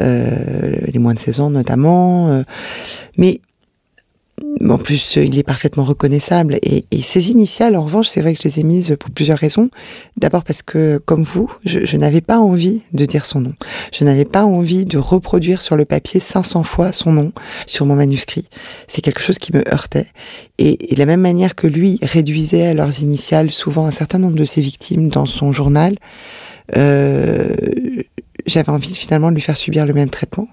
Euh, 0.00 0.76
les 0.92 0.98
moins 0.98 1.14
de 1.14 1.18
16 1.18 1.40
ans 1.40 1.50
notamment. 1.50 2.28
Euh, 2.28 2.42
mais 3.18 3.40
en 4.68 4.78
plus, 4.78 5.16
il 5.16 5.38
est 5.38 5.42
parfaitement 5.42 5.84
reconnaissable. 5.84 6.58
Et, 6.62 6.84
et 6.90 7.02
ces 7.02 7.30
initiales, 7.30 7.76
en 7.76 7.82
revanche, 7.82 8.08
c'est 8.08 8.20
vrai 8.20 8.34
que 8.34 8.40
je 8.42 8.48
les 8.48 8.60
ai 8.60 8.62
mises 8.62 8.96
pour 8.98 9.10
plusieurs 9.10 9.38
raisons. 9.38 9.70
D'abord 10.16 10.44
parce 10.44 10.62
que, 10.62 10.98
comme 10.98 11.22
vous, 11.22 11.52
je, 11.64 11.96
n'avais 11.96 12.20
pas 12.20 12.38
envie 12.38 12.82
de 12.92 13.04
dire 13.04 13.24
son 13.24 13.40
nom. 13.40 13.52
Je 13.92 14.04
n'avais 14.04 14.24
pas 14.24 14.44
envie 14.44 14.86
de 14.86 14.98
reproduire 14.98 15.62
sur 15.62 15.76
le 15.76 15.84
papier 15.84 16.20
500 16.20 16.62
fois 16.62 16.92
son 16.92 17.12
nom 17.12 17.32
sur 17.66 17.86
mon 17.86 17.94
manuscrit. 17.94 18.48
C'est 18.88 19.02
quelque 19.02 19.20
chose 19.20 19.38
qui 19.38 19.54
me 19.54 19.66
heurtait. 19.72 20.06
Et, 20.58 20.92
et 20.92 20.94
de 20.94 20.98
la 20.98 21.06
même 21.06 21.20
manière 21.20 21.54
que 21.54 21.66
lui 21.66 21.98
réduisait 22.02 22.66
à 22.68 22.74
leurs 22.74 23.00
initiales 23.00 23.50
souvent 23.50 23.86
un 23.86 23.90
certain 23.90 24.18
nombre 24.18 24.36
de 24.36 24.44
ses 24.44 24.60
victimes 24.60 25.08
dans 25.08 25.26
son 25.26 25.52
journal, 25.52 25.96
euh, 26.76 27.54
j'avais 28.50 28.70
envie 28.70 28.94
finalement 28.94 29.30
de 29.30 29.34
lui 29.34 29.42
faire 29.42 29.56
subir 29.56 29.86
le 29.86 29.92
même 29.92 30.10
traitement. 30.10 30.48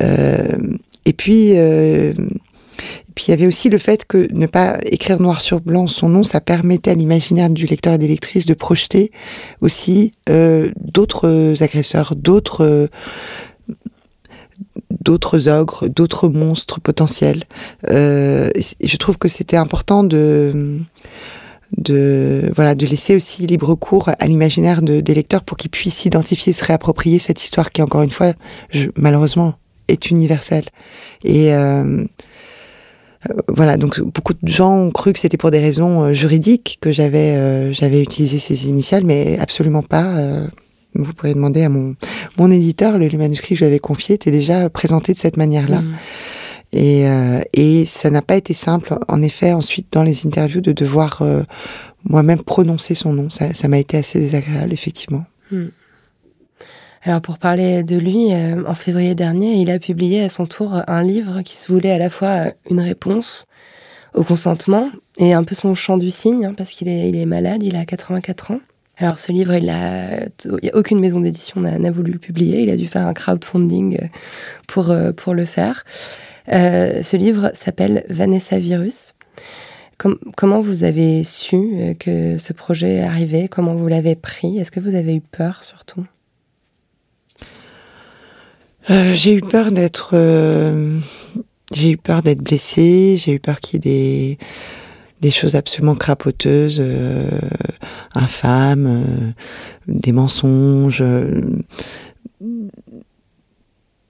Euh, 0.00 0.58
et 1.04 1.12
puis, 1.12 1.52
euh, 1.56 2.12
puis 3.14 3.26
il 3.28 3.30
y 3.30 3.34
avait 3.34 3.46
aussi 3.46 3.68
le 3.68 3.78
fait 3.78 4.04
que 4.04 4.28
ne 4.32 4.46
pas 4.46 4.78
écrire 4.84 5.20
noir 5.20 5.40
sur 5.40 5.60
blanc 5.60 5.86
son 5.86 6.08
nom, 6.08 6.22
ça 6.22 6.40
permettait 6.40 6.90
à 6.90 6.94
l'imaginaire 6.94 7.50
du 7.50 7.66
lecteur 7.66 7.94
et 7.94 7.98
des 7.98 8.08
lectrices 8.08 8.46
de 8.46 8.54
projeter 8.54 9.10
aussi 9.60 10.14
euh, 10.28 10.70
d'autres 10.76 11.54
agresseurs, 11.62 12.14
d'autres 12.16 12.88
d'autres 15.00 15.48
ogres, 15.48 15.88
d'autres 15.88 16.28
monstres 16.28 16.80
potentiels. 16.80 17.44
Je 17.88 18.96
trouve 18.96 19.16
que 19.16 19.28
c'était 19.28 19.56
important 19.56 20.04
de 20.04 20.78
de 21.76 22.50
voilà 22.54 22.74
de 22.74 22.84
laisser 22.86 23.14
aussi 23.14 23.46
libre 23.46 23.74
cours 23.74 24.10
à 24.18 24.26
l'imaginaire 24.26 24.82
de, 24.82 25.00
des 25.00 25.14
lecteurs 25.14 25.44
pour 25.44 25.56
qu'ils 25.56 25.70
puissent 25.70 25.94
s'identifier, 25.94 26.52
se 26.52 26.64
réapproprier 26.64 27.18
cette 27.18 27.42
histoire 27.42 27.70
qui 27.70 27.82
encore 27.82 28.02
une 28.02 28.10
fois, 28.10 28.32
malheureusement, 28.96 29.54
est 29.88 30.10
universelle. 30.10 30.64
Et 31.24 31.54
euh, 31.54 32.04
euh, 33.28 33.34
voilà, 33.48 33.76
donc 33.76 34.00
beaucoup 34.00 34.34
de 34.34 34.48
gens 34.48 34.74
ont 34.74 34.90
cru 34.90 35.12
que 35.12 35.18
c'était 35.18 35.36
pour 35.36 35.50
des 35.50 35.60
raisons 35.60 36.04
euh, 36.04 36.12
juridiques 36.12 36.78
que 36.80 36.92
j'avais 36.92 37.72
j'avais 37.72 38.00
utilisé 38.00 38.38
ces 38.38 38.68
initiales, 38.68 39.04
mais 39.04 39.38
absolument 39.38 39.82
pas. 39.82 40.14
Vous 40.94 41.12
pourrez 41.14 41.34
demander 41.34 41.62
à 41.62 41.68
mon 41.68 41.94
mon 42.36 42.50
éditeur, 42.50 42.98
le, 42.98 43.08
manuscrit 43.16 43.54
que 43.54 43.60
je 43.60 43.64
lui 43.64 43.68
avais 43.68 43.78
confié 43.78 44.16
était 44.16 44.32
déjà 44.32 44.68
présenté 44.70 45.12
de 45.12 45.18
cette 45.18 45.36
manière-là. 45.36 45.82
Mmh. 45.82 45.94
Et, 46.72 47.08
euh, 47.08 47.40
et 47.52 47.84
ça 47.84 48.10
n'a 48.10 48.22
pas 48.22 48.36
été 48.36 48.54
simple, 48.54 48.96
en 49.08 49.22
effet, 49.22 49.52
ensuite 49.52 49.88
dans 49.92 50.02
les 50.02 50.26
interviews, 50.26 50.60
de 50.60 50.72
devoir 50.72 51.22
euh, 51.22 51.42
moi-même 52.04 52.42
prononcer 52.42 52.94
son 52.94 53.12
nom. 53.12 53.28
Ça, 53.30 53.68
m'a 53.68 53.78
été 53.78 53.96
assez 53.96 54.20
désagréable, 54.20 54.72
effectivement. 54.72 55.24
Mmh. 55.50 55.66
Alors 57.02 57.22
pour 57.22 57.38
parler 57.38 57.82
de 57.82 57.96
lui, 57.96 58.32
euh, 58.32 58.62
en 58.66 58.74
février 58.74 59.14
dernier, 59.14 59.54
il 59.54 59.70
a 59.70 59.78
publié 59.78 60.22
à 60.22 60.28
son 60.28 60.46
tour 60.46 60.82
un 60.86 61.02
livre 61.02 61.40
qui 61.42 61.56
se 61.56 61.72
voulait 61.72 61.92
à 61.92 61.98
la 61.98 62.10
fois 62.10 62.52
une 62.68 62.80
réponse 62.80 63.46
au 64.12 64.22
consentement 64.22 64.90
et 65.16 65.32
un 65.32 65.42
peu 65.42 65.54
son 65.54 65.74
chant 65.74 65.96
du 65.96 66.10
cygne, 66.10 66.44
hein, 66.44 66.54
parce 66.54 66.72
qu'il 66.72 66.88
est, 66.88 67.26
malade, 67.26 67.62
il 67.62 67.74
a 67.74 67.86
84 67.86 68.50
ans. 68.50 68.60
Alors 68.98 69.18
ce 69.18 69.32
livre, 69.32 69.54
il 69.54 69.70
a, 69.70 70.26
aucune 70.74 71.00
maison 71.00 71.20
d'édition 71.20 71.62
n'a 71.62 71.90
voulu 71.90 72.12
le 72.12 72.18
publier. 72.18 72.62
Il 72.62 72.70
a 72.70 72.76
dû 72.76 72.86
faire 72.86 73.06
un 73.06 73.14
crowdfunding 73.14 74.10
pour 74.66 74.92
le 74.92 75.44
faire. 75.46 75.84
Euh, 76.52 77.02
ce 77.02 77.16
livre 77.16 77.50
s'appelle 77.54 78.04
Vanessa 78.08 78.58
Virus. 78.58 79.14
Com 79.98 80.16
comment 80.36 80.60
vous 80.60 80.84
avez 80.84 81.22
su 81.24 81.94
que 81.98 82.38
ce 82.38 82.52
projet 82.52 83.00
arrivait? 83.00 83.48
Comment 83.48 83.74
vous 83.74 83.86
l'avez 83.88 84.16
pris? 84.16 84.58
Est-ce 84.58 84.70
que 84.72 84.80
vous 84.80 84.94
avez 84.94 85.14
eu 85.14 85.20
peur 85.20 85.62
surtout? 85.62 86.06
Euh, 88.88 89.12
J'ai 89.14 89.34
eu 89.34 89.40
peur 89.42 89.72
d'être, 89.72 90.12
euh, 90.14 90.98
j'ai 91.72 91.90
eu 91.90 91.96
peur 91.96 92.22
d'être 92.22 92.40
blessée. 92.40 93.16
J'ai 93.18 93.34
eu 93.34 93.40
peur 93.40 93.60
qu'il 93.60 93.86
y 93.86 93.90
ait 93.90 94.38
des 95.20 95.30
choses 95.30 95.54
absolument 95.54 95.94
crapoteuses, 95.94 96.78
euh, 96.80 97.28
infâmes, 98.14 98.86
euh, 98.86 99.32
des 99.86 100.12
mensonges, 100.12 101.02
euh, 101.02 101.42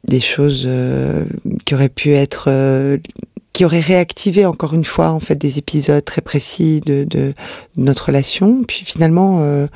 des 0.05 0.21
choses 0.21 0.65
euh, 0.67 1.25
qui 1.65 1.75
auraient 1.75 1.89
pu 1.89 2.13
être 2.13 2.45
euh, 2.49 2.99
qui 3.53 3.65
auraient 3.65 3.81
réactivé 3.81 4.47
encore 4.47 4.75
une 4.75 4.85
fois 4.85 5.11
en 5.11 5.21
fait 5.21 5.35
des 5.35 5.59
épisodes 5.59 6.05
très 6.05 6.23
précis 6.23 6.81
de, 6.81 7.05
de, 7.05 7.35
notre 7.77 8.07
relation 8.07 8.63
puis 8.67 8.83
finalement 8.85 9.41
euh, 9.43 9.67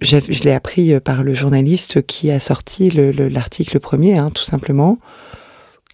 je 0.00 0.42
l'ai 0.42 0.52
appris 0.52 0.98
par 1.00 1.22
le 1.22 1.34
journaliste 1.34 2.04
qui 2.06 2.30
a 2.30 2.40
sorti 2.40 2.90
l'article 2.90 3.74
le, 3.74 3.80
premier 3.80 4.16
hein, 4.16 4.30
tout 4.34 4.44
simplement 4.44 4.98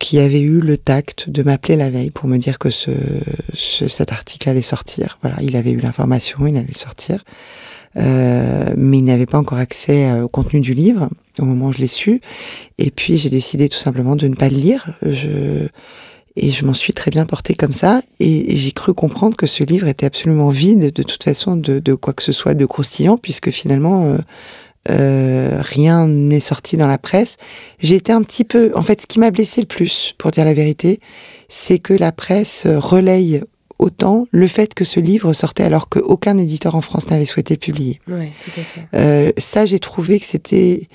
qui 0.01 0.19
avait 0.19 0.41
eu 0.41 0.61
le 0.61 0.77
tact 0.77 1.29
de 1.29 1.43
m'appeler 1.43 1.77
la 1.77 1.91
veille 1.91 2.11
pour 2.11 2.29
me 2.29 2.39
dire 2.39 2.59
que 2.59 2.71
ce, 2.71 2.91
ce, 3.55 3.89
cet 3.89 4.11
article 4.11 4.49
allait 4.49 4.61
sortir. 4.61 5.19
Voilà, 5.23 5.37
il 5.41 5.55
avait 5.55 5.71
eu 5.71 5.79
l'information, 5.79 6.47
il 6.47 6.57
allait 6.57 6.75
sortir. 6.75 7.25
Euh, 7.97 8.75
mais 8.77 8.99
il 8.99 9.05
n'avait 9.05 9.25
pas 9.25 9.39
encore 9.39 9.59
accès 9.59 10.21
au 10.21 10.29
contenu 10.29 10.61
du 10.61 10.75
livre 10.75 11.09
au 11.39 11.45
moment 11.45 11.67
où 11.69 11.73
je 11.73 11.79
l'ai 11.79 11.89
su. 11.89 12.21
Et 12.79 12.91
puis 12.91 13.19
j'ai 13.19 13.31
décidé 13.31 13.69
tout 13.69 13.79
simplement 13.79 14.17
de 14.17 14.29
ne 14.29 14.35
pas 14.35 14.49
le 14.49 14.57
lire. 14.57 14.95
Je... 15.03 15.69
Et 16.37 16.51
je 16.51 16.65
m'en 16.65 16.75
suis 16.75 16.93
très 16.93 17.13
bien 17.13 17.27
portée 17.27 17.55
comme 17.55 17.71
ça. 17.71 18.03
Et, 18.19 18.53
et 18.53 18.57
j'ai 18.57 18.73
cru 18.73 18.93
comprendre 18.93 19.37
que 19.37 19.47
ce 19.47 19.63
livre 19.63 19.87
était 19.87 20.07
absolument 20.07 20.49
vide 20.49 20.93
de 20.93 21.03
toute 21.05 21.23
façon 21.23 21.57
de, 21.57 21.79
de 21.79 21.95
quoi 21.95 22.13
que 22.13 22.25
ce 22.25 22.33
soit 22.33 22.55
de 22.55 22.67
croustillant, 22.67 23.17
puisque 23.19 23.51
finalement 23.51 24.07
euh, 24.07 24.19
euh, 24.91 25.59
rien 25.61 26.09
n'est 26.09 26.41
sorti 26.41 26.77
dans 26.77 26.89
la 26.89 26.99
presse. 26.99 27.37
J'ai 27.79 27.95
été 27.95 28.11
un 28.11 28.23
petit 28.23 28.43
peu, 28.43 28.73
en 28.75 28.83
fait, 28.83 29.01
ce 29.01 29.07
qui 29.07 29.21
m'a 29.21 29.31
blessé 29.31 29.61
le 29.61 29.69
plus, 29.69 30.15
pour 30.19 30.33
dire 30.33 30.45
la 30.45 30.55
vérité, 30.55 30.99
c'est 31.49 31.79
que 31.79 31.95
la 31.95 32.11
presse 32.11 32.67
relaye 32.67 33.43
autant 33.79 34.27
le 34.31 34.47
fait 34.47 34.75
que 34.75 34.85
ce 34.85 34.99
livre 34.99 35.33
sortait 35.35 35.63
alors 35.63 35.89
qu'aucun 35.89 36.37
éditeur 36.39 36.75
en 36.75 36.81
France 36.81 37.09
n'avait 37.11 37.25
souhaité 37.25 37.55
le 37.55 37.61
publier. 37.61 38.01
Ouais, 38.09 38.33
tout 38.45 38.61
à 38.61 38.63
fait. 38.65 38.87
Euh, 38.95 39.33
ça, 39.39 39.67
j'ai 39.67 39.79
trouvé 39.79 40.19
que 40.19 40.27
c'était, 40.27 40.89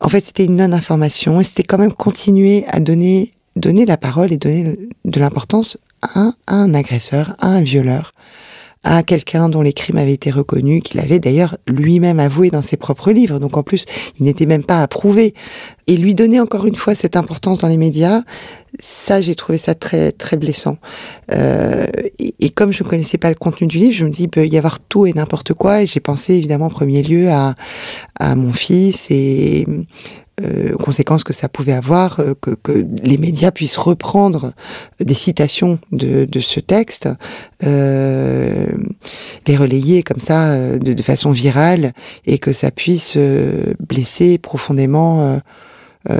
en 0.00 0.08
fait, 0.08 0.20
c'était 0.20 0.44
une 0.44 0.56
non-information 0.56 1.40
et 1.40 1.44
c'était 1.44 1.64
quand 1.64 1.78
même 1.78 1.92
continuer 1.92 2.64
à 2.68 2.80
donner, 2.80 3.32
donner 3.56 3.86
la 3.86 3.96
parole 3.96 4.32
et 4.32 4.36
donner 4.36 4.78
de 5.04 5.20
l'importance 5.20 5.78
à, 6.02 6.32
à 6.46 6.54
un 6.54 6.74
agresseur, 6.74 7.34
à 7.40 7.48
un 7.48 7.62
violeur 7.62 8.12
à 8.84 9.02
quelqu'un 9.02 9.48
dont 9.48 9.62
les 9.62 9.72
crimes 9.72 9.96
avaient 9.96 10.12
été 10.12 10.30
reconnus, 10.30 10.82
qu'il 10.84 11.00
avait 11.00 11.18
d'ailleurs 11.18 11.56
lui-même 11.66 12.20
avoué 12.20 12.50
dans 12.50 12.62
ses 12.62 12.76
propres 12.76 13.10
livres. 13.10 13.38
Donc 13.40 13.56
en 13.56 13.62
plus, 13.62 13.84
il 14.18 14.24
n'était 14.24 14.46
même 14.46 14.64
pas 14.64 14.82
approuvé. 14.82 15.34
Et 15.88 15.96
lui 15.96 16.14
donner 16.14 16.40
encore 16.40 16.66
une 16.66 16.76
fois 16.76 16.94
cette 16.94 17.16
importance 17.16 17.60
dans 17.60 17.68
les 17.68 17.76
médias, 17.76 18.22
ça, 18.78 19.20
j'ai 19.20 19.34
trouvé 19.34 19.58
ça 19.58 19.74
très 19.74 20.12
très 20.12 20.36
blessant. 20.36 20.78
Euh, 21.32 21.86
et, 22.18 22.50
comme 22.50 22.72
je 22.72 22.84
ne 22.84 22.88
connaissais 22.88 23.18
pas 23.18 23.28
le 23.28 23.34
contenu 23.34 23.66
du 23.66 23.78
livre, 23.78 23.92
je 23.92 24.04
me 24.04 24.10
dis 24.10 24.24
il 24.24 24.28
peut 24.28 24.46
y 24.46 24.58
avoir 24.58 24.80
tout 24.80 25.06
et 25.06 25.12
n'importe 25.12 25.52
quoi. 25.54 25.82
Et 25.82 25.86
j'ai 25.86 26.00
pensé 26.00 26.34
évidemment 26.34 26.66
en 26.66 26.70
premier 26.70 27.02
lieu 27.02 27.30
à, 27.30 27.54
à 28.18 28.34
mon 28.36 28.52
fils 28.52 29.10
et 29.10 29.66
euh, 30.42 30.76
conséquences 30.76 31.24
que 31.24 31.32
ça 31.32 31.48
pouvait 31.48 31.72
avoir, 31.72 32.20
euh, 32.20 32.34
que, 32.38 32.50
que, 32.50 32.84
les 33.02 33.16
médias 33.16 33.50
puissent 33.50 33.78
reprendre 33.78 34.52
des 35.00 35.14
citations 35.14 35.78
de, 35.92 36.26
de 36.26 36.40
ce 36.40 36.60
texte, 36.60 37.08
euh, 37.64 38.66
les 39.46 39.56
relayer 39.56 40.02
comme 40.02 40.18
ça 40.18 40.50
euh, 40.50 40.78
de, 40.78 40.92
de, 40.92 41.02
façon 41.02 41.30
virale 41.30 41.94
et 42.26 42.38
que 42.38 42.52
ça 42.52 42.70
puisse 42.70 43.14
euh, 43.16 43.72
blesser 43.80 44.36
profondément 44.36 45.40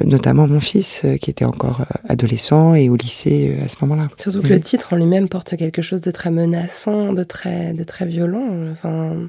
notamment 0.05 0.49
mon 0.49 0.59
fils 0.59 1.07
qui 1.21 1.31
était 1.31 1.45
encore 1.45 1.83
adolescent 2.09 2.75
et 2.75 2.89
au 2.89 2.97
lycée 2.97 3.57
à 3.65 3.69
ce 3.69 3.77
moment-là. 3.83 4.09
Surtout 4.19 4.43
que 4.43 4.49
le 4.49 4.59
titre 4.59 4.95
en 4.95 4.97
lui-même 4.97 5.29
porte 5.29 5.57
quelque 5.57 5.81
chose 5.81 6.01
de 6.01 6.11
très 6.11 6.33
menaçant, 6.33 7.13
de 7.13 7.23
très, 7.23 7.73
de 7.73 7.85
très 7.85 8.05
violent. 8.05 8.49
Enfin... 8.73 9.29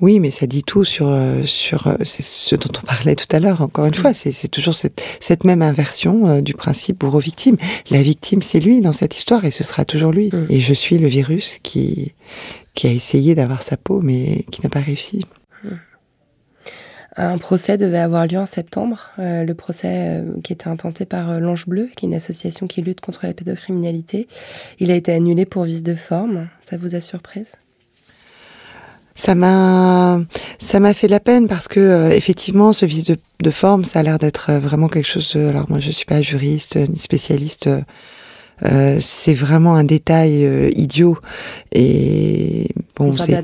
Oui, 0.00 0.20
mais 0.20 0.30
ça 0.30 0.46
dit 0.46 0.62
tout 0.62 0.84
sur 0.84 1.12
sur 1.44 1.96
c'est 2.04 2.22
ce 2.22 2.54
dont 2.54 2.70
on 2.80 2.86
parlait 2.86 3.16
tout 3.16 3.26
à 3.34 3.40
l'heure. 3.40 3.62
Encore 3.62 3.86
une 3.86 3.94
fois, 3.94 4.14
c'est 4.14 4.48
toujours 4.48 4.74
cette, 4.74 5.02
cette 5.20 5.44
même 5.44 5.62
inversion 5.62 6.28
euh, 6.28 6.40
du 6.40 6.54
principe 6.54 7.00
bourreau-victime. 7.00 7.56
La 7.90 8.02
victime, 8.02 8.42
c'est 8.42 8.60
lui 8.60 8.80
dans 8.80 8.92
cette 8.92 9.16
histoire 9.16 9.44
et 9.44 9.50
ce 9.50 9.64
sera 9.64 9.84
toujours 9.84 10.12
lui. 10.12 10.30
Mm. 10.32 10.46
Et 10.50 10.60
je 10.60 10.72
suis 10.72 10.98
le 10.98 11.08
virus 11.08 11.58
qui 11.62 12.14
qui 12.74 12.86
a 12.86 12.92
essayé 12.92 13.34
d'avoir 13.34 13.62
sa 13.62 13.76
peau, 13.76 14.00
mais 14.00 14.44
qui 14.52 14.62
n'a 14.62 14.68
pas 14.68 14.80
réussi. 14.80 15.24
Mm. 15.64 15.68
Un 17.20 17.38
procès 17.38 17.76
devait 17.76 17.98
avoir 17.98 18.28
lieu 18.28 18.38
en 18.38 18.46
septembre, 18.46 19.10
euh, 19.18 19.42
le 19.42 19.54
procès 19.54 20.20
euh, 20.20 20.40
qui 20.44 20.52
était 20.52 20.68
intenté 20.68 21.04
par 21.04 21.30
euh, 21.30 21.40
l'Ange 21.40 21.66
Bleu, 21.66 21.90
qui 21.96 22.06
est 22.06 22.08
une 22.08 22.14
association 22.14 22.68
qui 22.68 22.80
lutte 22.80 23.00
contre 23.00 23.26
la 23.26 23.34
pédocriminalité. 23.34 24.28
Il 24.78 24.92
a 24.92 24.94
été 24.94 25.12
annulé 25.12 25.44
pour 25.44 25.64
vice 25.64 25.82
de 25.82 25.96
forme. 25.96 26.48
Ça 26.62 26.76
vous 26.76 26.94
a 26.94 27.00
surprise? 27.00 27.56
Ça 29.18 29.34
m'a 29.34 30.20
ça 30.60 30.78
m'a 30.78 30.94
fait 30.94 31.08
de 31.08 31.12
la 31.12 31.20
peine 31.20 31.48
parce 31.48 31.66
que 31.66 31.80
euh, 31.80 32.10
effectivement 32.10 32.72
ce 32.72 32.86
vice 32.86 33.04
de, 33.04 33.16
de 33.42 33.50
forme 33.50 33.84
ça 33.84 33.98
a 33.98 34.02
l'air 34.04 34.18
d'être 34.18 34.52
vraiment 34.52 34.88
quelque 34.88 35.08
chose 35.08 35.32
de, 35.34 35.48
alors 35.48 35.68
moi 35.68 35.80
je 35.80 35.90
suis 35.90 36.06
pas 36.06 36.22
juriste 36.22 36.76
ni 36.76 36.98
spécialiste 36.98 37.68
euh, 38.64 38.98
c'est 39.00 39.34
vraiment 39.34 39.76
un 39.76 39.84
détail 39.84 40.44
euh, 40.44 40.70
idiot. 40.74 41.16
Et 41.72 42.68
bon 42.96 43.12
c'est 43.12 43.40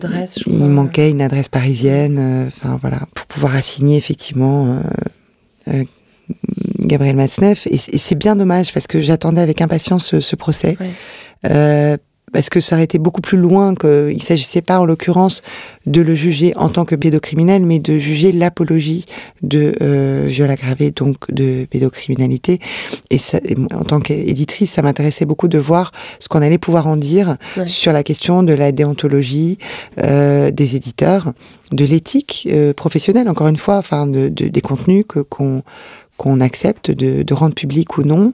il 0.46 0.66
manquait 0.66 1.10
une 1.10 1.22
adresse 1.22 1.48
parisienne 1.48 2.48
enfin 2.48 2.78
voilà 2.80 3.00
pour 3.14 3.26
pouvoir 3.26 3.56
assigner 3.56 3.96
effectivement 3.96 4.80
Gabriel 6.78 7.16
Matzneff, 7.16 7.66
et, 7.66 7.78
c'est 7.78 8.14
bien 8.14 8.36
dommage 8.36 8.72
parce 8.72 8.86
que 8.86 9.00
j'attendais 9.00 9.40
avec 9.40 9.60
impatience 9.60 10.18
ce, 10.20 10.36
procès. 10.36 10.76
Ouais 10.80 11.98
parce 12.32 12.48
que 12.48 12.60
ça 12.60 12.76
aurait 12.76 12.84
été 12.84 12.98
beaucoup 12.98 13.20
plus 13.20 13.38
loin 13.38 13.74
qu'il 13.74 14.22
s'agissait 14.22 14.62
pas 14.62 14.78
en 14.80 14.84
l'occurrence 14.84 15.42
de 15.86 16.00
le 16.00 16.14
juger 16.14 16.52
en 16.56 16.68
tant 16.68 16.84
que 16.84 16.94
pédocriminel, 16.94 17.64
mais 17.64 17.78
de 17.78 17.98
juger 17.98 18.32
l'apologie 18.32 19.04
de 19.42 19.74
euh, 19.82 20.24
viol 20.28 20.50
aggravé, 20.50 20.90
donc 20.90 21.30
de 21.30 21.66
pédocriminalité. 21.70 22.58
Et, 23.10 23.18
ça, 23.18 23.38
en 23.72 23.84
tant 23.84 24.00
qu'éditrice, 24.00 24.72
ça 24.72 24.82
m'intéressait 24.82 25.26
beaucoup 25.26 25.48
de 25.48 25.58
voir 25.58 25.92
ce 26.18 26.28
qu'on 26.28 26.42
allait 26.42 26.58
pouvoir 26.58 26.86
en 26.86 26.96
dire 26.96 27.36
sur 27.66 27.92
la 27.92 28.02
question 28.02 28.42
de 28.42 28.52
la 28.52 28.72
déontologie 28.72 29.58
euh, 30.02 30.50
des 30.50 30.76
éditeurs, 30.76 31.32
de 31.72 31.84
l'éthique 31.84 32.48
euh, 32.50 32.72
professionnelle, 32.72 33.28
encore 33.28 33.48
une 33.48 33.56
fois, 33.56 33.76
enfin 33.76 34.06
de, 34.06 34.28
de 34.28 34.48
des 34.48 34.60
contenus 34.60 35.04
que 35.08 35.20
qu'on 35.20 35.62
qu'on 36.16 36.40
accepte 36.40 36.90
de, 36.90 37.34
rendre 37.34 37.54
public 37.54 37.98
ou 37.98 38.02
non, 38.02 38.32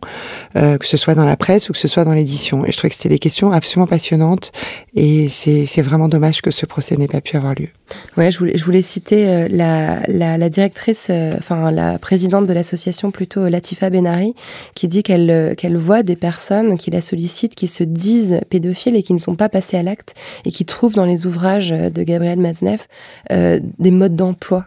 euh, 0.56 0.76
que 0.76 0.86
ce 0.86 0.98
soit 0.98 1.14
dans 1.14 1.24
la 1.24 1.36
presse 1.36 1.70
ou 1.70 1.72
que 1.72 1.78
ce 1.78 1.88
soit 1.88 2.04
dans 2.04 2.12
l'édition. 2.12 2.66
Et 2.66 2.72
je 2.72 2.76
trouvais 2.76 2.90
que 2.90 2.94
c'était 2.94 3.08
des 3.08 3.18
questions 3.18 3.50
absolument 3.50 3.86
passionnantes 3.86 4.52
et 4.94 5.28
c'est 5.28 5.82
vraiment 5.82 6.08
dommage 6.08 6.42
que 6.42 6.50
ce 6.50 6.66
procès 6.66 6.96
n'ait 6.96 7.08
pas 7.08 7.22
pu 7.22 7.36
avoir 7.36 7.54
lieu. 7.54 7.68
Ouais, 8.16 8.30
je 8.30 8.38
voulais, 8.38 8.56
je 8.56 8.64
voulais 8.64 8.82
citer 8.82 9.28
euh, 9.28 9.48
la, 9.50 10.00
la, 10.06 10.48
directrice, 10.50 11.06
euh, 11.08 11.34
enfin 11.38 11.70
la 11.70 11.98
présidente 11.98 12.46
de 12.46 12.52
l'association 12.52 13.10
plutôt, 13.10 13.48
Latifa 13.48 13.88
Benari, 13.88 14.34
qui 14.74 14.86
dit 14.86 15.02
qu'elle 15.02 15.54
qu'elle 15.56 15.76
voit 15.76 16.02
des 16.02 16.16
personnes 16.16 16.76
qui 16.76 16.90
la 16.90 17.00
sollicitent, 17.00 17.54
qui 17.54 17.66
se 17.66 17.82
disent 17.82 18.40
pédophiles 18.50 18.96
et 18.96 19.02
qui 19.02 19.14
ne 19.14 19.18
sont 19.18 19.36
pas 19.36 19.48
passées 19.48 19.78
à 19.78 19.82
l'acte 19.82 20.14
et 20.44 20.50
qui 20.50 20.66
trouvent 20.66 20.94
dans 20.94 21.06
les 21.06 21.26
ouvrages 21.26 21.70
de 21.70 22.02
Gabriel 22.02 22.38
Matzneff 22.38 22.88
des 23.30 23.90
modes 23.90 24.16
d'emploi 24.16 24.50
euh, 24.50 24.64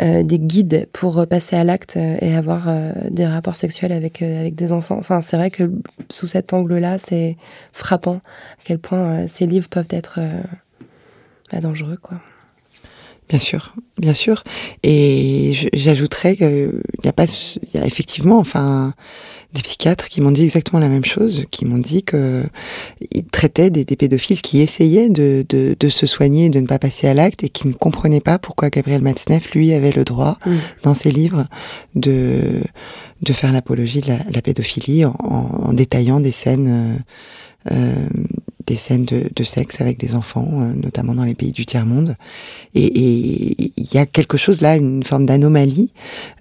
des 0.00 0.38
guides 0.38 0.88
pour 0.92 1.26
passer 1.26 1.56
à 1.56 1.64
l'acte 1.64 1.96
euh, 1.96 2.16
et 2.20 2.34
avoir 2.34 2.68
euh, 2.68 2.92
des 3.10 3.26
rapports 3.26 3.56
sexuels 3.56 3.92
avec, 3.92 4.22
avec 4.22 4.54
des 4.54 4.72
enfants. 4.72 4.96
Enfin, 4.98 5.20
c'est 5.20 5.36
vrai 5.36 5.50
que 5.50 5.70
sous 6.10 6.26
cet 6.26 6.52
angle-là, 6.52 6.98
c'est 6.98 7.36
frappant 7.72 8.16
à 8.16 8.62
quel 8.64 8.78
point 8.78 9.26
ces 9.26 9.46
livres 9.46 9.68
peuvent 9.68 9.88
être 9.90 10.20
bah, 11.52 11.60
dangereux, 11.60 11.98
quoi. 12.00 12.20
Bien 13.28 13.38
sûr, 13.38 13.74
bien 13.98 14.12
sûr. 14.12 14.44
Et 14.82 15.70
j'ajouterais 15.72 16.36
qu'il 16.36 16.82
n'y 17.02 17.08
a 17.08 17.12
pas, 17.12 17.24
y 17.72 17.78
a 17.78 17.86
effectivement, 17.86 18.38
enfin, 18.38 18.94
des 19.52 19.62
psychiatres 19.62 20.08
qui 20.08 20.20
m'ont 20.20 20.30
dit 20.30 20.44
exactement 20.44 20.80
la 20.80 20.88
même 20.88 21.04
chose, 21.04 21.44
qui 21.50 21.64
m'ont 21.64 21.78
dit 21.78 22.02
que 22.02 22.46
ils 23.10 23.24
traitaient 23.24 23.70
des, 23.70 23.84
pédophiles 23.84 24.40
qui 24.40 24.60
essayaient 24.60 25.10
de, 25.10 25.44
de, 25.48 25.76
de, 25.78 25.88
se 25.88 26.06
soigner, 26.06 26.48
de 26.48 26.60
ne 26.60 26.66
pas 26.66 26.78
passer 26.78 27.06
à 27.06 27.14
l'acte 27.14 27.44
et 27.44 27.48
qui 27.48 27.68
ne 27.68 27.72
comprenaient 27.72 28.20
pas 28.20 28.38
pourquoi 28.38 28.70
Gabriel 28.70 29.02
Matzneff, 29.02 29.52
lui, 29.52 29.72
avait 29.72 29.92
le 29.92 30.04
droit, 30.04 30.38
mm. 30.46 30.50
dans 30.82 30.94
ses 30.94 31.10
livres, 31.10 31.46
de, 31.94 32.62
de 33.20 33.32
faire 33.32 33.52
l'apologie 33.52 34.00
de 34.00 34.08
la, 34.08 34.42
pédophilie 34.42 35.04
en, 35.04 35.14
en, 35.18 35.72
détaillant 35.72 36.20
des 36.20 36.32
scènes. 36.32 36.98
Euh, 37.70 37.72
euh 37.72 38.08
des 38.66 38.76
scènes 38.76 39.04
de, 39.04 39.44
sexe 39.44 39.80
avec 39.80 39.98
des 39.98 40.14
enfants, 40.14 40.48
euh, 40.52 40.72
notamment 40.74 41.14
dans 41.14 41.24
les 41.24 41.34
pays 41.34 41.52
du 41.52 41.66
tiers-monde. 41.66 42.16
Et 42.74 43.72
il 43.76 43.94
y 43.94 43.98
a 43.98 44.06
quelque 44.06 44.36
chose 44.36 44.60
là, 44.60 44.76
une 44.76 45.02
forme 45.02 45.26
d'anomalie 45.26 45.92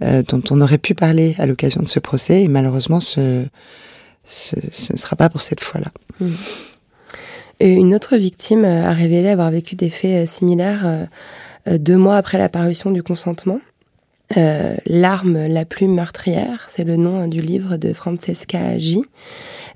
euh, 0.03 0.23
dont 0.23 0.41
on 0.49 0.61
aurait 0.61 0.77
pu 0.77 0.93
parler 0.93 1.35
à 1.37 1.45
l'occasion 1.45 1.81
de 1.81 1.87
ce 1.87 1.99
procès, 1.99 2.43
et 2.43 2.47
malheureusement, 2.47 2.99
ce, 2.99 3.19
ne 3.41 4.97
sera 4.97 5.15
pas 5.15 5.29
pour 5.29 5.41
cette 5.41 5.61
fois-là. 5.61 5.91
Une 7.59 7.93
autre 7.93 8.17
victime 8.17 8.65
a 8.65 8.93
révélé 8.93 9.29
avoir 9.29 9.51
vécu 9.51 9.75
des 9.75 9.89
faits 9.89 10.23
euh, 10.23 10.31
similaires 10.31 11.07
deux 11.67 11.97
mois 11.97 12.17
après 12.17 12.39
la 12.39 12.49
parution 12.49 12.89
du 12.89 13.03
consentement. 13.03 13.59
L'arme 14.35 15.47
la 15.47 15.65
plus 15.65 15.87
meurtrière, 15.87 16.67
c'est 16.69 16.83
le 16.83 16.95
nom 16.95 17.27
du 17.27 17.41
livre 17.41 17.77
de 17.77 17.93
Francesca 17.93 18.77
J. 18.77 19.03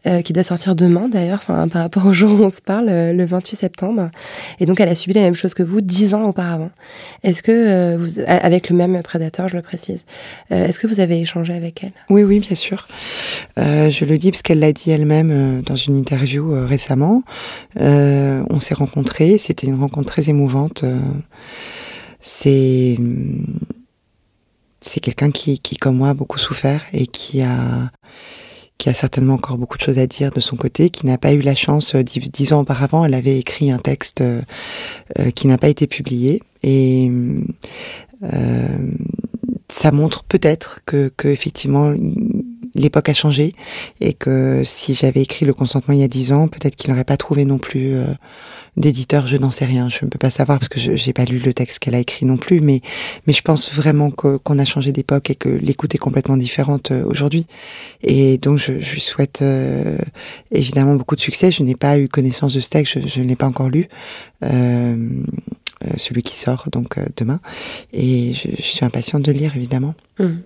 Euh, 0.08 0.22
qui 0.22 0.34
doit 0.34 0.44
sortir 0.44 0.76
demain 0.76 1.10
d'ailleurs, 1.10 1.40
enfin 1.42 1.68
par 1.68 1.82
rapport 1.82 2.06
au 2.06 2.14
jour 2.14 2.40
où 2.40 2.44
on 2.44 2.50
se 2.50 2.62
parle, 2.62 2.90
euh, 2.90 3.12
le 3.12 3.26
28 3.26 3.56
septembre. 3.56 4.12
Et 4.60 4.68
donc 4.68 4.80
elle 4.80 4.90
a 4.90 4.94
subi 4.94 5.16
la 5.16 5.22
même 5.22 5.34
chose 5.34 5.56
que 5.56 5.64
vous 5.64 5.82
dix 5.82 6.14
ans 6.14 6.26
auparavant. 6.26 6.70
Est-ce 7.24 7.42
que 7.42 7.52
euh, 7.52 7.98
vous, 7.98 8.22
avec 8.28 8.70
le 8.70 8.76
même 8.76 9.02
prédateur, 9.02 9.48
je 9.48 9.56
le 9.56 9.64
précise, 9.64 10.06
est-ce 10.52 10.78
que 10.78 10.86
vous 10.86 11.00
avez 11.00 11.20
échangé 11.20 11.54
avec 11.54 11.84
elle? 11.84 11.94
Oui, 12.12 12.22
oui, 12.22 12.40
bien 12.40 12.56
sûr. 12.56 12.88
je 13.58 14.06
le 14.06 14.18
dis 14.20 14.30
parce 14.30 14.44
qu'elle 14.44 14.60
l'a 14.60 14.74
dit 14.74 14.92
elle-même 14.92 15.64
dans 15.64 15.76
une 15.76 15.96
interview 15.96 16.54
récemment. 16.68 17.24
on 17.80 18.60
s'est 18.60 18.76
rencontrés, 18.76 19.40
c'était 19.40 19.66
une 19.66 19.80
rencontre 19.80 20.08
très 20.08 20.30
émouvante. 20.30 20.86
c'est 22.20 22.98
c'est 24.88 25.00
quelqu'un 25.00 25.32
qui, 25.32 25.60
comme 25.78 25.98
moi, 25.98 26.10
a 26.10 26.14
beaucoup 26.14 26.40
souffert 26.40 26.82
et 26.94 27.08
qui 27.08 27.42
a 27.42 27.92
qui 28.78 28.90
a 28.90 28.94
certainement 28.94 29.36
encore 29.36 29.58
beaucoup 29.58 29.78
de 29.78 29.84
choses 29.84 30.00
à 30.00 30.06
dire 30.06 30.32
de 30.32 30.42
son 30.42 30.58
côté, 30.58 30.90
qui 30.90 31.06
n'a 31.06 31.18
pas 31.18 31.32
eu 31.32 31.40
la 31.40 31.56
chance, 31.56 31.96
euh, 31.96 32.04
dix 32.04 32.52
ans 32.52 32.60
auparavant, 32.60 33.06
elle 33.06 33.14
avait 33.14 33.40
écrit 33.40 33.72
un 33.72 33.78
texte 33.78 34.20
euh, 34.20 34.42
euh, 35.18 35.32
qui 35.32 35.48
n'a 35.48 35.58
pas 35.58 35.70
été 35.70 35.88
publié. 35.88 36.42
Et 36.62 37.10
ça 39.70 39.92
montre 39.92 40.24
peut-être 40.24 40.82
que, 40.86 41.12
que 41.16 41.28
effectivement 41.28 41.94
l'époque 42.76 43.10
a 43.10 43.14
changé 43.14 43.56
et 44.02 44.14
que 44.14 44.64
si 44.66 44.94
j'avais 44.94 45.22
écrit 45.22 45.46
le 45.46 45.54
consentement 45.54 45.94
il 45.94 46.02
y 46.02 46.04
a 46.04 46.08
dix 46.08 46.32
ans, 46.32 46.48
peut-être 46.48 46.76
qu'il 46.76 46.92
n'aurait 46.92 47.04
pas 47.04 47.18
trouvé 47.18 47.46
non 47.46 47.58
plus 47.58 47.96
d'éditeur, 48.78 49.26
je 49.28 49.38
n'en 49.38 49.52
sais 49.52 49.66
rien, 49.66 49.90
je 49.90 50.04
ne 50.04 50.10
peux 50.10 50.18
pas 50.18 50.30
savoir 50.30 50.60
parce 50.60 50.70
que 50.70 50.80
je 50.80 50.92
n'ai 50.92 51.14
pas 51.14 51.26
lu 51.26 51.40
le 51.40 51.54
texte 51.54 51.80
qu'elle 51.80 51.96
a 51.96 52.00
écrit 52.00 52.26
non 52.26 52.38
plus, 52.38 52.60
mais, 52.60 52.82
je 53.28 53.42
pense 53.42 53.74
vraiment 53.74 54.12
qu'on 54.12 54.60
a 54.60 54.66
changé 54.66 54.92
d'époque 54.92 55.30
et 55.30 55.36
que 55.36 55.50
l'écoute 55.50 55.96
est 55.96 56.00
complètement 56.00 56.38
différente 56.38 56.92
euh, 56.92 57.06
aujourd'hui. 57.06 57.48
Et 58.02 58.38
donc 58.38 58.58
je, 58.58 58.72
lui 58.72 59.02
souhaite 59.02 59.42
euh, 59.42 59.98
évidemment 60.52 60.96
beaucoup 60.96 61.16
de 61.16 61.22
succès. 61.22 61.52
Je 61.52 61.64
n'ai 61.64 61.76
pas 61.76 62.00
eu 62.00 62.08
connaissance 62.08 62.54
de 62.54 62.60
ce 62.60 62.70
texte, 62.70 63.08
je, 63.08 63.20
ne 63.20 63.26
l'ai 63.26 63.36
pas 63.36 63.48
encore 63.48 63.70
lu. 63.70 63.88
Euh, 64.44 64.96
celui 65.98 66.24
qui 66.24 66.36
sort 66.36 66.66
donc 66.72 66.98
demain 67.16 67.40
et 67.94 68.34
je, 68.34 68.62
suis 68.62 68.84
impatiente 68.84 69.24
de 69.24 69.32
lire 69.32 69.56
évidemment. 69.56 69.94
Mmh. 70.20 70.38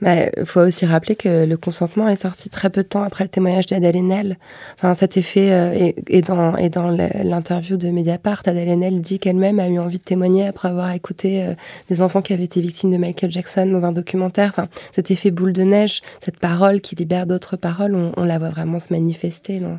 Il 0.00 0.04
bah, 0.04 0.44
faut 0.44 0.60
aussi 0.60 0.84
rappeler 0.84 1.16
que 1.16 1.44
le 1.46 1.56
consentement 1.56 2.08
est 2.08 2.16
sorti 2.16 2.50
très 2.50 2.68
peu 2.68 2.82
de 2.82 2.88
temps 2.88 3.02
après 3.02 3.24
le 3.24 3.30
témoignage 3.30 3.66
d'Adèle 3.66 3.96
Haenel. 3.96 4.38
Enfin, 4.76 4.94
cet 4.94 5.16
effet, 5.16 5.50
euh, 5.52 5.92
et, 6.08 6.22
dans, 6.22 6.52
dans 6.68 6.88
l'interview 6.88 7.76
de 7.76 7.88
Mediapart, 7.88 8.42
Adèle 8.44 8.68
Haenel 8.68 9.00
dit 9.00 9.18
qu'elle-même 9.18 9.60
a 9.60 9.68
eu 9.68 9.78
envie 9.78 9.98
de 9.98 10.04
témoigner 10.04 10.46
après 10.46 10.68
avoir 10.68 10.90
écouté 10.92 11.42
euh, 11.42 11.54
des 11.88 12.02
enfants 12.02 12.20
qui 12.20 12.32
avaient 12.32 12.44
été 12.44 12.60
victimes 12.60 12.90
de 12.90 12.98
Michael 12.98 13.30
Jackson 13.30 13.66
dans 13.66 13.84
un 13.84 13.92
documentaire. 13.92 14.50
Enfin, 14.50 14.68
cet 14.92 15.10
effet 15.10 15.30
boule 15.30 15.52
de 15.52 15.62
neige, 15.62 16.02
cette 16.20 16.38
parole 16.38 16.80
qui 16.80 16.96
libère 16.96 17.26
d'autres 17.26 17.56
paroles, 17.56 17.94
on, 18.16 18.24
la 18.24 18.38
voit 18.38 18.50
vraiment 18.50 18.78
se 18.78 18.92
manifester 18.92 19.60
dans, 19.60 19.78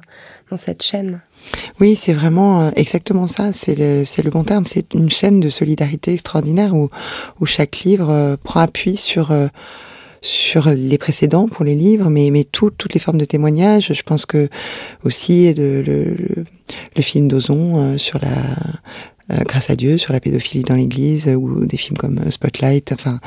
dans 0.50 0.58
cette 0.58 0.82
chaîne. 0.82 1.22
Oui, 1.80 1.96
c'est 1.96 2.14
vraiment 2.14 2.62
euh, 2.62 2.72
exactement 2.76 3.28
ça. 3.28 3.54
C'est 3.54 3.76
le, 3.76 4.04
le 4.24 4.30
bon 4.30 4.44
terme. 4.44 4.66
C'est 4.66 4.94
une 4.94 5.10
chaîne 5.10 5.40
de 5.40 5.50
solidarité 5.50 6.14
extraordinaire 6.14 6.74
où, 6.76 6.90
chaque 7.46 7.78
livre 7.80 8.38
prend 8.44 8.62
appui 8.62 8.98
sur 8.98 9.32
sur 10.26 10.70
les 10.70 10.98
précédents 10.98 11.48
pour 11.48 11.64
les 11.64 11.76
livres, 11.76 12.10
mais, 12.10 12.30
mais 12.32 12.44
toutes 12.44 12.94
les 12.94 13.00
formes 13.00 13.18
de 13.18 13.26
témoignages. 13.26 13.94
Je 13.94 14.04
pense 14.04 14.26
que 14.26 14.50
aussi 15.04 15.54
le, 15.54 16.46
film 17.00 17.28
d'Ozon 17.28 17.78
euh, 17.78 17.98
sur 17.98 18.20
la 18.20 18.36
euh, 19.32 19.44
grâce 19.48 19.70
à 19.70 19.76
Dieu 19.76 19.98
sur 19.98 20.14
la 20.14 20.20
pédophilie 20.20 20.64
dans 20.64 20.76
l'Église 20.76 21.28
ou 21.28 21.66
des 21.66 21.78
films 21.78 21.98
comme 21.98 22.20
euh, 22.20 22.32
Spotlight. 22.32 22.92
Enfin, 22.92 23.20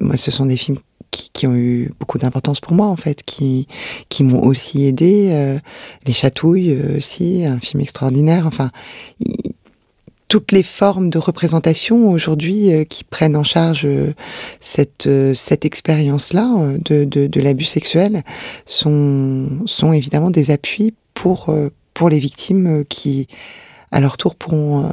moi, 0.00 0.16
ce 0.16 0.30
sont 0.30 0.46
des 0.46 0.56
films 0.56 0.78
qui, 1.10 1.30
qui 1.32 1.46
ont 1.46 1.54
eu 1.54 1.92
beaucoup 1.98 2.18
d'importance 2.18 2.60
pour 2.60 2.72
moi 2.72 2.86
en 2.86 2.96
fait, 2.96 3.22
qui 3.22 3.68
qui 4.08 4.24
m'ont 4.24 4.42
aussi 4.42 4.84
aidé. 4.84 5.58
les 6.04 6.12
Chatouilles 6.12 6.76
aussi, 6.96 7.44
un 7.44 7.58
film 7.58 7.80
extraordinaire. 7.80 8.46
Enfin, 8.46 8.70
toutes 10.28 10.52
les 10.52 10.62
formes 10.62 11.10
de 11.10 11.18
représentation 11.18 12.10
aujourd'hui 12.10 12.72
euh, 12.72 12.84
qui 12.84 13.04
prennent 13.04 13.36
en 13.36 13.44
charge 13.44 13.82
euh, 13.84 14.12
cette, 14.60 15.06
euh, 15.06 15.34
cette 15.34 15.64
expérience-là 15.64 16.76
de, 16.84 17.04
de, 17.04 17.26
de 17.26 17.40
l'abus 17.40 17.64
sexuel 17.64 18.22
sont, 18.64 19.48
sont 19.66 19.92
évidemment 19.92 20.30
des 20.30 20.50
appuis 20.50 20.94
pour, 21.14 21.54
pour 21.94 22.10
les 22.10 22.18
victimes 22.18 22.84
qui, 22.84 23.26
à 23.90 24.00
leur 24.00 24.18
tour, 24.18 24.34
pourront 24.34 24.90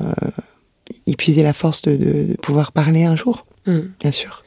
épuiser 1.08 1.44
la 1.44 1.54
force 1.54 1.82
de, 1.82 1.96
de, 1.96 2.36
pouvoir 2.42 2.72
parler 2.72 3.04
un 3.04 3.16
jour, 3.16 3.46
mmh. 3.66 3.80
bien 4.00 4.12
sûr. 4.12 4.44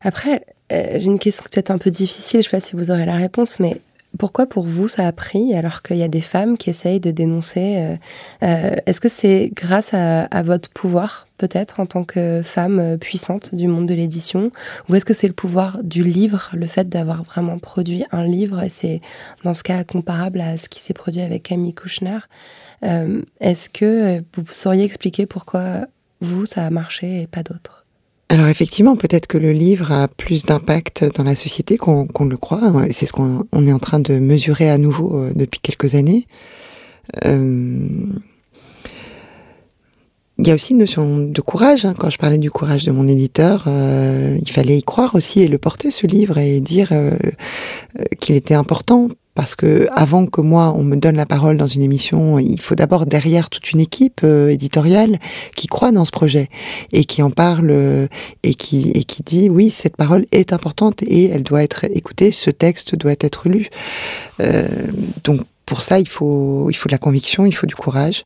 Après, 0.00 0.44
j'ai 0.70 1.06
une 1.06 1.18
question 1.18 1.44
peut-être 1.50 1.70
un 1.70 1.78
peu 1.78 1.90
difficile, 1.90 2.42
je 2.42 2.48
ne 2.48 2.50
sais 2.50 2.56
pas 2.56 2.60
si 2.60 2.76
vous 2.76 2.90
aurez 2.90 3.06
la 3.06 3.16
réponse, 3.16 3.58
mais 3.58 3.80
pourquoi 4.16 4.46
pour 4.46 4.64
vous 4.64 4.88
ça 4.88 5.06
a 5.06 5.12
pris 5.12 5.54
alors 5.54 5.82
qu'il 5.82 5.96
y 5.96 6.02
a 6.02 6.08
des 6.08 6.20
femmes 6.20 6.56
qui 6.56 6.70
essayent 6.70 7.00
de 7.00 7.10
dénoncer 7.10 7.76
euh, 7.76 7.96
euh, 8.42 8.76
Est-ce 8.86 9.00
que 9.00 9.08
c'est 9.08 9.50
grâce 9.54 9.92
à, 9.92 10.42
votre 10.42 10.70
pouvoir? 10.70 11.27
Peut-être 11.38 11.80
en 11.80 11.86
tant 11.86 12.04
que 12.04 12.42
femme 12.42 12.78
euh, 12.78 12.96
puissante 12.96 13.54
du 13.54 13.68
monde 13.68 13.86
de 13.86 13.94
l'édition? 13.94 14.50
Ou 14.88 14.94
est-ce 14.94 15.04
que 15.04 15.14
c'est 15.14 15.28
le 15.28 15.32
pouvoir 15.32 15.82
du 15.82 16.04
livre, 16.04 16.50
le 16.52 16.66
fait 16.66 16.88
d'avoir 16.88 17.22
vraiment 17.22 17.58
produit 17.58 18.04
un 18.12 18.24
livre? 18.24 18.62
Et 18.62 18.68
c'est 18.68 19.00
dans 19.44 19.54
ce 19.54 19.62
cas 19.62 19.84
comparable 19.84 20.40
à 20.40 20.56
ce 20.56 20.68
qui 20.68 20.80
s'est 20.80 20.94
produit 20.94 21.22
avec 21.22 21.44
Camille 21.44 21.74
Kouchner. 21.74 22.18
Est-ce 22.82 23.70
que 23.70 24.22
vous 24.34 24.44
sauriez 24.50 24.84
expliquer 24.84 25.26
pourquoi 25.26 25.86
vous 26.20 26.46
ça 26.46 26.66
a 26.66 26.70
marché 26.70 27.22
et 27.22 27.26
pas 27.26 27.42
d'autres? 27.42 27.86
Alors 28.30 28.48
effectivement, 28.48 28.96
peut-être 28.96 29.26
que 29.26 29.38
le 29.38 29.52
livre 29.52 29.90
a 29.90 30.06
plus 30.06 30.44
d'impact 30.44 31.04
dans 31.14 31.24
la 31.24 31.34
société 31.34 31.78
qu'on 31.78 32.24
le 32.24 32.36
croit. 32.36 32.60
C'est 32.90 33.06
ce 33.06 33.12
qu'on 33.12 33.66
est 33.66 33.72
en 33.72 33.78
train 33.78 34.00
de 34.00 34.18
mesurer 34.18 34.68
à 34.68 34.76
nouveau 34.76 35.16
euh, 35.16 35.32
depuis 35.34 35.60
quelques 35.60 35.94
années. 35.94 36.26
Euh, 37.24 37.88
il 40.38 40.46
y 40.46 40.50
a 40.50 40.54
aussi 40.54 40.72
une 40.72 40.78
notion 40.78 41.18
de 41.18 41.40
courage. 41.40 41.84
Hein. 41.84 41.94
Quand 41.98 42.10
je 42.10 42.18
parlais 42.18 42.38
du 42.38 42.50
courage 42.50 42.84
de 42.84 42.90
mon 42.90 43.06
éditeur, 43.08 43.64
euh, 43.66 44.38
il 44.40 44.50
fallait 44.50 44.78
y 44.78 44.82
croire 44.82 45.14
aussi 45.14 45.40
et 45.40 45.48
le 45.48 45.58
porter 45.58 45.90
ce 45.90 46.06
livre 46.06 46.38
et 46.38 46.60
dire 46.60 46.92
qu'il 48.20 48.36
était 48.36 48.54
important 48.54 49.08
parce 49.38 49.54
que 49.54 49.86
avant 49.94 50.26
que 50.26 50.40
moi 50.40 50.74
on 50.76 50.82
me 50.82 50.96
donne 50.96 51.14
la 51.14 51.24
parole 51.24 51.56
dans 51.58 51.68
une 51.68 51.82
émission, 51.82 52.40
il 52.40 52.60
faut 52.60 52.74
d'abord 52.74 53.06
derrière 53.06 53.50
toute 53.50 53.70
une 53.70 53.78
équipe 53.78 54.22
euh, 54.24 54.48
éditoriale 54.48 55.20
qui 55.54 55.68
croit 55.68 55.92
dans 55.92 56.04
ce 56.04 56.10
projet 56.10 56.48
et 56.90 57.04
qui 57.04 57.22
en 57.22 57.30
parle 57.30 57.70
euh, 57.70 58.08
et 58.42 58.54
qui 58.54 58.90
et 58.96 59.04
qui 59.04 59.22
dit 59.22 59.48
oui 59.48 59.70
cette 59.70 59.96
parole 59.96 60.26
est 60.32 60.52
importante 60.52 61.04
et 61.04 61.28
elle 61.28 61.44
doit 61.44 61.62
être 61.62 61.84
écoutée, 61.84 62.32
ce 62.32 62.50
texte 62.50 62.96
doit 62.96 63.14
être 63.20 63.48
lu. 63.48 63.68
Euh, 64.40 64.66
donc 65.22 65.42
pour 65.66 65.82
ça 65.82 66.00
il 66.00 66.08
faut 66.08 66.68
il 66.68 66.74
faut 66.74 66.88
de 66.88 66.94
la 66.94 66.98
conviction, 66.98 67.46
il 67.46 67.54
faut 67.54 67.68
du 67.68 67.76
courage. 67.76 68.24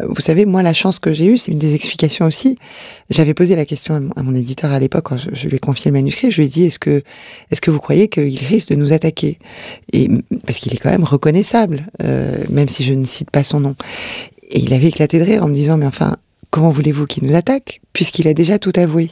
Vous 0.00 0.22
savez, 0.22 0.46
moi, 0.46 0.62
la 0.62 0.72
chance 0.72 0.98
que 0.98 1.12
j'ai 1.12 1.26
eue, 1.26 1.36
c'est 1.36 1.52
une 1.52 1.58
des 1.58 1.74
explications 1.74 2.24
aussi. 2.24 2.56
J'avais 3.10 3.34
posé 3.34 3.56
la 3.56 3.66
question 3.66 4.08
à 4.16 4.22
mon 4.22 4.34
éditeur 4.34 4.72
à 4.72 4.78
l'époque, 4.78 5.04
quand 5.04 5.18
je, 5.18 5.46
lui 5.46 5.56
ai 5.56 5.58
confié 5.58 5.90
le 5.90 5.92
manuscrit, 5.92 6.30
je 6.30 6.38
lui 6.38 6.46
ai 6.46 6.48
dit, 6.48 6.64
est-ce 6.64 6.78
que, 6.78 7.02
est-ce 7.50 7.60
que 7.60 7.70
vous 7.70 7.78
croyez 7.78 8.08
qu'il 8.08 8.38
risque 8.38 8.70
de 8.70 8.74
nous 8.74 8.94
attaquer? 8.94 9.38
Et 9.92 10.08
parce 10.46 10.58
qu'il 10.60 10.72
est 10.72 10.78
quand 10.78 10.90
même 10.90 11.04
reconnaissable, 11.04 11.88
euh, 12.02 12.42
même 12.48 12.68
si 12.68 12.84
je 12.84 12.94
ne 12.94 13.04
cite 13.04 13.30
pas 13.30 13.44
son 13.44 13.60
nom. 13.60 13.76
Et 14.48 14.60
il 14.60 14.72
avait 14.72 14.86
éclaté 14.86 15.18
de 15.18 15.24
rire 15.24 15.44
en 15.44 15.48
me 15.48 15.54
disant, 15.54 15.76
mais 15.76 15.86
enfin, 15.86 16.16
comment 16.48 16.70
voulez-vous 16.70 17.06
qu'il 17.06 17.24
nous 17.24 17.34
attaque, 17.34 17.82
puisqu'il 17.92 18.26
a 18.28 18.34
déjà 18.34 18.58
tout 18.58 18.72
avoué. 18.76 19.10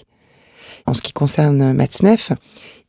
En 0.87 0.95
ce 0.95 1.03
qui 1.03 1.13
concerne 1.13 1.75
Matzneff, 1.75 2.33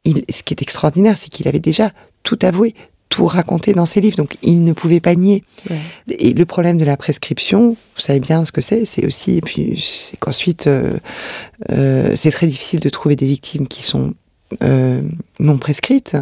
il, 0.05 0.23
ce 0.29 0.43
qui 0.43 0.53
est 0.53 0.61
extraordinaire, 0.61 1.17
c'est 1.17 1.29
qu'il 1.29 1.49
avait 1.49 1.59
déjà 1.59 1.91
tout 2.23 2.39
avoué, 2.41 2.73
tout 3.11 3.27
raconté 3.27 3.73
dans 3.73 3.85
ses 3.85 4.01
livres, 4.01 4.17
donc 4.17 4.37
il 4.41 4.63
ne 4.63 4.73
pouvait 4.73 5.01
pas 5.01 5.13
nier. 5.13 5.43
Et 6.09 6.33
le 6.33 6.45
problème 6.45 6.77
de 6.77 6.85
la 6.85 6.97
prescription, 6.97 7.75
vous 7.95 8.01
savez 8.01 8.21
bien 8.21 8.45
ce 8.45 8.51
que 8.51 8.61
c'est, 8.61 8.85
c'est 8.85 9.05
aussi, 9.05 9.37
et 9.37 9.41
puis 9.41 9.79
c'est 9.79 10.17
qu'ensuite, 10.17 10.65
euh, 10.65 10.97
euh, 11.71 12.13
c'est 12.15 12.31
très 12.31 12.47
difficile 12.47 12.79
de 12.79 12.89
trouver 12.89 13.17
des 13.17 13.27
victimes 13.27 13.67
qui 13.67 13.83
sont 13.83 14.13
euh, 14.63 15.01
non 15.39 15.57
prescrites 15.57 16.15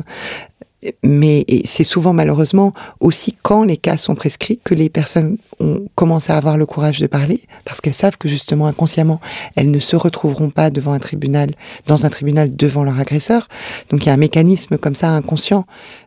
mais 1.03 1.45
c'est 1.65 1.83
souvent 1.83 2.13
malheureusement 2.13 2.73
aussi 2.99 3.35
quand 3.41 3.63
les 3.63 3.77
cas 3.77 3.97
sont 3.97 4.15
prescrits 4.15 4.59
que 4.63 4.73
les 4.73 4.89
personnes 4.89 5.37
ont 5.59 5.85
commencé 5.95 6.31
à 6.31 6.37
avoir 6.37 6.57
le 6.57 6.65
courage 6.65 6.99
de 6.99 7.07
parler 7.07 7.41
parce 7.65 7.81
qu'elles 7.81 7.93
savent 7.93 8.17
que 8.17 8.29
justement 8.29 8.67
inconsciemment 8.67 9.19
elles 9.55 9.71
ne 9.71 9.79
se 9.79 9.95
retrouveront 9.95 10.49
pas 10.49 10.69
devant 10.69 10.93
un 10.93 10.99
tribunal 10.99 11.51
dans 11.87 12.05
un 12.05 12.09
tribunal 12.09 12.55
devant 12.55 12.83
leur 12.83 12.99
agresseur. 12.99 13.47
Donc 13.89 14.05
il 14.05 14.07
y 14.07 14.09
a 14.09 14.13
un 14.13 14.17
mécanisme 14.17 14.77
comme 14.77 14.95
ça 14.95 15.09
inconscient 15.09 15.65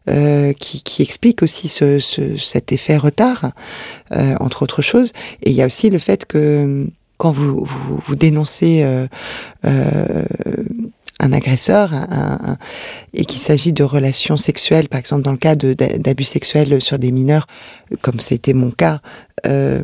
euh, 0.08 0.52
qui, 0.54 0.82
qui, 0.82 1.02
explique 1.02 1.42
aussi 1.42 1.68
ce, 1.68 1.98
ce, 1.98 2.36
cet 2.38 2.72
effet 2.72 2.96
retard 2.96 3.52
euh, 4.12 4.34
entre 4.40 4.62
autres 4.62 4.82
choses. 4.82 5.12
Et 5.42 5.50
il 5.50 5.56
y 5.56 5.62
a 5.62 5.66
aussi 5.66 5.90
le 5.90 5.98
fait 5.98 6.24
que 6.24 6.88
quand 7.18 7.30
vous, 7.30 7.64
vous, 7.64 8.00
vous 8.04 8.16
dénoncez 8.16 8.82
euh, 8.82 9.06
euh 9.64 10.24
un 11.22 11.32
agresseur 11.32 11.90
et 13.14 13.24
qu'il 13.24 13.40
s'agit 13.40 13.72
de 13.72 13.84
relations 13.84 14.36
sexuelles, 14.36 14.88
par 14.88 14.98
exemple 14.98 15.22
dans 15.22 15.32
le 15.32 15.38
cas 15.38 15.54
d'abus 15.54 16.24
sexuels 16.24 16.80
sur 16.80 16.98
des 16.98 17.12
mineurs, 17.12 17.46
comme 18.00 18.20
c'était 18.20 18.52
mon 18.52 18.70
cas, 18.70 19.00
euh, 19.46 19.82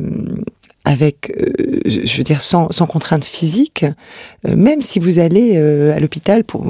avec, 0.85 1.31
euh, 1.37 1.81
je 1.85 2.17
veux 2.17 2.23
dire, 2.23 2.41
sans, 2.41 2.69
contrainte 2.87 3.25
physique, 3.25 3.85
euh, 4.47 4.55
même 4.55 4.81
si 4.81 4.97
vous 4.99 5.19
allez 5.19 5.57
à 5.57 5.99
l'hôpital 5.99 6.43
pour, 6.43 6.65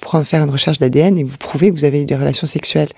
pour 0.00 0.22
faire 0.22 0.42
une 0.42 0.50
recherche 0.50 0.78
d'ADN 0.78 1.18
et 1.18 1.24
vous 1.24 1.36
prouvez 1.36 1.70
que 1.70 1.74
vous 1.74 1.84
avez 1.84 2.02
eu 2.02 2.04
des 2.06 2.16
relations 2.16 2.46
sexuelles, 2.46 2.88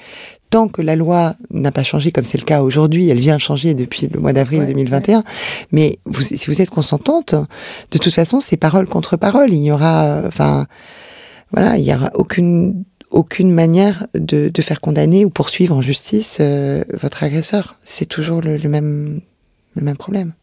tant 0.55 0.69
que 0.69 0.83
la 0.83 0.95
loi 0.95 1.35
n'a 1.51 1.73
pas 1.73 1.83
changé, 1.83 2.13
comme 2.13 2.23
c'est 2.23 2.39
le 2.39 2.45
cas 2.45 2.63
aujourd'hui, 2.63 3.09
elle 3.09 3.19
vient 3.19 3.39
changer 3.39 3.75
depuis 3.75 4.07
le 4.07 4.21
mois 4.21 4.33
d'avril 4.33 4.65
2021, 4.65 5.25
mais 5.73 5.99
vous, 6.05 6.23
si 6.23 6.47
vous 6.47 6.63
êtes 6.63 6.71
consentante, 6.71 7.35
de 7.91 7.99
toute 7.99 8.15
façon, 8.15 8.39
c'est 8.39 8.57
parole 8.57 8.87
contre 8.87 9.17
parole. 9.17 9.53
Il 9.53 9.59
n'y 9.59 9.73
aura, 9.73 10.23
enfin, 10.25 10.69
voilà, 11.51 11.77
il 11.77 11.83
n'y 11.83 11.93
aura 11.93 12.13
aucune 12.15 12.85
aucune 13.11 13.51
manière 13.51 14.07
de, 14.15 14.49
de, 14.49 14.63
faire 14.63 14.81
condamner 14.81 15.25
ou 15.25 15.31
poursuivre 15.31 15.75
en 15.75 15.81
justice 15.81 16.41
votre 17.01 17.25
agresseur. 17.25 17.75
C'est 17.83 18.07
toujours 18.07 18.41
le, 18.41 18.57
le, 18.57 18.69
même, 18.69 19.23
le 19.75 19.83
même 19.83 19.97
problème. 19.97 20.35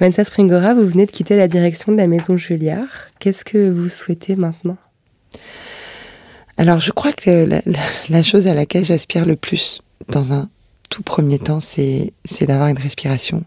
Vanessa 0.00 0.24
Springora, 0.24 0.72
vous 0.72 0.86
venez 0.86 1.04
de 1.04 1.10
quitter 1.10 1.36
la 1.36 1.46
direction 1.46 1.92
de 1.92 1.98
la 1.98 2.06
maison 2.06 2.38
Julliard. 2.38 3.10
Qu'est-ce 3.18 3.44
que 3.44 3.70
vous 3.70 3.88
souhaitez 3.88 4.34
maintenant? 4.34 4.78
Alors, 6.56 6.78
je 6.78 6.92
crois 6.92 7.12
que 7.12 7.48
la, 8.08 8.22
chose 8.22 8.46
à 8.46 8.54
laquelle 8.54 8.84
j'aspire 8.84 9.26
le 9.26 9.36
plus 9.36 9.82
dans 10.08 10.32
un 10.32 10.48
tout 10.88 11.02
premier 11.02 11.38
temps, 11.38 11.60
c'est 11.60 12.12
d'avoir 12.42 12.68
une 12.68 12.78
respiration 12.78 13.42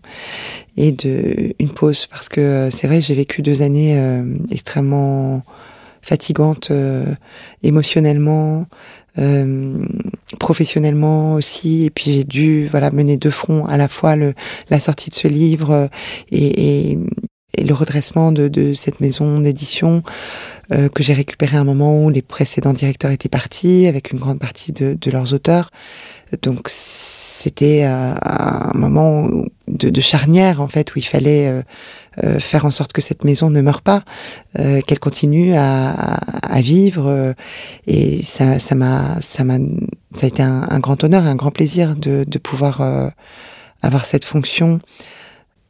et 0.75 0.91
de 0.91 1.53
une 1.59 1.69
pause. 1.69 2.07
Parce 2.07 2.27
que 2.27 2.41
euh, 2.41 2.71
c'est 2.71 2.87
vrai, 2.87 3.01
j'ai 3.01 3.15
vécu 3.15 3.41
deux 3.41 3.61
années 3.61 3.97
euh, 3.97 4.23
extrêmement 4.51 5.43
fatigantes 6.01 6.71
euh, 6.71 7.05
émotionnellement, 7.63 8.65
professionnellement 10.39 11.35
aussi. 11.35 11.85
Et 11.85 11.89
puis 11.89 12.11
j'ai 12.11 12.23
dû 12.23 12.67
voilà 12.67 12.91
mener 12.91 13.17
de 13.17 13.29
front 13.29 13.65
à 13.65 13.77
la 13.77 13.87
fois 13.87 14.15
la 14.15 14.79
sortie 14.79 15.09
de 15.09 15.15
ce 15.15 15.27
livre 15.27 15.89
et, 16.31 16.99
le 17.57 17.73
redressement 17.73 18.31
de 18.31 18.73
cette 18.75 18.99
maison 18.99 19.39
d'édition 19.39 20.03
euh, 20.71 20.89
que 20.89 21.03
j'ai 21.03 21.13
récupéré 21.13 21.57
à 21.57 21.61
un 21.61 21.63
moment 21.63 22.03
où 22.03 22.09
les 22.09 22.21
précédents 22.21 22.73
directeurs 22.73 23.11
étaient 23.11 23.29
partis 23.29 23.87
avec 23.87 24.11
une 24.11 24.19
grande 24.19 24.39
partie 24.39 24.71
de, 24.71 24.97
de 24.99 25.11
leurs 25.11 25.33
auteurs 25.33 25.71
donc 26.41 26.69
c'était 26.69 27.83
euh, 27.85 28.13
un 28.21 28.71
moment 28.73 29.29
de, 29.67 29.89
de, 29.89 30.01
charnière 30.01 30.59
en 30.59 30.67
fait 30.67 30.93
où 30.95 30.99
il 30.99 31.05
fallait 31.05 31.47
euh, 31.47 31.61
euh, 32.23 32.39
faire 32.39 32.65
en 32.65 32.71
sorte 32.71 32.93
que 32.93 33.01
cette 33.01 33.23
maison 33.23 33.51
ne 33.51 33.61
meure 33.61 33.83
pas, 33.83 34.03
euh, 34.57 34.81
qu'elle 34.81 34.97
continue 34.97 35.53
à, 35.53 35.91
à, 35.91 36.61
vivre. 36.61 37.35
Et 37.85 38.23
ça, 38.23 38.57
ça 38.57 38.73
m'a, 38.73 39.21
ça 39.21 39.43
m'a, 39.43 39.57
ça 40.15 40.25
a 40.25 40.27
été 40.27 40.41
un, 40.41 40.65
un, 40.67 40.79
grand 40.79 41.03
honneur 41.03 41.25
et 41.25 41.27
un 41.27 41.35
grand 41.35 41.51
plaisir 41.51 41.95
de, 41.95 42.23
de 42.27 42.37
pouvoir 42.39 42.81
euh, 42.81 43.09
avoir 43.83 44.05
cette 44.05 44.25
fonction 44.25 44.79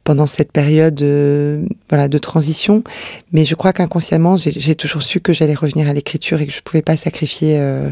pendant 0.08 0.26
cette 0.26 0.52
période 0.52 1.02
euh, 1.02 1.66
voilà 1.90 2.08
de 2.08 2.16
transition. 2.16 2.82
Mais 3.30 3.44
je 3.44 3.54
crois 3.54 3.74
qu'inconsciemment 3.74 4.38
j'ai 4.38 4.74
toujours 4.74 5.02
su 5.02 5.20
que 5.20 5.34
j'allais 5.34 5.52
revenir 5.52 5.86
à 5.86 5.92
l'écriture 5.92 6.40
et 6.40 6.46
que 6.46 6.52
je 6.54 6.62
pouvais 6.62 6.80
pas 6.80 6.96
sacrifier 6.96 7.58
euh, 7.58 7.90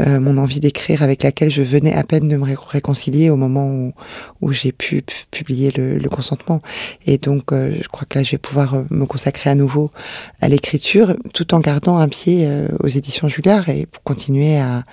euh, 0.00 0.18
mon 0.18 0.38
envie 0.38 0.58
d'écrire 0.58 1.02
avec 1.02 1.22
laquelle 1.22 1.50
je 1.50 1.62
venais 1.62 1.94
à 1.94 2.02
peine 2.02 2.28
de 2.28 2.36
me 2.36 2.42
ré 2.42 2.56
réconcilier 2.68 3.30
au 3.30 3.36
moment 3.36 3.68
où, 3.68 3.92
où 4.40 4.52
j'ai 4.52 4.72
pu 4.72 5.04
publier 5.30 5.70
le, 5.70 5.98
le, 5.98 6.08
consentement. 6.08 6.62
Et 7.06 7.18
donc 7.18 7.52
euh, 7.52 7.76
je 7.80 7.86
crois 7.88 8.04
que 8.08 8.18
là 8.18 8.24
je 8.24 8.32
vais 8.32 8.38
pouvoir 8.38 8.74
euh, 8.74 8.84
me 8.90 9.06
consacrer 9.06 9.50
à 9.50 9.54
nouveau 9.54 9.92
à 10.40 10.48
l'écriture 10.48 11.14
tout 11.32 11.54
en 11.54 11.60
gardant 11.60 11.98
un 11.98 12.08
pied 12.08 12.44
euh, 12.44 12.66
aux 12.82 12.88
éditions 12.88 13.28
Julliard 13.28 13.68
et 13.68 13.86
pour 13.86 14.02
continuer 14.02 14.58
à 14.58 14.84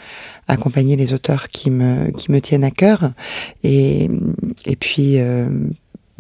accompagner 0.47 0.95
les 0.95 1.14
auteurs 1.14 1.47
qui 1.47 1.72
me 1.72 2.12
qui 2.12 2.32
me 2.32 2.39
tiennent 2.39 2.64
à 2.64 2.72
cœur. 2.72 3.12
Et 3.64 4.07
et 4.68 4.76
puis 4.76 5.20
euh, 5.20 5.49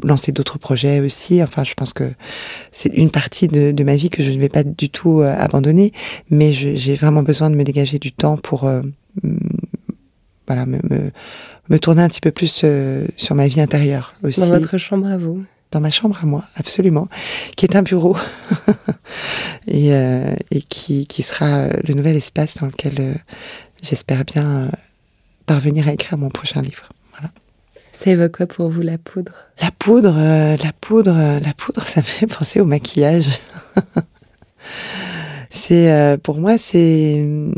lancer 0.03 0.31
d'autres 0.31 0.57
projets 0.57 0.99
aussi. 0.99 1.41
Enfin, 1.41 1.63
je 1.63 1.73
pense 1.73 1.93
que 1.93 2.11
c'est 2.71 2.93
une 2.93 3.11
partie 3.11 3.47
de, 3.47 3.71
de, 3.71 3.83
ma 3.83 3.95
vie 3.95 4.09
que 4.09 4.23
je 4.23 4.31
ne 4.31 4.39
vais 4.39 4.49
pas 4.49 4.63
du 4.63 4.89
tout 4.89 5.21
euh, 5.21 5.35
abandonner, 5.37 5.91
mais 6.29 6.53
j'ai 6.53 6.95
vraiment 6.95 7.23
besoin 7.23 7.49
de 7.49 7.55
me 7.55 7.63
dégager 7.63 7.99
du 7.99 8.11
temps 8.11 8.37
pour 8.37 8.65
euh, 8.65 8.81
voilà 10.47 10.65
me, 10.65 10.79
me, 10.89 11.11
me, 11.69 11.79
tourner 11.79 12.01
un 12.01 12.09
petit 12.09 12.21
peu 12.21 12.31
plus 12.31 12.61
euh, 12.63 13.05
sur 13.17 13.35
ma 13.35 13.47
vie 13.47 13.61
intérieure 13.61 14.13
aussi. 14.23 14.39
Dans 14.39 14.47
votre 14.47 14.77
chambre 14.77 15.07
à 15.07 15.17
vous 15.17 15.43
dans 15.71 15.79
ma 15.79 15.89
chambre 15.89 16.19
à 16.21 16.25
moi, 16.25 16.43
absolument, 16.57 17.07
qui 17.55 17.65
est 17.65 17.77
un 17.77 17.81
bureau 17.81 18.17
et, 19.69 19.91
et 19.91 20.61
qui, 20.63 21.07
qui 21.07 21.23
sera 21.23 21.67
le 21.67 21.93
nouvel 21.93 22.17
espace 22.17 22.57
dans 22.57 22.65
lequel 22.65 23.15
j'espère 23.81 24.25
bien 24.25 24.69
parvenir 25.45 25.87
à 25.87 25.93
écrire 25.93 26.17
mon 26.17 26.27
prochain 26.27 26.61
livre. 26.61 26.89
Ça 28.03 28.09
évoque 28.09 28.37
quoi 28.37 28.47
pour 28.47 28.67
vous 28.67 28.81
la 28.81 28.97
poudre? 28.97 29.33
La 29.61 29.69
poudre, 29.69 30.15
euh, 30.17 30.57
la 30.57 30.73
poudre, 30.73 31.13
euh, 31.15 31.39
la 31.39 31.53
poudre, 31.53 31.81
ça 31.85 31.99
me 31.99 32.05
fait 32.05 32.25
penser 32.25 32.59
au 32.59 32.65
maquillage. 32.65 33.27
c'est 35.51 35.91
euh, 35.91 36.17
pour 36.17 36.39
moi, 36.39 36.57
c'est 36.57 37.17
euh, 37.19 37.51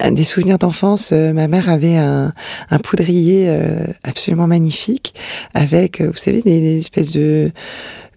un 0.00 0.12
des 0.12 0.24
souvenirs 0.24 0.56
d'enfance. 0.56 1.12
Ma 1.12 1.46
mère 1.46 1.68
avait 1.68 1.98
un, 1.98 2.32
poudrier 2.82 3.54
absolument 4.02 4.46
magnifique 4.46 5.14
avec, 5.52 6.00
vous 6.00 6.16
savez, 6.16 6.40
des, 6.40 6.78
espèces 6.78 7.12
de 7.12 7.52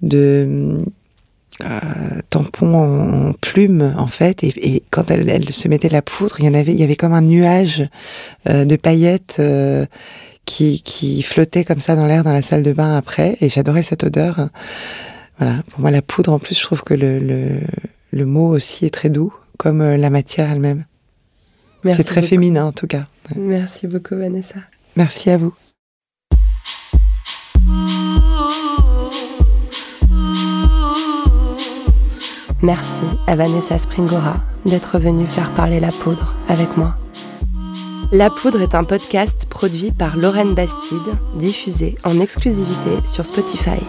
euh, 0.02 0.86
tampons 2.30 2.74
en, 2.74 3.28
en 3.28 3.34
plumes 3.34 3.94
en 3.98 4.08
fait 4.08 4.44
et, 4.44 4.82
quand 4.90 5.12
elle, 5.12 5.30
elle, 5.30 5.52
se 5.52 5.68
mettait 5.68 5.90
la 5.90 6.02
poudre 6.02 6.38
il 6.40 6.46
y 6.46 6.50
en 6.50 6.56
avait 6.56 6.72
il 6.72 6.80
y 6.80 6.84
avait 6.84 6.96
comme 6.96 7.14
un 7.14 7.22
nuage 7.22 7.88
de 8.48 8.76
paillettes 8.78 9.40
qui, 10.46 10.82
qui 10.82 11.22
flottait 11.22 11.64
comme 11.64 11.80
ça 11.80 11.96
dans 11.96 12.06
l'air 12.06 12.24
dans 12.24 12.34
la 12.34 12.42
salle 12.42 12.64
de 12.64 12.74
bain 12.74 12.98
après 12.98 13.38
et 13.42 13.50
j'adorais 13.50 13.84
cette 13.84 14.04
odeur 14.04 14.50
Voilà, 15.38 15.64
pour 15.70 15.80
moi, 15.80 15.92
la 15.92 16.02
poudre, 16.02 16.34
en 16.34 16.40
plus, 16.40 16.56
je 16.56 16.64
trouve 16.64 16.84
que 16.84 16.94
le, 16.94 17.20
le, 17.20 17.62
le 18.12 18.26
mot 18.26 18.48
aussi 18.50 18.86
est 18.86 18.94
très 18.94 19.10
doux, 19.10 19.34
comme 19.58 19.82
la 19.82 20.10
matière 20.10 20.52
elle-même. 20.52 20.86
C'est 21.90 22.04
très 22.04 22.22
féminin, 22.22 22.66
en 22.66 22.72
tout 22.72 22.86
cas. 22.86 23.06
Merci 23.36 23.88
beaucoup, 23.88 24.16
Vanessa. 24.16 24.60
Merci 24.96 25.32
à 25.32 25.38
vous. 25.38 25.54
Merci 32.62 33.02
à 33.26 33.36
Vanessa 33.36 33.80
Springora 33.80 34.36
d'être 34.66 35.00
venue 35.00 35.26
faire 35.26 35.50
parler 35.56 35.80
la 35.80 35.92
poudre 35.92 36.36
avec 36.48 36.78
moi. 36.78 36.96
La 38.14 38.30
Poudre 38.30 38.62
est 38.62 38.76
un 38.76 38.84
podcast 38.84 39.46
produit 39.50 39.92
par 39.92 40.18
Lorraine 40.18 40.54
Bastide, 40.54 41.00
diffusé 41.36 41.96
en 42.04 42.20
exclusivité 42.20 42.90
sur 43.06 43.26
Spotify. 43.26 43.80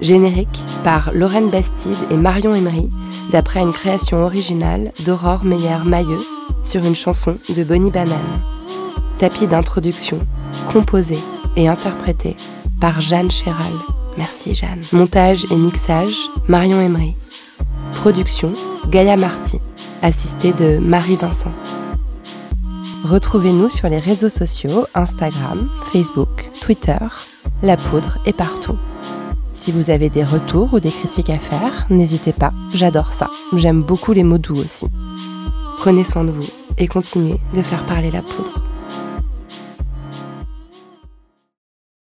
Générique 0.00 0.58
par 0.82 1.12
Lorraine 1.14 1.48
Bastide 1.48 1.94
et 2.10 2.16
Marion 2.16 2.52
Emery, 2.54 2.90
d'après 3.30 3.60
une 3.60 3.72
création 3.72 4.24
originale 4.24 4.90
d'Aurore 5.06 5.44
Meyer-Mailleux 5.44 6.26
sur 6.64 6.84
une 6.84 6.96
chanson 6.96 7.38
de 7.56 7.62
Bonnie 7.62 7.92
Banane. 7.92 8.18
Tapis 9.18 9.46
d'introduction, 9.46 10.18
composé 10.72 11.16
et 11.54 11.68
interprété 11.68 12.34
par 12.80 13.00
Jeanne 13.00 13.30
Chéral. 13.30 13.72
Merci 14.18 14.56
Jeanne. 14.56 14.82
Montage 14.90 15.44
et 15.52 15.56
mixage, 15.56 16.16
Marion 16.48 16.80
Emery. 16.80 17.14
Production, 17.94 18.54
Gaïa 18.88 19.16
Marty, 19.16 19.60
assistée 20.02 20.52
de 20.52 20.78
Marie 20.78 21.14
Vincent. 21.14 21.52
Retrouvez-nous 23.04 23.68
sur 23.68 23.88
les 23.88 23.98
réseaux 23.98 24.28
sociaux, 24.28 24.86
Instagram, 24.94 25.68
Facebook, 25.92 26.50
Twitter, 26.60 26.98
La 27.62 27.76
Poudre 27.76 28.18
est 28.26 28.32
partout. 28.32 28.76
Si 29.52 29.72
vous 29.72 29.90
avez 29.90 30.08
des 30.08 30.22
retours 30.22 30.72
ou 30.72 30.80
des 30.80 30.90
critiques 30.90 31.30
à 31.30 31.38
faire, 31.38 31.86
n'hésitez 31.90 32.32
pas, 32.32 32.52
j'adore 32.72 33.12
ça. 33.12 33.28
J'aime 33.56 33.82
beaucoup 33.82 34.12
les 34.12 34.22
mots 34.22 34.38
doux 34.38 34.56
aussi. 34.56 34.86
Prenez 35.78 36.04
soin 36.04 36.22
de 36.22 36.30
vous 36.30 36.48
et 36.78 36.86
continuez 36.86 37.40
de 37.54 37.62
faire 37.62 37.82
parler 37.86 38.12
la 38.12 38.22
poudre. 38.22 38.61